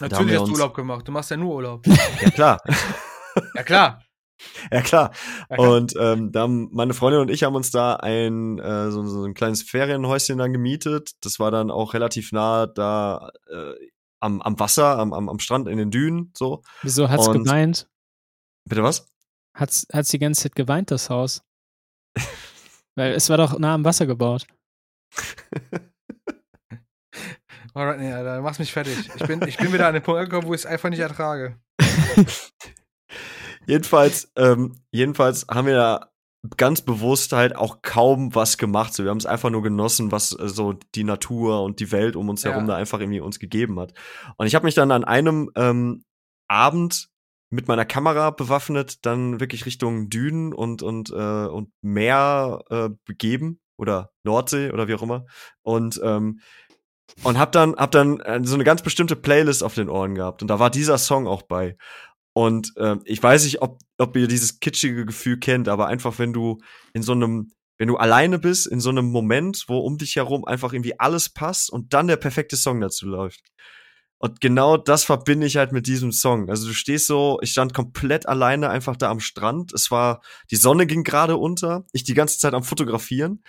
[0.00, 1.06] Natürlich hast du Urlaub gemacht.
[1.06, 1.86] Du machst ja nur Urlaub.
[1.86, 2.60] ja, klar.
[3.54, 4.02] ja, klar.
[4.72, 5.12] Ja, klar.
[5.50, 5.70] Ja, klar.
[5.74, 9.22] Und ähm, da haben meine Freundin und ich haben uns da ein, äh, so, so
[9.24, 11.10] ein kleines Ferienhäuschen dann gemietet.
[11.20, 13.74] Das war dann auch relativ nah da äh,
[14.20, 16.62] am, am Wasser, am, am, am Strand, in den Dünen, so.
[16.82, 17.88] Wieso hat's und, geweint?
[18.68, 19.06] Bitte was?
[19.54, 21.42] Hat's, hat's die ganze Zeit geweint, das Haus?
[22.94, 24.46] Weil es war doch nah am Wasser gebaut.
[27.72, 29.08] Alright, nee, Alter, machst mich fertig.
[29.14, 31.58] Ich bin, ich bin wieder an den Punkt angekommen, wo ich es einfach nicht ertrage.
[33.66, 36.10] jedenfalls, ähm, jedenfalls haben wir da
[36.56, 38.94] ganz bewusst halt auch kaum was gemacht.
[38.94, 42.16] So, wir haben es einfach nur genossen, was äh, so die Natur und die Welt
[42.16, 42.50] um uns ja.
[42.52, 43.92] herum da einfach irgendwie uns gegeben hat.
[44.36, 46.04] Und ich habe mich dann an einem ähm,
[46.48, 47.10] Abend
[47.50, 53.60] mit meiner Kamera bewaffnet dann wirklich Richtung Dünen und und äh, und Meer äh, begeben
[53.76, 55.26] oder Nordsee oder wie auch immer
[55.62, 56.40] und ähm,
[57.24, 60.42] und hab dann hab dann äh, so eine ganz bestimmte Playlist auf den Ohren gehabt
[60.42, 61.76] und da war dieser Song auch bei
[62.32, 66.32] und äh, ich weiß nicht, ob, ob ihr dieses kitschige Gefühl kennt, aber einfach, wenn
[66.32, 66.58] du
[66.92, 70.44] in so einem, wenn du alleine bist, in so einem Moment, wo um dich herum
[70.44, 73.40] einfach irgendwie alles passt und dann der perfekte Song dazu läuft.
[74.22, 76.50] Und genau das verbinde ich halt mit diesem Song.
[76.50, 79.72] Also du stehst so, ich stand komplett alleine einfach da am Strand.
[79.72, 80.20] Es war,
[80.50, 83.42] die Sonne ging gerade unter, ich die ganze Zeit am Fotografieren.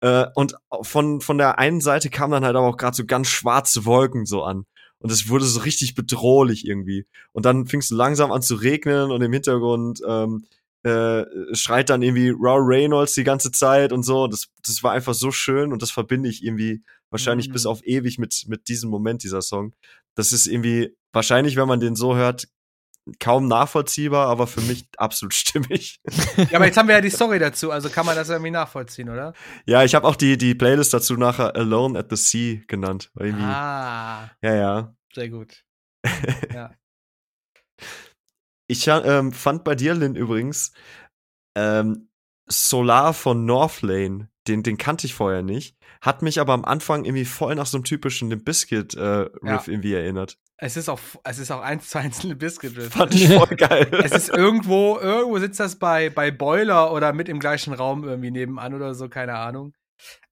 [0.00, 3.28] Äh, und von, von der einen Seite kamen dann halt aber auch gerade so ganz
[3.28, 4.64] schwarze Wolken so an.
[5.02, 7.06] Und es wurde so richtig bedrohlich irgendwie.
[7.32, 10.44] Und dann fing es langsam an zu regnen und im Hintergrund ähm,
[10.84, 11.24] äh,
[11.54, 14.28] schreit dann irgendwie Raw Reynolds die ganze Zeit und so.
[14.28, 17.52] Das, das war einfach so schön und das verbinde ich irgendwie wahrscheinlich mhm.
[17.52, 19.74] bis auf ewig mit, mit diesem Moment, dieser Song.
[20.14, 22.46] Das ist irgendwie, wahrscheinlich, wenn man den so hört,
[23.18, 26.00] kaum nachvollziehbar, aber für mich absolut stimmig.
[26.36, 29.08] Ja, aber jetzt haben wir ja die Story dazu, also kann man das irgendwie nachvollziehen,
[29.08, 29.34] oder?
[29.66, 33.10] Ja, ich habe auch die, die Playlist dazu nachher Alone at the Sea genannt.
[33.18, 34.30] ah.
[34.42, 34.94] Ja, ja.
[35.14, 35.64] Sehr gut.
[36.54, 36.72] ja.
[38.68, 40.72] Ich ähm, fand bei dir, Lynn, übrigens,
[41.56, 42.08] ähm,
[42.52, 47.24] Solar von Northlane, den, den kannte ich vorher nicht, hat mich aber am Anfang irgendwie
[47.24, 49.62] voll nach so einem typischen Limp Bizkit äh, Riff ja.
[49.66, 50.38] irgendwie erinnert.
[50.56, 52.92] Es ist auch, es ist auch eins zu eins ein Biscuit Riff.
[52.92, 53.88] Fand ich voll geil.
[54.04, 58.30] es ist irgendwo, irgendwo sitzt das bei, bei Boiler oder mit im gleichen Raum irgendwie
[58.30, 59.74] nebenan oder so, keine Ahnung.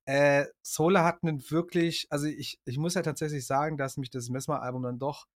[0.05, 4.29] Äh, Solar hat einen wirklich, also ich, ich muss ja tatsächlich sagen, dass mich das
[4.29, 5.27] Mesmer-Album dann doch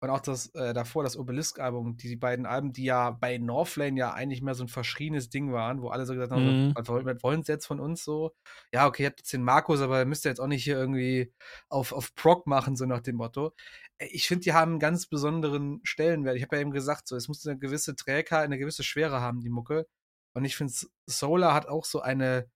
[0.00, 3.98] und auch das äh, davor, das Obelisk-Album, die, die beiden Alben, die ja bei Northlane
[3.98, 6.74] ja eigentlich mehr so ein verschriebenes Ding waren, wo alle so gesagt haben, mhm.
[6.76, 6.88] was
[7.22, 8.32] wollen sie jetzt von uns so?
[8.72, 11.32] Ja, okay, ihr habt jetzt den Markus, aber müsst ihr jetzt auch nicht hier irgendwie
[11.68, 13.52] auf, auf Proc machen, so nach dem Motto.
[13.98, 16.36] Äh, ich finde, die haben einen ganz besonderen Stellenwert.
[16.36, 19.40] Ich habe ja eben gesagt, so, es muss eine gewisse Trägheit, eine gewisse Schwere haben,
[19.40, 19.86] die Mucke.
[20.34, 20.72] Und ich finde,
[21.06, 22.48] Solar hat auch so eine,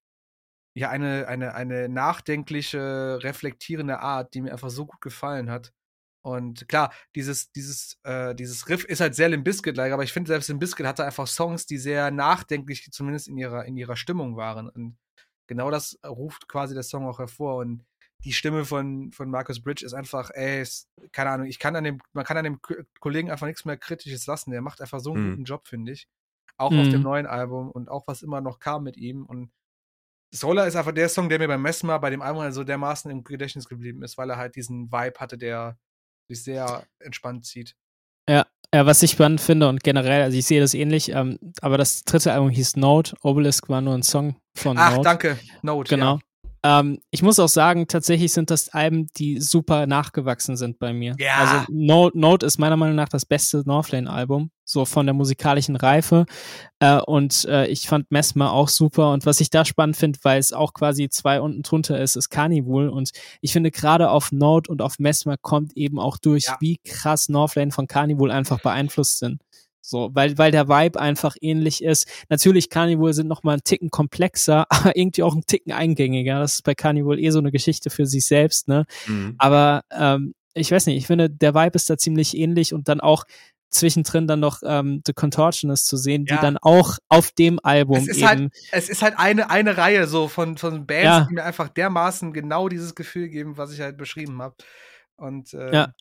[0.74, 5.72] ja, eine, eine, eine nachdenkliche, reflektierende Art, die mir einfach so gut gefallen hat.
[6.22, 10.28] Und klar, dieses, dieses, äh, dieses Riff ist halt sehr Limp Bizkit-like, aber ich finde,
[10.28, 14.36] selbst Limp Bizkit hatte einfach Songs, die sehr nachdenklich, zumindest in ihrer, in ihrer Stimmung
[14.36, 14.68] waren.
[14.68, 14.96] Und
[15.48, 17.56] genau das ruft quasi der Song auch hervor.
[17.56, 17.84] Und
[18.24, 21.84] die Stimme von, von Marcus Bridge ist einfach, ey, ist, keine Ahnung, ich kann an
[21.84, 22.60] dem, man kann an dem
[23.00, 24.52] Kollegen einfach nichts mehr Kritisches lassen.
[24.52, 25.30] Der macht einfach so einen mhm.
[25.30, 26.08] guten Job, finde ich.
[26.56, 26.78] Auch mhm.
[26.78, 27.02] auf dem mhm.
[27.02, 29.26] neuen Album und auch was immer noch kam mit ihm.
[29.26, 29.50] Und
[30.32, 33.24] Solar ist einfach der Song, der mir beim Messmer bei dem Album also dermaßen im
[33.24, 35.76] Gedächtnis geblieben ist, weil er halt diesen Vibe hatte, der
[36.28, 37.74] sich sehr entspannt zieht.
[38.28, 41.76] Ja, ja, was ich spannend finde und generell, also ich sehe das ähnlich, ähm, aber
[41.76, 43.14] das dritte Album hieß Note.
[43.22, 45.00] Obelisk war nur ein Song von Ach, Note.
[45.00, 45.38] Ach, danke.
[45.62, 45.94] Note.
[45.94, 46.14] Genau.
[46.16, 46.20] Ja.
[46.64, 51.16] Ähm, ich muss auch sagen, tatsächlich sind das Alben, die super nachgewachsen sind bei mir.
[51.18, 51.38] Ja.
[51.38, 56.24] Also Note, Note ist meiner Meinung nach das beste Northlane-Album, so von der musikalischen Reife.
[56.78, 59.12] Äh, und äh, ich fand Mesmer auch super.
[59.12, 62.28] Und was ich da spannend finde, weil es auch quasi zwei unten drunter ist, ist
[62.28, 62.88] Carnival.
[62.88, 63.10] Und
[63.40, 66.56] ich finde gerade auf Note und auf Mesmer kommt eben auch durch, ja.
[66.60, 69.42] wie krass Northlane von Carnival einfach beeinflusst sind.
[69.84, 72.06] So, weil, weil der Vibe einfach ähnlich ist.
[72.28, 76.38] Natürlich, Carnival sind noch mal einen Ticken komplexer, aber irgendwie auch einen Ticken eingängiger.
[76.38, 78.86] Das ist bei Carnival eh so eine Geschichte für sich selbst, ne?
[79.06, 79.34] Mhm.
[79.38, 83.00] Aber ähm, ich weiß nicht, ich finde, der Vibe ist da ziemlich ähnlich und dann
[83.00, 83.24] auch
[83.70, 86.40] zwischendrin dann noch ähm, The Contortionist zu sehen, die ja.
[86.40, 88.26] dann auch auf dem Album es eben.
[88.26, 91.26] Halt, es ist halt eine, eine Reihe so von, von Bands, ja.
[91.28, 94.54] die mir einfach dermaßen genau dieses Gefühl geben, was ich halt beschrieben habe.
[95.16, 95.92] Und äh, ja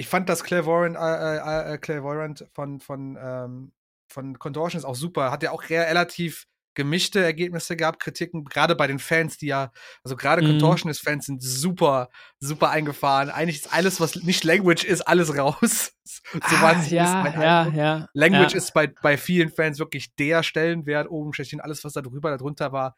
[0.00, 3.72] ich fand das Clairvoyant, äh, äh, äh, Clairvoyant von, von, ähm,
[4.08, 5.30] von Contortions auch super.
[5.30, 9.72] Hat ja auch relativ gemischte Ergebnisse gehabt, Kritiken, gerade bei den Fans, die ja,
[10.02, 10.52] also gerade mhm.
[10.52, 12.08] Contortionist-Fans sind super,
[12.38, 13.28] super eingefahren.
[13.28, 15.92] Eigentlich ist alles, was nicht Language ist, alles raus.
[16.04, 18.56] so ah, ja, ist ja, ja, Language ja.
[18.56, 21.60] ist bei, bei vielen Fans wirklich der Stellenwert oben schlechthin.
[21.60, 22.96] Alles, was da drüber, darunter war,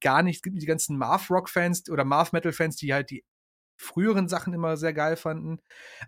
[0.00, 0.36] gar nicht.
[0.36, 3.22] Es gibt die ganzen Marv-Rock-Fans oder Marv-Metal-Fans, die halt die
[3.78, 5.60] früheren Sachen immer sehr geil fanden.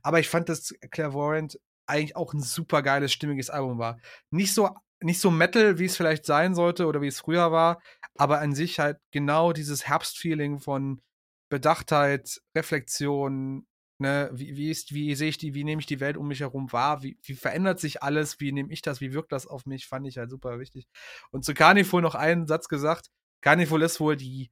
[0.02, 3.98] Aber ich fand, dass Clairvoyant eigentlich auch ein super geiles, stimmiges Album war.
[4.30, 4.70] Nicht so,
[5.00, 7.80] nicht so Metal, wie es vielleicht sein sollte oder wie es früher war,
[8.16, 11.00] aber an sich halt genau dieses Herbstfeeling von
[11.48, 13.66] Bedachtheit, Reflexion,
[13.98, 16.40] ne, wie, wie ist, wie sehe ich die, wie nehme ich die Welt um mich
[16.40, 19.66] herum wahr, wie, wie verändert sich alles, wie nehme ich das, wie wirkt das auf
[19.66, 20.86] mich, fand ich halt super wichtig.
[21.30, 23.10] Und zu Carnifol noch einen Satz gesagt,
[23.42, 24.50] Carnifol ist wohl die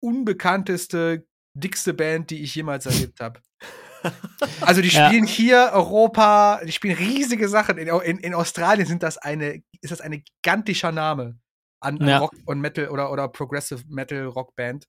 [0.00, 3.40] unbekannteste dickste Band, die ich jemals erlebt habe.
[4.62, 5.30] Also die spielen ja.
[5.30, 7.76] hier Europa, die spielen riesige Sachen.
[7.76, 11.38] In, in, in, Australien sind das eine, ist das ein gigantischer Name
[11.80, 12.18] an, an ja.
[12.18, 14.86] Rock und Metal oder, oder Progressive Metal Rock Band.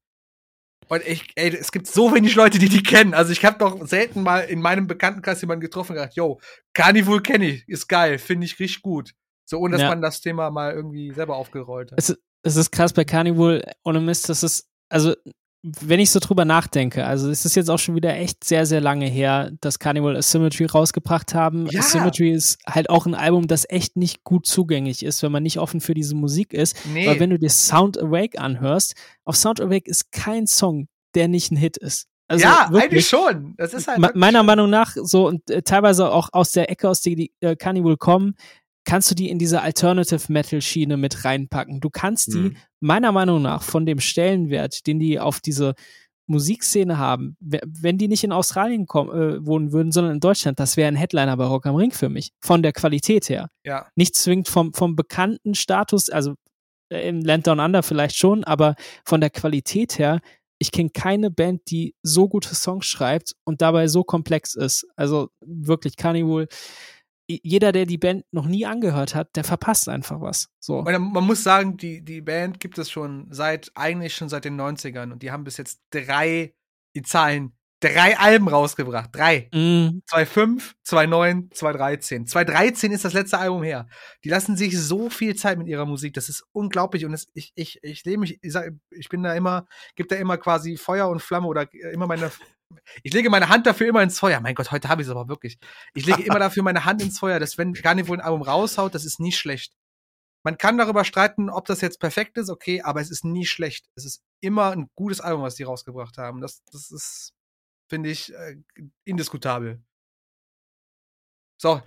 [0.88, 3.14] Und ich, ey, es gibt so wenig Leute, die die kennen.
[3.14, 6.40] Also ich habe doch selten mal in meinem Bekanntenkreis jemanden getroffen und gesagt, yo,
[6.74, 9.14] Carnival kenne ich, ist geil, finde ich richtig gut.
[9.46, 9.90] So ohne dass ja.
[9.90, 12.00] man das Thema mal irgendwie selber aufgerollt hat.
[12.00, 15.16] Es, es ist krass bei Carnival, ohne Mist, das ist, also
[15.64, 18.82] wenn ich so drüber nachdenke, also es ist jetzt auch schon wieder echt sehr, sehr
[18.82, 21.68] lange her, dass Carnival Asymmetry rausgebracht haben.
[21.68, 21.82] Ja.
[21.82, 25.60] Asymmetry ist halt auch ein Album, das echt nicht gut zugänglich ist, wenn man nicht
[25.60, 26.76] offen für diese Musik ist.
[26.92, 27.08] Nee.
[27.08, 31.52] Weil wenn du dir Sound Awake anhörst, auf Sound Awake ist kein Song, der nicht
[31.52, 32.08] ein Hit ist.
[32.28, 33.54] Also ja, wirklich, eigentlich schon.
[33.58, 37.02] Das ist halt meiner Meinung nach so und äh, teilweise auch aus der Ecke, aus
[37.02, 38.36] der die äh, Carnival kommen,
[38.84, 41.82] kannst du die in diese Alternative Metal Schiene mit reinpacken.
[41.82, 45.76] Du kannst die mhm meiner Meinung nach von dem Stellenwert, den die auf diese
[46.28, 50.88] Musikszene haben, wenn die nicht in Australien äh, wohnen würden, sondern in Deutschland, das wäre
[50.88, 52.32] ein Headliner bei Rock am Ring für mich.
[52.40, 53.50] Von der Qualität her.
[53.66, 53.88] Ja.
[53.96, 56.36] Nicht zwingend vom, vom bekannten Status, also
[56.90, 58.76] äh, im Land Down Under vielleicht schon, aber
[59.06, 60.22] von der Qualität her,
[60.58, 64.88] ich kenne keine Band, die so gute Songs schreibt und dabei so komplex ist.
[64.96, 66.48] Also wirklich Carnival
[67.44, 70.50] jeder, der die Band noch nie angehört hat, der verpasst einfach was.
[70.60, 70.82] So.
[70.82, 74.60] Man, man muss sagen, die, die Band gibt es schon seit, eigentlich schon seit den
[74.60, 76.54] 90ern und die haben bis jetzt drei,
[76.96, 79.10] die Zahlen, drei Alben rausgebracht.
[79.14, 79.50] Drei.
[79.52, 80.02] Mm.
[80.10, 82.32] 2.5, 2.9, 2.13.
[82.32, 83.88] 2.13 ist das letzte Album her.
[84.24, 86.14] Die lassen sich so viel Zeit mit ihrer Musik.
[86.14, 87.06] Das ist unglaublich.
[87.06, 90.16] Und es, ich, ich, ich lebe mich, ich, sag, ich bin da immer, gebe da
[90.16, 92.32] immer quasi Feuer und Flamme oder immer meine
[93.04, 94.40] ich lege meine Hand dafür immer ins Feuer.
[94.40, 95.60] Mein Gott, heute habe ich es aber wirklich.
[95.94, 99.06] Ich lege immer dafür meine Hand ins Feuer, dass wenn Carnival ein Album raushaut, das
[99.06, 99.74] ist nie schlecht.
[100.44, 103.88] Man kann darüber streiten, ob das jetzt perfekt ist, okay, aber es ist nie schlecht.
[103.96, 106.42] Es ist immer ein gutes Album, was die rausgebracht haben.
[106.42, 107.34] Das, das ist,
[107.90, 108.56] finde ich, äh,
[109.06, 109.84] indiskutabel.
[111.62, 111.82] So.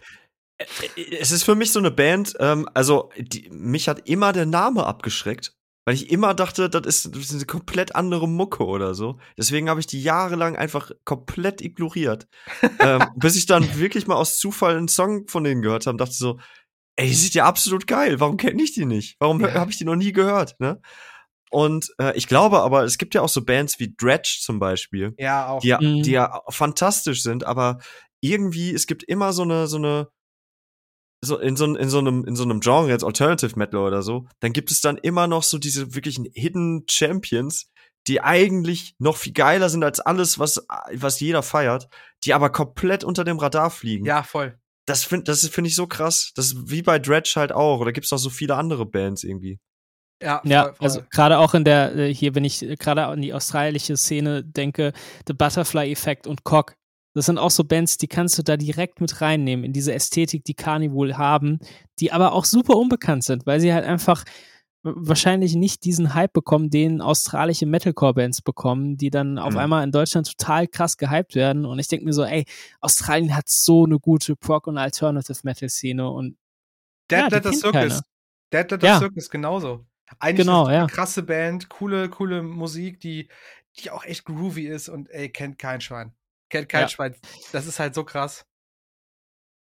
[0.56, 4.86] Es ist für mich so eine Band, ähm, also die, mich hat immer der Name
[4.86, 5.56] abgeschreckt.
[5.84, 9.18] Weil ich immer dachte, das ist, das ist eine komplett andere Mucke oder so.
[9.36, 12.26] Deswegen habe ich die jahrelang einfach komplett ignoriert.
[12.80, 16.00] ähm, bis ich dann wirklich mal aus Zufall einen Song von denen gehört habe und
[16.00, 16.38] dachte so,
[16.96, 18.18] ey, die sind ja absolut geil.
[18.20, 19.16] Warum kenne ich die nicht?
[19.18, 19.52] Warum ja.
[19.54, 20.58] habe ich die noch nie gehört?
[20.58, 20.80] Ne?
[21.50, 25.14] Und äh, ich glaube aber, es gibt ja auch so Bands wie Dredge zum Beispiel.
[25.18, 25.60] Ja, auch.
[25.60, 26.02] Die ja, mhm.
[26.02, 27.78] die ja fantastisch sind, aber
[28.20, 30.08] irgendwie, es gibt immer so eine, so eine,
[31.24, 34.26] so in so, in so einem in so einem Genre jetzt Alternative Metal oder so,
[34.40, 37.70] dann gibt es dann immer noch so diese wirklichen Hidden Champions,
[38.06, 41.88] die eigentlich noch viel geiler sind als alles, was was jeder feiert,
[42.24, 44.04] die aber komplett unter dem Radar fliegen.
[44.04, 44.58] Ja, voll.
[44.86, 46.32] Das finde das finde ich so krass.
[46.36, 47.80] Das ist wie bei Dredge halt auch.
[47.80, 49.58] Oder gibt es noch so viele andere Bands irgendwie?
[50.22, 50.74] Ja, voll, ja voll.
[50.80, 54.92] also gerade auch in der, äh, hier, wenn ich gerade an die australische Szene denke,
[55.26, 56.76] The Butterfly Effect und Cock,
[57.14, 60.44] das sind auch so Bands, die kannst du da direkt mit reinnehmen in diese Ästhetik,
[60.44, 61.60] die Carnival haben,
[62.00, 64.24] die aber auch super unbekannt sind, weil sie halt einfach
[64.84, 69.60] wahrscheinlich nicht diesen Hype bekommen, den australische Metalcore-Bands bekommen, die dann auf mhm.
[69.60, 71.64] einmal in Deutschland total krass gehypt werden.
[71.64, 72.44] Und ich denke mir so, ey,
[72.80, 76.36] Australien hat so eine gute Prog- und Alternative-Metal-Szene und
[77.10, 78.02] Dead ja, Letter Circus.
[78.52, 78.98] Dead Letter ja.
[78.98, 79.86] Circus genauso.
[80.18, 80.86] Eigentlich genau, eine ja.
[80.86, 83.28] krasse Band, coole, coole Musik, die,
[83.78, 86.12] die auch echt groovy ist und ey, kennt kein Schwein.
[86.54, 86.88] Kennt kein ja.
[86.88, 87.16] Schwein.
[87.50, 88.46] Das ist halt so krass.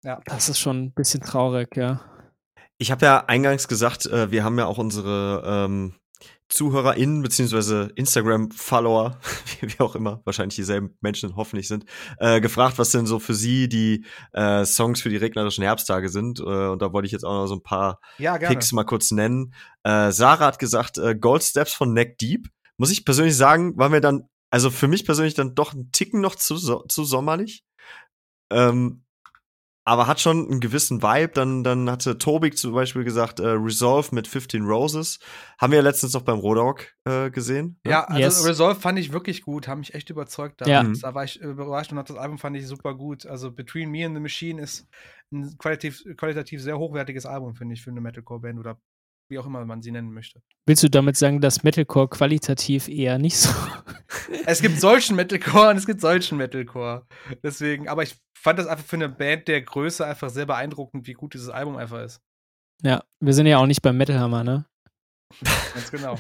[0.04, 0.20] Ja.
[0.26, 2.02] Das ist schon ein bisschen traurig, ja.
[2.80, 5.94] Ich habe ja eingangs gesagt, äh, wir haben ja auch unsere ähm,
[6.50, 9.20] ZuhörerInnen beziehungsweise Instagram-Follower,
[9.62, 11.86] wie auch immer, wahrscheinlich dieselben Menschen hoffentlich sind,
[12.18, 14.04] äh, gefragt, was denn so für sie die
[14.34, 16.40] äh, Songs für die regnerischen Herbsttage sind.
[16.40, 19.12] Äh, und da wollte ich jetzt auch noch so ein paar ja, Picks mal kurz
[19.12, 19.54] nennen.
[19.84, 22.48] Äh, Sarah hat gesagt, äh, Gold Steps von Neck Deep.
[22.78, 26.22] Muss ich persönlich sagen, war mir dann also für mich persönlich dann doch ein Ticken
[26.22, 27.64] noch zu, zu sommerlich.
[28.52, 29.04] Ähm,
[29.84, 31.32] aber hat schon einen gewissen Vibe.
[31.34, 35.20] Dann, dann hatte Tobik zum Beispiel gesagt, äh, Resolve mit 15 Roses.
[35.60, 37.80] Haben wir ja letztens noch beim Roadhog äh, gesehen.
[37.84, 37.92] Ne?
[37.92, 38.46] Ja, also yes.
[38.46, 40.62] Resolve fand ich wirklich gut, haben mich echt überzeugt.
[40.62, 40.84] Da, ja.
[40.84, 43.26] da war ich überrascht und das Album fand ich super gut.
[43.26, 44.88] Also Between Me and the Machine ist
[45.32, 48.80] ein qualitativ, qualitativ sehr hochwertiges Album, finde ich, für eine Metalcore-Band oder
[49.32, 50.44] wie auch immer man sie nennen möchte.
[50.68, 53.50] Willst du damit sagen, dass Metalcore qualitativ eher nicht so?
[54.46, 57.08] es gibt solchen Metalcore und es gibt solchen Metalcore.
[57.42, 61.14] Deswegen, aber ich fand das einfach für eine Band der Größe einfach sehr beeindruckend, wie
[61.14, 62.22] gut dieses Album einfach ist.
[62.84, 64.66] Ja, wir sind ja auch nicht beim Metalhammer, ne?
[65.74, 66.18] Ganz genau.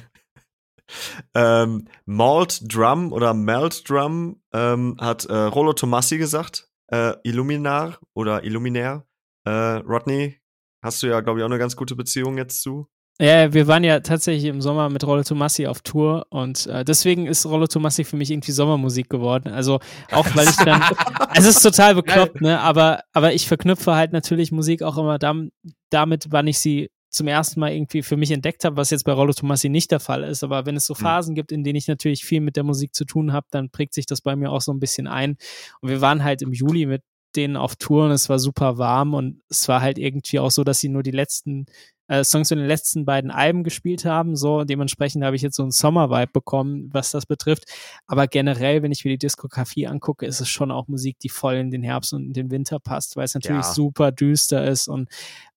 [1.36, 6.70] ähm, Malt Drum oder Melt Drum ähm, hat äh, Rollo Tomassi gesagt.
[6.88, 9.06] Äh, Illuminar oder Illuminär.
[9.46, 10.40] Äh, Rodney,
[10.84, 12.88] hast du ja, glaube ich, auch eine ganz gute Beziehung jetzt zu.
[13.20, 17.28] Ja, wir waren ja tatsächlich im Sommer mit Rollo Tomassi auf Tour und äh, deswegen
[17.28, 19.50] ist Rollo Tomassi für mich irgendwie Sommermusik geworden.
[19.50, 19.80] Also
[20.12, 20.82] auch weil ich dann,
[21.36, 22.60] es ist total bekloppt, ne?
[22.60, 25.52] Aber, aber ich verknüpfe halt natürlich Musik auch immer dam,
[25.92, 29.12] damit, wann ich sie zum ersten Mal irgendwie für mich entdeckt habe, was jetzt bei
[29.12, 30.44] Rollo Tomassi nicht der Fall ist.
[30.44, 31.02] Aber wenn es so hm.
[31.02, 33.94] Phasen gibt, in denen ich natürlich viel mit der Musik zu tun habe, dann prägt
[33.94, 35.38] sich das bei mir auch so ein bisschen ein.
[35.82, 37.04] Und wir waren halt im Juli mit
[37.36, 40.64] denen auf Tour und es war super warm und es war halt irgendwie auch so,
[40.64, 41.66] dass sie nur die letzten
[42.12, 44.36] äh, Songs von den letzten beiden Alben gespielt haben.
[44.36, 47.64] So, dementsprechend habe ich jetzt so einen Sommer-Vibe bekommen, was das betrifft.
[48.06, 51.56] Aber generell, wenn ich mir die Diskografie angucke, ist es schon auch Musik, die voll
[51.56, 53.74] in den Herbst und in den Winter passt, weil es natürlich ja.
[53.74, 54.90] super düster ist.
[54.90, 55.08] Und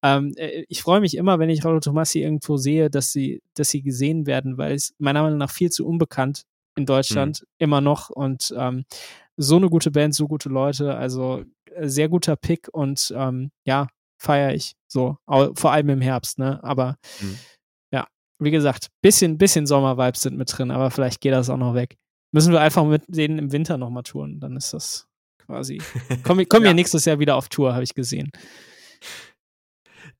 [0.02, 3.70] ähm, äh, ich freue mich immer, wenn ich Rollo Tomassi irgendwo sehe, dass sie, dass
[3.70, 6.44] sie gesehen werden, weil es meiner Meinung nach viel zu unbekannt
[6.76, 7.46] in Deutschland mhm.
[7.58, 8.84] immer noch und ähm,
[9.36, 11.42] so eine gute Band, so gute Leute, also
[11.74, 13.88] äh, sehr guter Pick und ähm, ja,
[14.24, 16.62] feiere ich so, vor allem im Herbst, ne?
[16.62, 17.38] Aber mhm.
[17.92, 18.06] ja.
[18.38, 21.96] wie gesagt, bisschen, bisschen Sommer-Vibes sind mit drin, aber vielleicht geht das auch noch weg.
[22.32, 25.06] Müssen wir einfach mit denen im Winter nochmal touren, dann ist das
[25.38, 25.80] quasi.
[26.24, 26.70] Kommen komm ja.
[26.70, 28.30] ja nächstes Jahr wieder auf Tour, habe ich gesehen.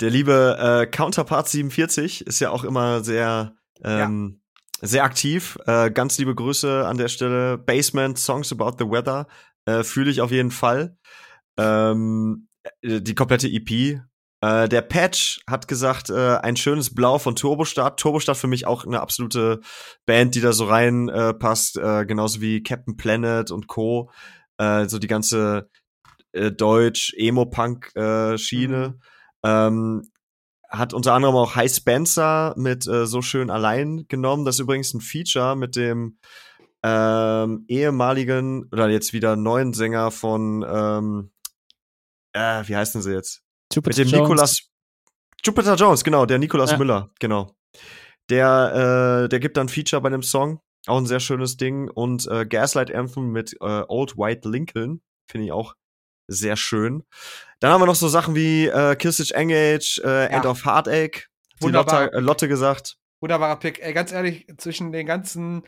[0.01, 4.40] Der liebe äh, Counterpart 47 ist ja auch immer sehr, ähm,
[4.81, 4.89] ja.
[4.89, 5.56] sehr aktiv.
[5.66, 7.59] Äh, ganz liebe Grüße an der Stelle.
[7.59, 9.28] Basement, Songs About the Weather.
[9.66, 10.97] Äh, Fühle ich auf jeden Fall.
[11.56, 14.01] Ähm, äh, die komplette EP
[14.45, 17.99] äh, der Patch hat gesagt, äh, ein schönes Blau von Turbostart.
[17.99, 19.62] Turbostart für mich auch eine absolute
[20.05, 24.11] Band, die da so reinpasst, äh, äh, genauso wie Captain Planet und Co.
[24.59, 25.70] Äh, so die ganze
[26.32, 28.89] äh, Deutsch-Emo-Punk-Schiene.
[28.89, 29.01] Mhm.
[29.45, 30.03] Ähm,
[30.69, 34.45] hat unter anderem auch High Spencer mit äh, So schön allein genommen.
[34.45, 36.19] Das ist übrigens ein Feature mit dem
[36.82, 41.31] ähm, ehemaligen oder jetzt wieder neuen Sänger von ähm,
[42.35, 43.43] äh, wie heißen sie jetzt?
[43.73, 44.28] Jupiter mit dem Jones.
[44.28, 44.70] Nicolas
[45.44, 46.78] Jupiter Jones, genau, der Nicolas ja.
[46.78, 47.55] Müller, genau.
[48.31, 51.90] Der, äh, der gibt dann Feature bei dem Song, auch ein sehr schönes Ding.
[51.90, 55.74] Und äh, Gaslight Anthem mit äh, Old White Lincoln, finde ich auch
[56.27, 57.05] sehr schön.
[57.61, 60.27] Dann haben wir noch so Sachen wie äh, Killswitch Engage, äh, ja.
[60.28, 61.27] End of Heartache,
[61.62, 62.97] die Lotte, äh, Lotte gesagt.
[63.20, 63.81] Wunderbarer Pick.
[63.81, 65.65] Ey, ganz ehrlich, zwischen den ganzen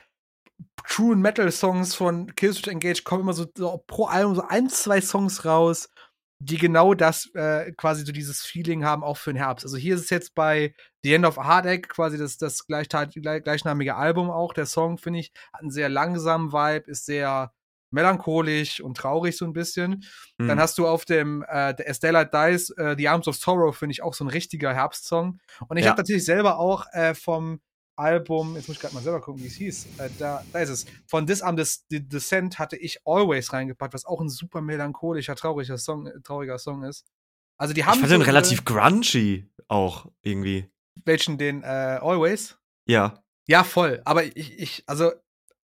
[0.88, 5.02] True Metal Songs von Killswitch Engage kommen immer so, so pro Album so ein, zwei
[5.02, 5.90] Songs raus,
[6.38, 9.64] die genau das äh, quasi so dieses Feeling haben, auch für den Herbst.
[9.64, 14.30] Also hier ist es jetzt bei The End of Heartache quasi das, das gleichnamige Album
[14.30, 14.52] auch.
[14.52, 17.52] Der Song, finde ich, hat einen sehr langsamen Vibe, ist sehr
[17.90, 20.04] melancholisch und traurig so ein bisschen.
[20.38, 20.48] Mhm.
[20.48, 23.92] Dann hast du auf dem äh, der Estella Dice äh, The Arms of Sorrow, finde
[23.92, 25.38] ich, auch so ein richtiger Herbstsong.
[25.68, 25.90] Und ich ja.
[25.90, 27.60] habe natürlich selber auch äh, vom
[27.96, 29.86] Album, jetzt muss ich gerade mal selber gucken, wie es hieß.
[29.98, 30.86] Äh, da, da ist es.
[31.06, 35.78] Von This Arm The Descent hatte ich Always reingepackt, was auch ein super melancholischer, trauriger
[35.78, 37.06] Song, äh, trauriger Song ist.
[37.58, 37.94] Also die haben.
[37.94, 40.70] Ich fand so den relativ grungy auch irgendwie.
[41.04, 42.58] Welchen, den äh, Always?
[42.86, 43.22] Ja.
[43.48, 44.02] Ja, voll.
[44.04, 45.12] Aber ich, ich, also,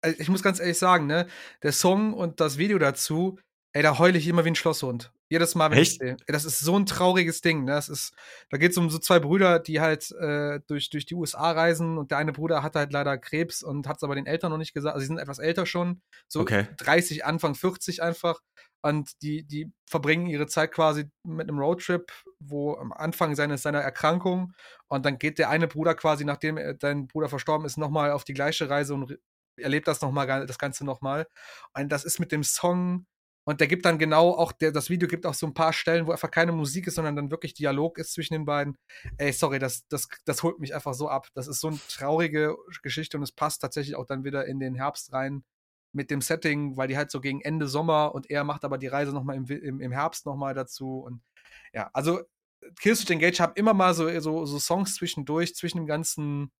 [0.02, 1.27] äh, ich muss ganz ehrlich sagen, ne,
[1.62, 3.39] der Song und das Video dazu,
[3.73, 5.12] ey, da heule ich immer wie ein Schlosshund.
[5.31, 5.93] Jedes Mal, wenn Echt?
[5.93, 6.16] ich sehe.
[6.27, 7.65] Das ist so ein trauriges Ding.
[7.65, 7.70] Ne?
[7.70, 8.12] Das ist,
[8.51, 11.98] da geht es um so zwei Brüder, die halt äh, durch, durch die USA reisen
[11.98, 14.59] und der eine Bruder hat halt leider Krebs und hat es aber den Eltern noch
[14.59, 14.94] nicht gesagt.
[14.94, 16.66] Also sie sind etwas älter schon, so okay.
[16.78, 18.40] 30, Anfang 40 einfach.
[18.82, 23.81] Und die, die verbringen ihre Zeit quasi mit einem Roadtrip, wo am Anfang seines, seiner
[23.81, 24.52] Erkrankung
[24.89, 28.35] und dann geht der eine Bruder quasi, nachdem dein Bruder verstorben ist, nochmal auf die
[28.35, 29.19] gleiche Reise und
[29.59, 31.27] erlebt das nochmal, das Ganze nochmal.
[31.77, 33.07] Und das ist mit dem Song
[33.51, 36.06] und der gibt dann genau auch, der, das Video gibt auch so ein paar Stellen,
[36.06, 38.78] wo einfach keine Musik ist, sondern dann wirklich Dialog ist zwischen den beiden.
[39.18, 41.27] Ey, sorry, das, das, das holt mich einfach so ab.
[41.35, 44.77] Das ist so eine traurige Geschichte und es passt tatsächlich auch dann wieder in den
[44.77, 45.43] Herbst rein
[45.93, 48.86] mit dem Setting, weil die halt so gegen Ende Sommer und er macht aber die
[48.86, 51.01] Reise nochmal im, im, im Herbst nochmal dazu.
[51.01, 51.20] Und
[51.72, 52.20] ja, also
[52.78, 56.52] Killswitch Engage haben immer mal so, so, so Songs zwischendurch, zwischen dem ganzen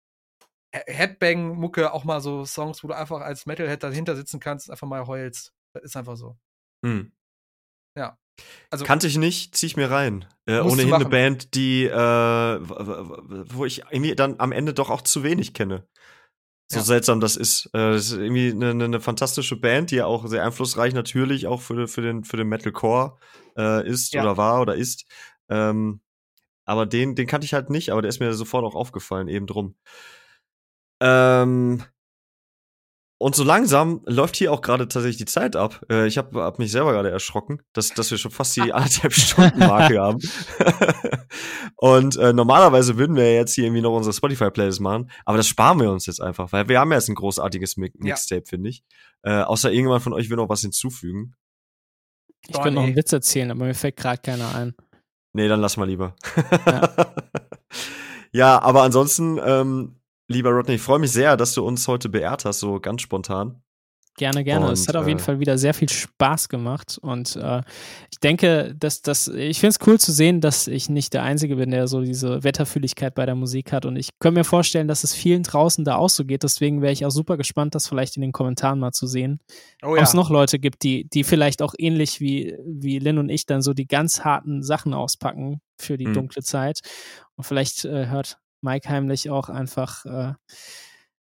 [0.73, 4.89] Headbang-Mucke auch mal so Songs, wo du einfach als Metalhead dahinter sitzen kannst und einfach
[4.89, 5.53] mal heulst.
[5.73, 6.37] Das ist einfach so.
[6.85, 7.13] Hm.
[7.97, 8.19] Ja.
[8.71, 10.27] Also, Kannte ich nicht, zieh ich mir rein.
[10.47, 15.23] Äh, ohnehin eine Band, die, äh, wo ich irgendwie dann am Ende doch auch zu
[15.23, 15.87] wenig kenne.
[16.69, 16.85] So ja.
[16.85, 17.67] seltsam das ist.
[17.73, 21.61] Äh, das ist irgendwie eine, eine, fantastische Band, die ja auch sehr einflussreich natürlich auch
[21.61, 23.19] für, für, den, für den Metalcore
[23.59, 24.23] äh, ist ja.
[24.23, 25.05] oder war oder ist.
[25.49, 26.01] Ähm,
[26.65, 29.49] aber den, den kannte ich halt nicht, aber der ist mir sofort auch aufgefallen, eben
[29.49, 29.75] drum.
[31.01, 31.83] Ähm,
[33.21, 35.85] und so langsam läuft hier auch gerade tatsächlich die Zeit ab.
[35.91, 39.13] Äh, ich habe hab mich selber gerade erschrocken, dass, dass wir schon fast die anderthalb
[39.13, 40.21] Stunden Marke haben.
[41.77, 45.79] und äh, normalerweise würden wir jetzt hier irgendwie noch unsere Spotify-Playlist machen, aber das sparen
[45.79, 48.49] wir uns jetzt einfach, weil wir haben ja jetzt ein großartiges Mi Mixtape, ja.
[48.49, 48.85] finde ich.
[49.23, 51.35] Äh, außer irgendjemand von euch will noch was hinzufügen.
[52.49, 54.75] Ich könnte noch einen Witz erzählen, aber mir fällt gerade keiner ein.
[55.35, 56.17] Nee, dann lass mal lieber.
[56.65, 56.95] Ja,
[58.33, 60.00] ja aber ansonsten ähm,
[60.31, 63.61] Lieber Rodney, ich freue mich sehr, dass du uns heute beehrt hast, so ganz spontan.
[64.17, 64.67] Gerne, gerne.
[64.67, 66.99] Und, es hat auf jeden äh, Fall wieder sehr viel Spaß gemacht.
[67.03, 67.63] Und äh,
[68.13, 71.57] ich denke, dass das, ich finde es cool zu sehen, dass ich nicht der Einzige
[71.57, 73.87] bin, der so diese Wetterfühligkeit bei der Musik hat.
[73.87, 76.45] Und ich kann mir vorstellen, dass es vielen draußen da auch so geht.
[76.45, 79.41] Deswegen wäre ich auch super gespannt, das vielleicht in den Kommentaren mal zu sehen.
[79.83, 80.03] Oh, ja.
[80.03, 83.47] Ob es noch Leute gibt, die, die vielleicht auch ähnlich wie, wie Lynn und ich
[83.47, 86.13] dann so die ganz harten Sachen auspacken für die hm.
[86.13, 86.83] dunkle Zeit.
[87.35, 90.33] Und vielleicht äh, hört Mike heimlich auch einfach äh,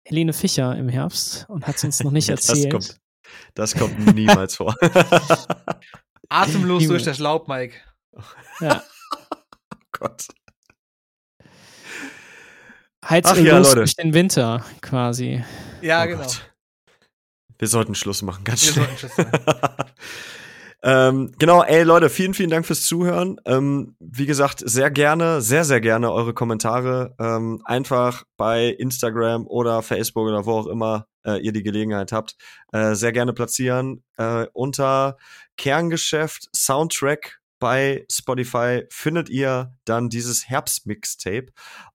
[0.03, 2.73] Helene Fischer im Herbst und hat es uns noch nicht erzählt.
[2.73, 3.01] das, kommt,
[3.55, 4.75] das kommt niemals vor.
[6.29, 6.87] Atemlos Niemals.
[6.87, 7.75] durch das Laub, Mike.
[8.59, 8.83] Ja.
[9.31, 10.27] oh Gott.
[13.07, 15.43] Heizöl ja, durch den Winter quasi.
[15.81, 16.21] Ja, oh genau.
[16.23, 16.51] Gott.
[17.59, 18.87] Wir sollten Schluss machen, ganz schnell.
[18.87, 19.91] Wir sollten Schluss machen.
[20.83, 23.37] Ähm, genau, ey Leute, vielen, vielen Dank fürs Zuhören.
[23.45, 29.81] Ähm, wie gesagt, sehr gerne, sehr, sehr gerne eure Kommentare ähm, einfach bei Instagram oder
[29.81, 32.35] Facebook oder wo auch immer äh, ihr die Gelegenheit habt,
[32.71, 34.03] äh, sehr gerne platzieren.
[34.17, 35.17] Äh, unter
[35.57, 41.47] Kerngeschäft Soundtrack bei Spotify findet ihr dann dieses Herbst-Mixtape.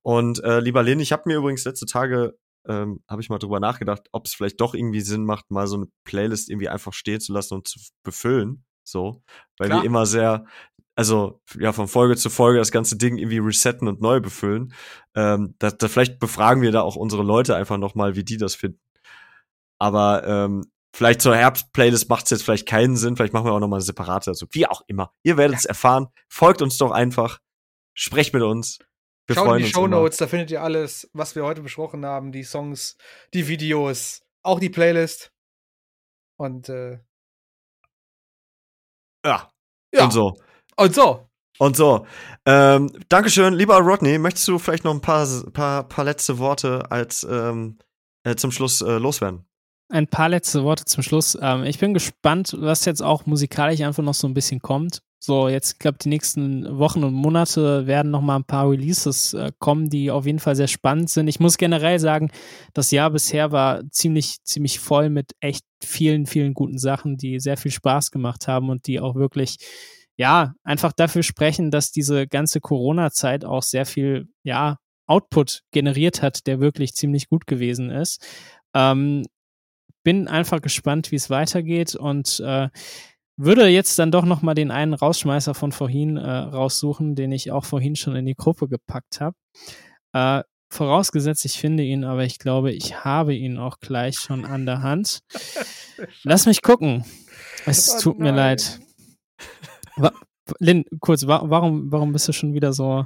[0.02, 2.34] Und äh, lieber Lin, ich habe mir übrigens letzte Tage
[2.66, 5.76] ähm, habe ich mal drüber nachgedacht, ob es vielleicht doch irgendwie Sinn macht, mal so
[5.76, 8.64] eine Playlist irgendwie einfach stehen zu lassen und zu befüllen.
[8.90, 9.22] So,
[9.58, 9.82] weil Klar.
[9.82, 10.44] wir immer sehr,
[10.94, 14.74] also ja, von Folge zu Folge das ganze Ding irgendwie resetten und neu befüllen.
[15.14, 18.54] Ähm, da, da vielleicht befragen wir da auch unsere Leute einfach nochmal, wie die das
[18.54, 18.80] finden.
[19.78, 23.16] Aber ähm, vielleicht zur Herbst-Playlist macht es jetzt vielleicht keinen Sinn.
[23.16, 24.46] Vielleicht machen wir auch nochmal eine separate dazu.
[24.50, 25.12] Wie auch immer.
[25.22, 25.70] Ihr werdet es ja.
[25.70, 26.08] erfahren.
[26.28, 27.38] Folgt uns doch einfach.
[27.94, 28.78] Sprecht mit uns.
[29.26, 32.32] Wir Schaut in die Show Notes, da findet ihr alles, was wir heute besprochen haben,
[32.32, 32.96] die Songs,
[33.32, 35.32] die Videos, auch die Playlist.
[36.36, 36.98] Und äh,
[39.24, 39.48] ja.
[39.94, 40.04] ja.
[40.04, 40.34] Und so.
[40.76, 41.26] Und so.
[41.58, 42.06] Und so.
[42.46, 44.18] Ähm, Dankeschön, lieber Rodney.
[44.18, 47.78] Möchtest du vielleicht noch ein paar, paar, paar letzte Worte als ähm,
[48.24, 49.44] äh, zum Schluss äh, loswerden?
[49.90, 51.36] Ein paar letzte Worte zum Schluss.
[51.40, 55.02] Ähm, ich bin gespannt, was jetzt auch musikalisch einfach noch so ein bisschen kommt.
[55.22, 59.52] So, jetzt, ich die nächsten Wochen und Monate werden noch mal ein paar Releases äh,
[59.58, 61.28] kommen, die auf jeden Fall sehr spannend sind.
[61.28, 62.30] Ich muss generell sagen,
[62.72, 67.58] das Jahr bisher war ziemlich, ziemlich voll mit echt vielen, vielen guten Sachen, die sehr
[67.58, 69.58] viel Spaß gemacht haben und die auch wirklich,
[70.16, 76.46] ja, einfach dafür sprechen, dass diese ganze Corona-Zeit auch sehr viel, ja, Output generiert hat,
[76.46, 78.24] der wirklich ziemlich gut gewesen ist.
[78.74, 79.24] Ähm,
[80.02, 82.68] bin einfach gespannt, wie es weitergeht und äh,
[83.42, 87.50] würde jetzt dann doch noch mal den einen Rausschmeißer von vorhin äh, raussuchen, den ich
[87.50, 89.36] auch vorhin schon in die Gruppe gepackt habe.
[90.12, 90.42] Äh,
[90.72, 94.82] vorausgesetzt, ich finde ihn, aber ich glaube, ich habe ihn auch gleich schon an der
[94.82, 95.20] Hand.
[96.22, 97.04] Lass mich gucken.
[97.66, 98.34] Es oh, tut nein.
[98.34, 98.80] mir leid.
[100.58, 103.04] Lin, kurz, wa warum, warum bist du schon wieder so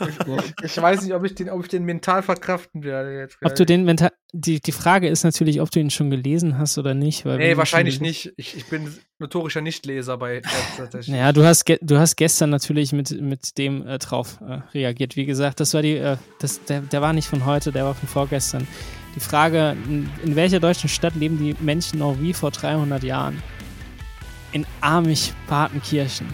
[0.00, 3.36] ich, ich, weiß nicht, ob ich den, ob ich den mental verkraften werde jetzt.
[3.42, 4.10] Ob du den mental.
[4.32, 7.24] Die, die Frage ist natürlich, ob du ihn schon gelesen hast oder nicht.
[7.24, 8.32] Weil nee, wahrscheinlich nicht.
[8.36, 10.42] Ich, ich bin notorischer Nichtleser bei
[10.76, 11.08] tatsächlich.
[11.08, 15.16] Naja, du hast, du hast gestern natürlich mit, mit dem äh, drauf äh, reagiert.
[15.16, 17.94] Wie gesagt, das war die, äh, das, der, der war nicht von heute, der war
[17.94, 18.66] von vorgestern.
[19.14, 23.42] Die Frage, in, in welcher deutschen Stadt leben die Menschen noch wie vor 300 Jahren?
[24.52, 26.26] In Armich-Partenkirchen.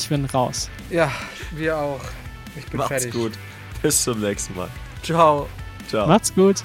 [0.00, 0.70] Ich bin raus.
[0.88, 1.12] Ja,
[1.52, 2.00] wir auch.
[2.56, 3.14] Ich bin Macht's fertig.
[3.14, 3.32] Macht's gut.
[3.82, 4.68] Bis zum nächsten Mal.
[5.02, 5.46] Ciao.
[5.88, 6.06] Ciao.
[6.06, 6.64] Macht's gut.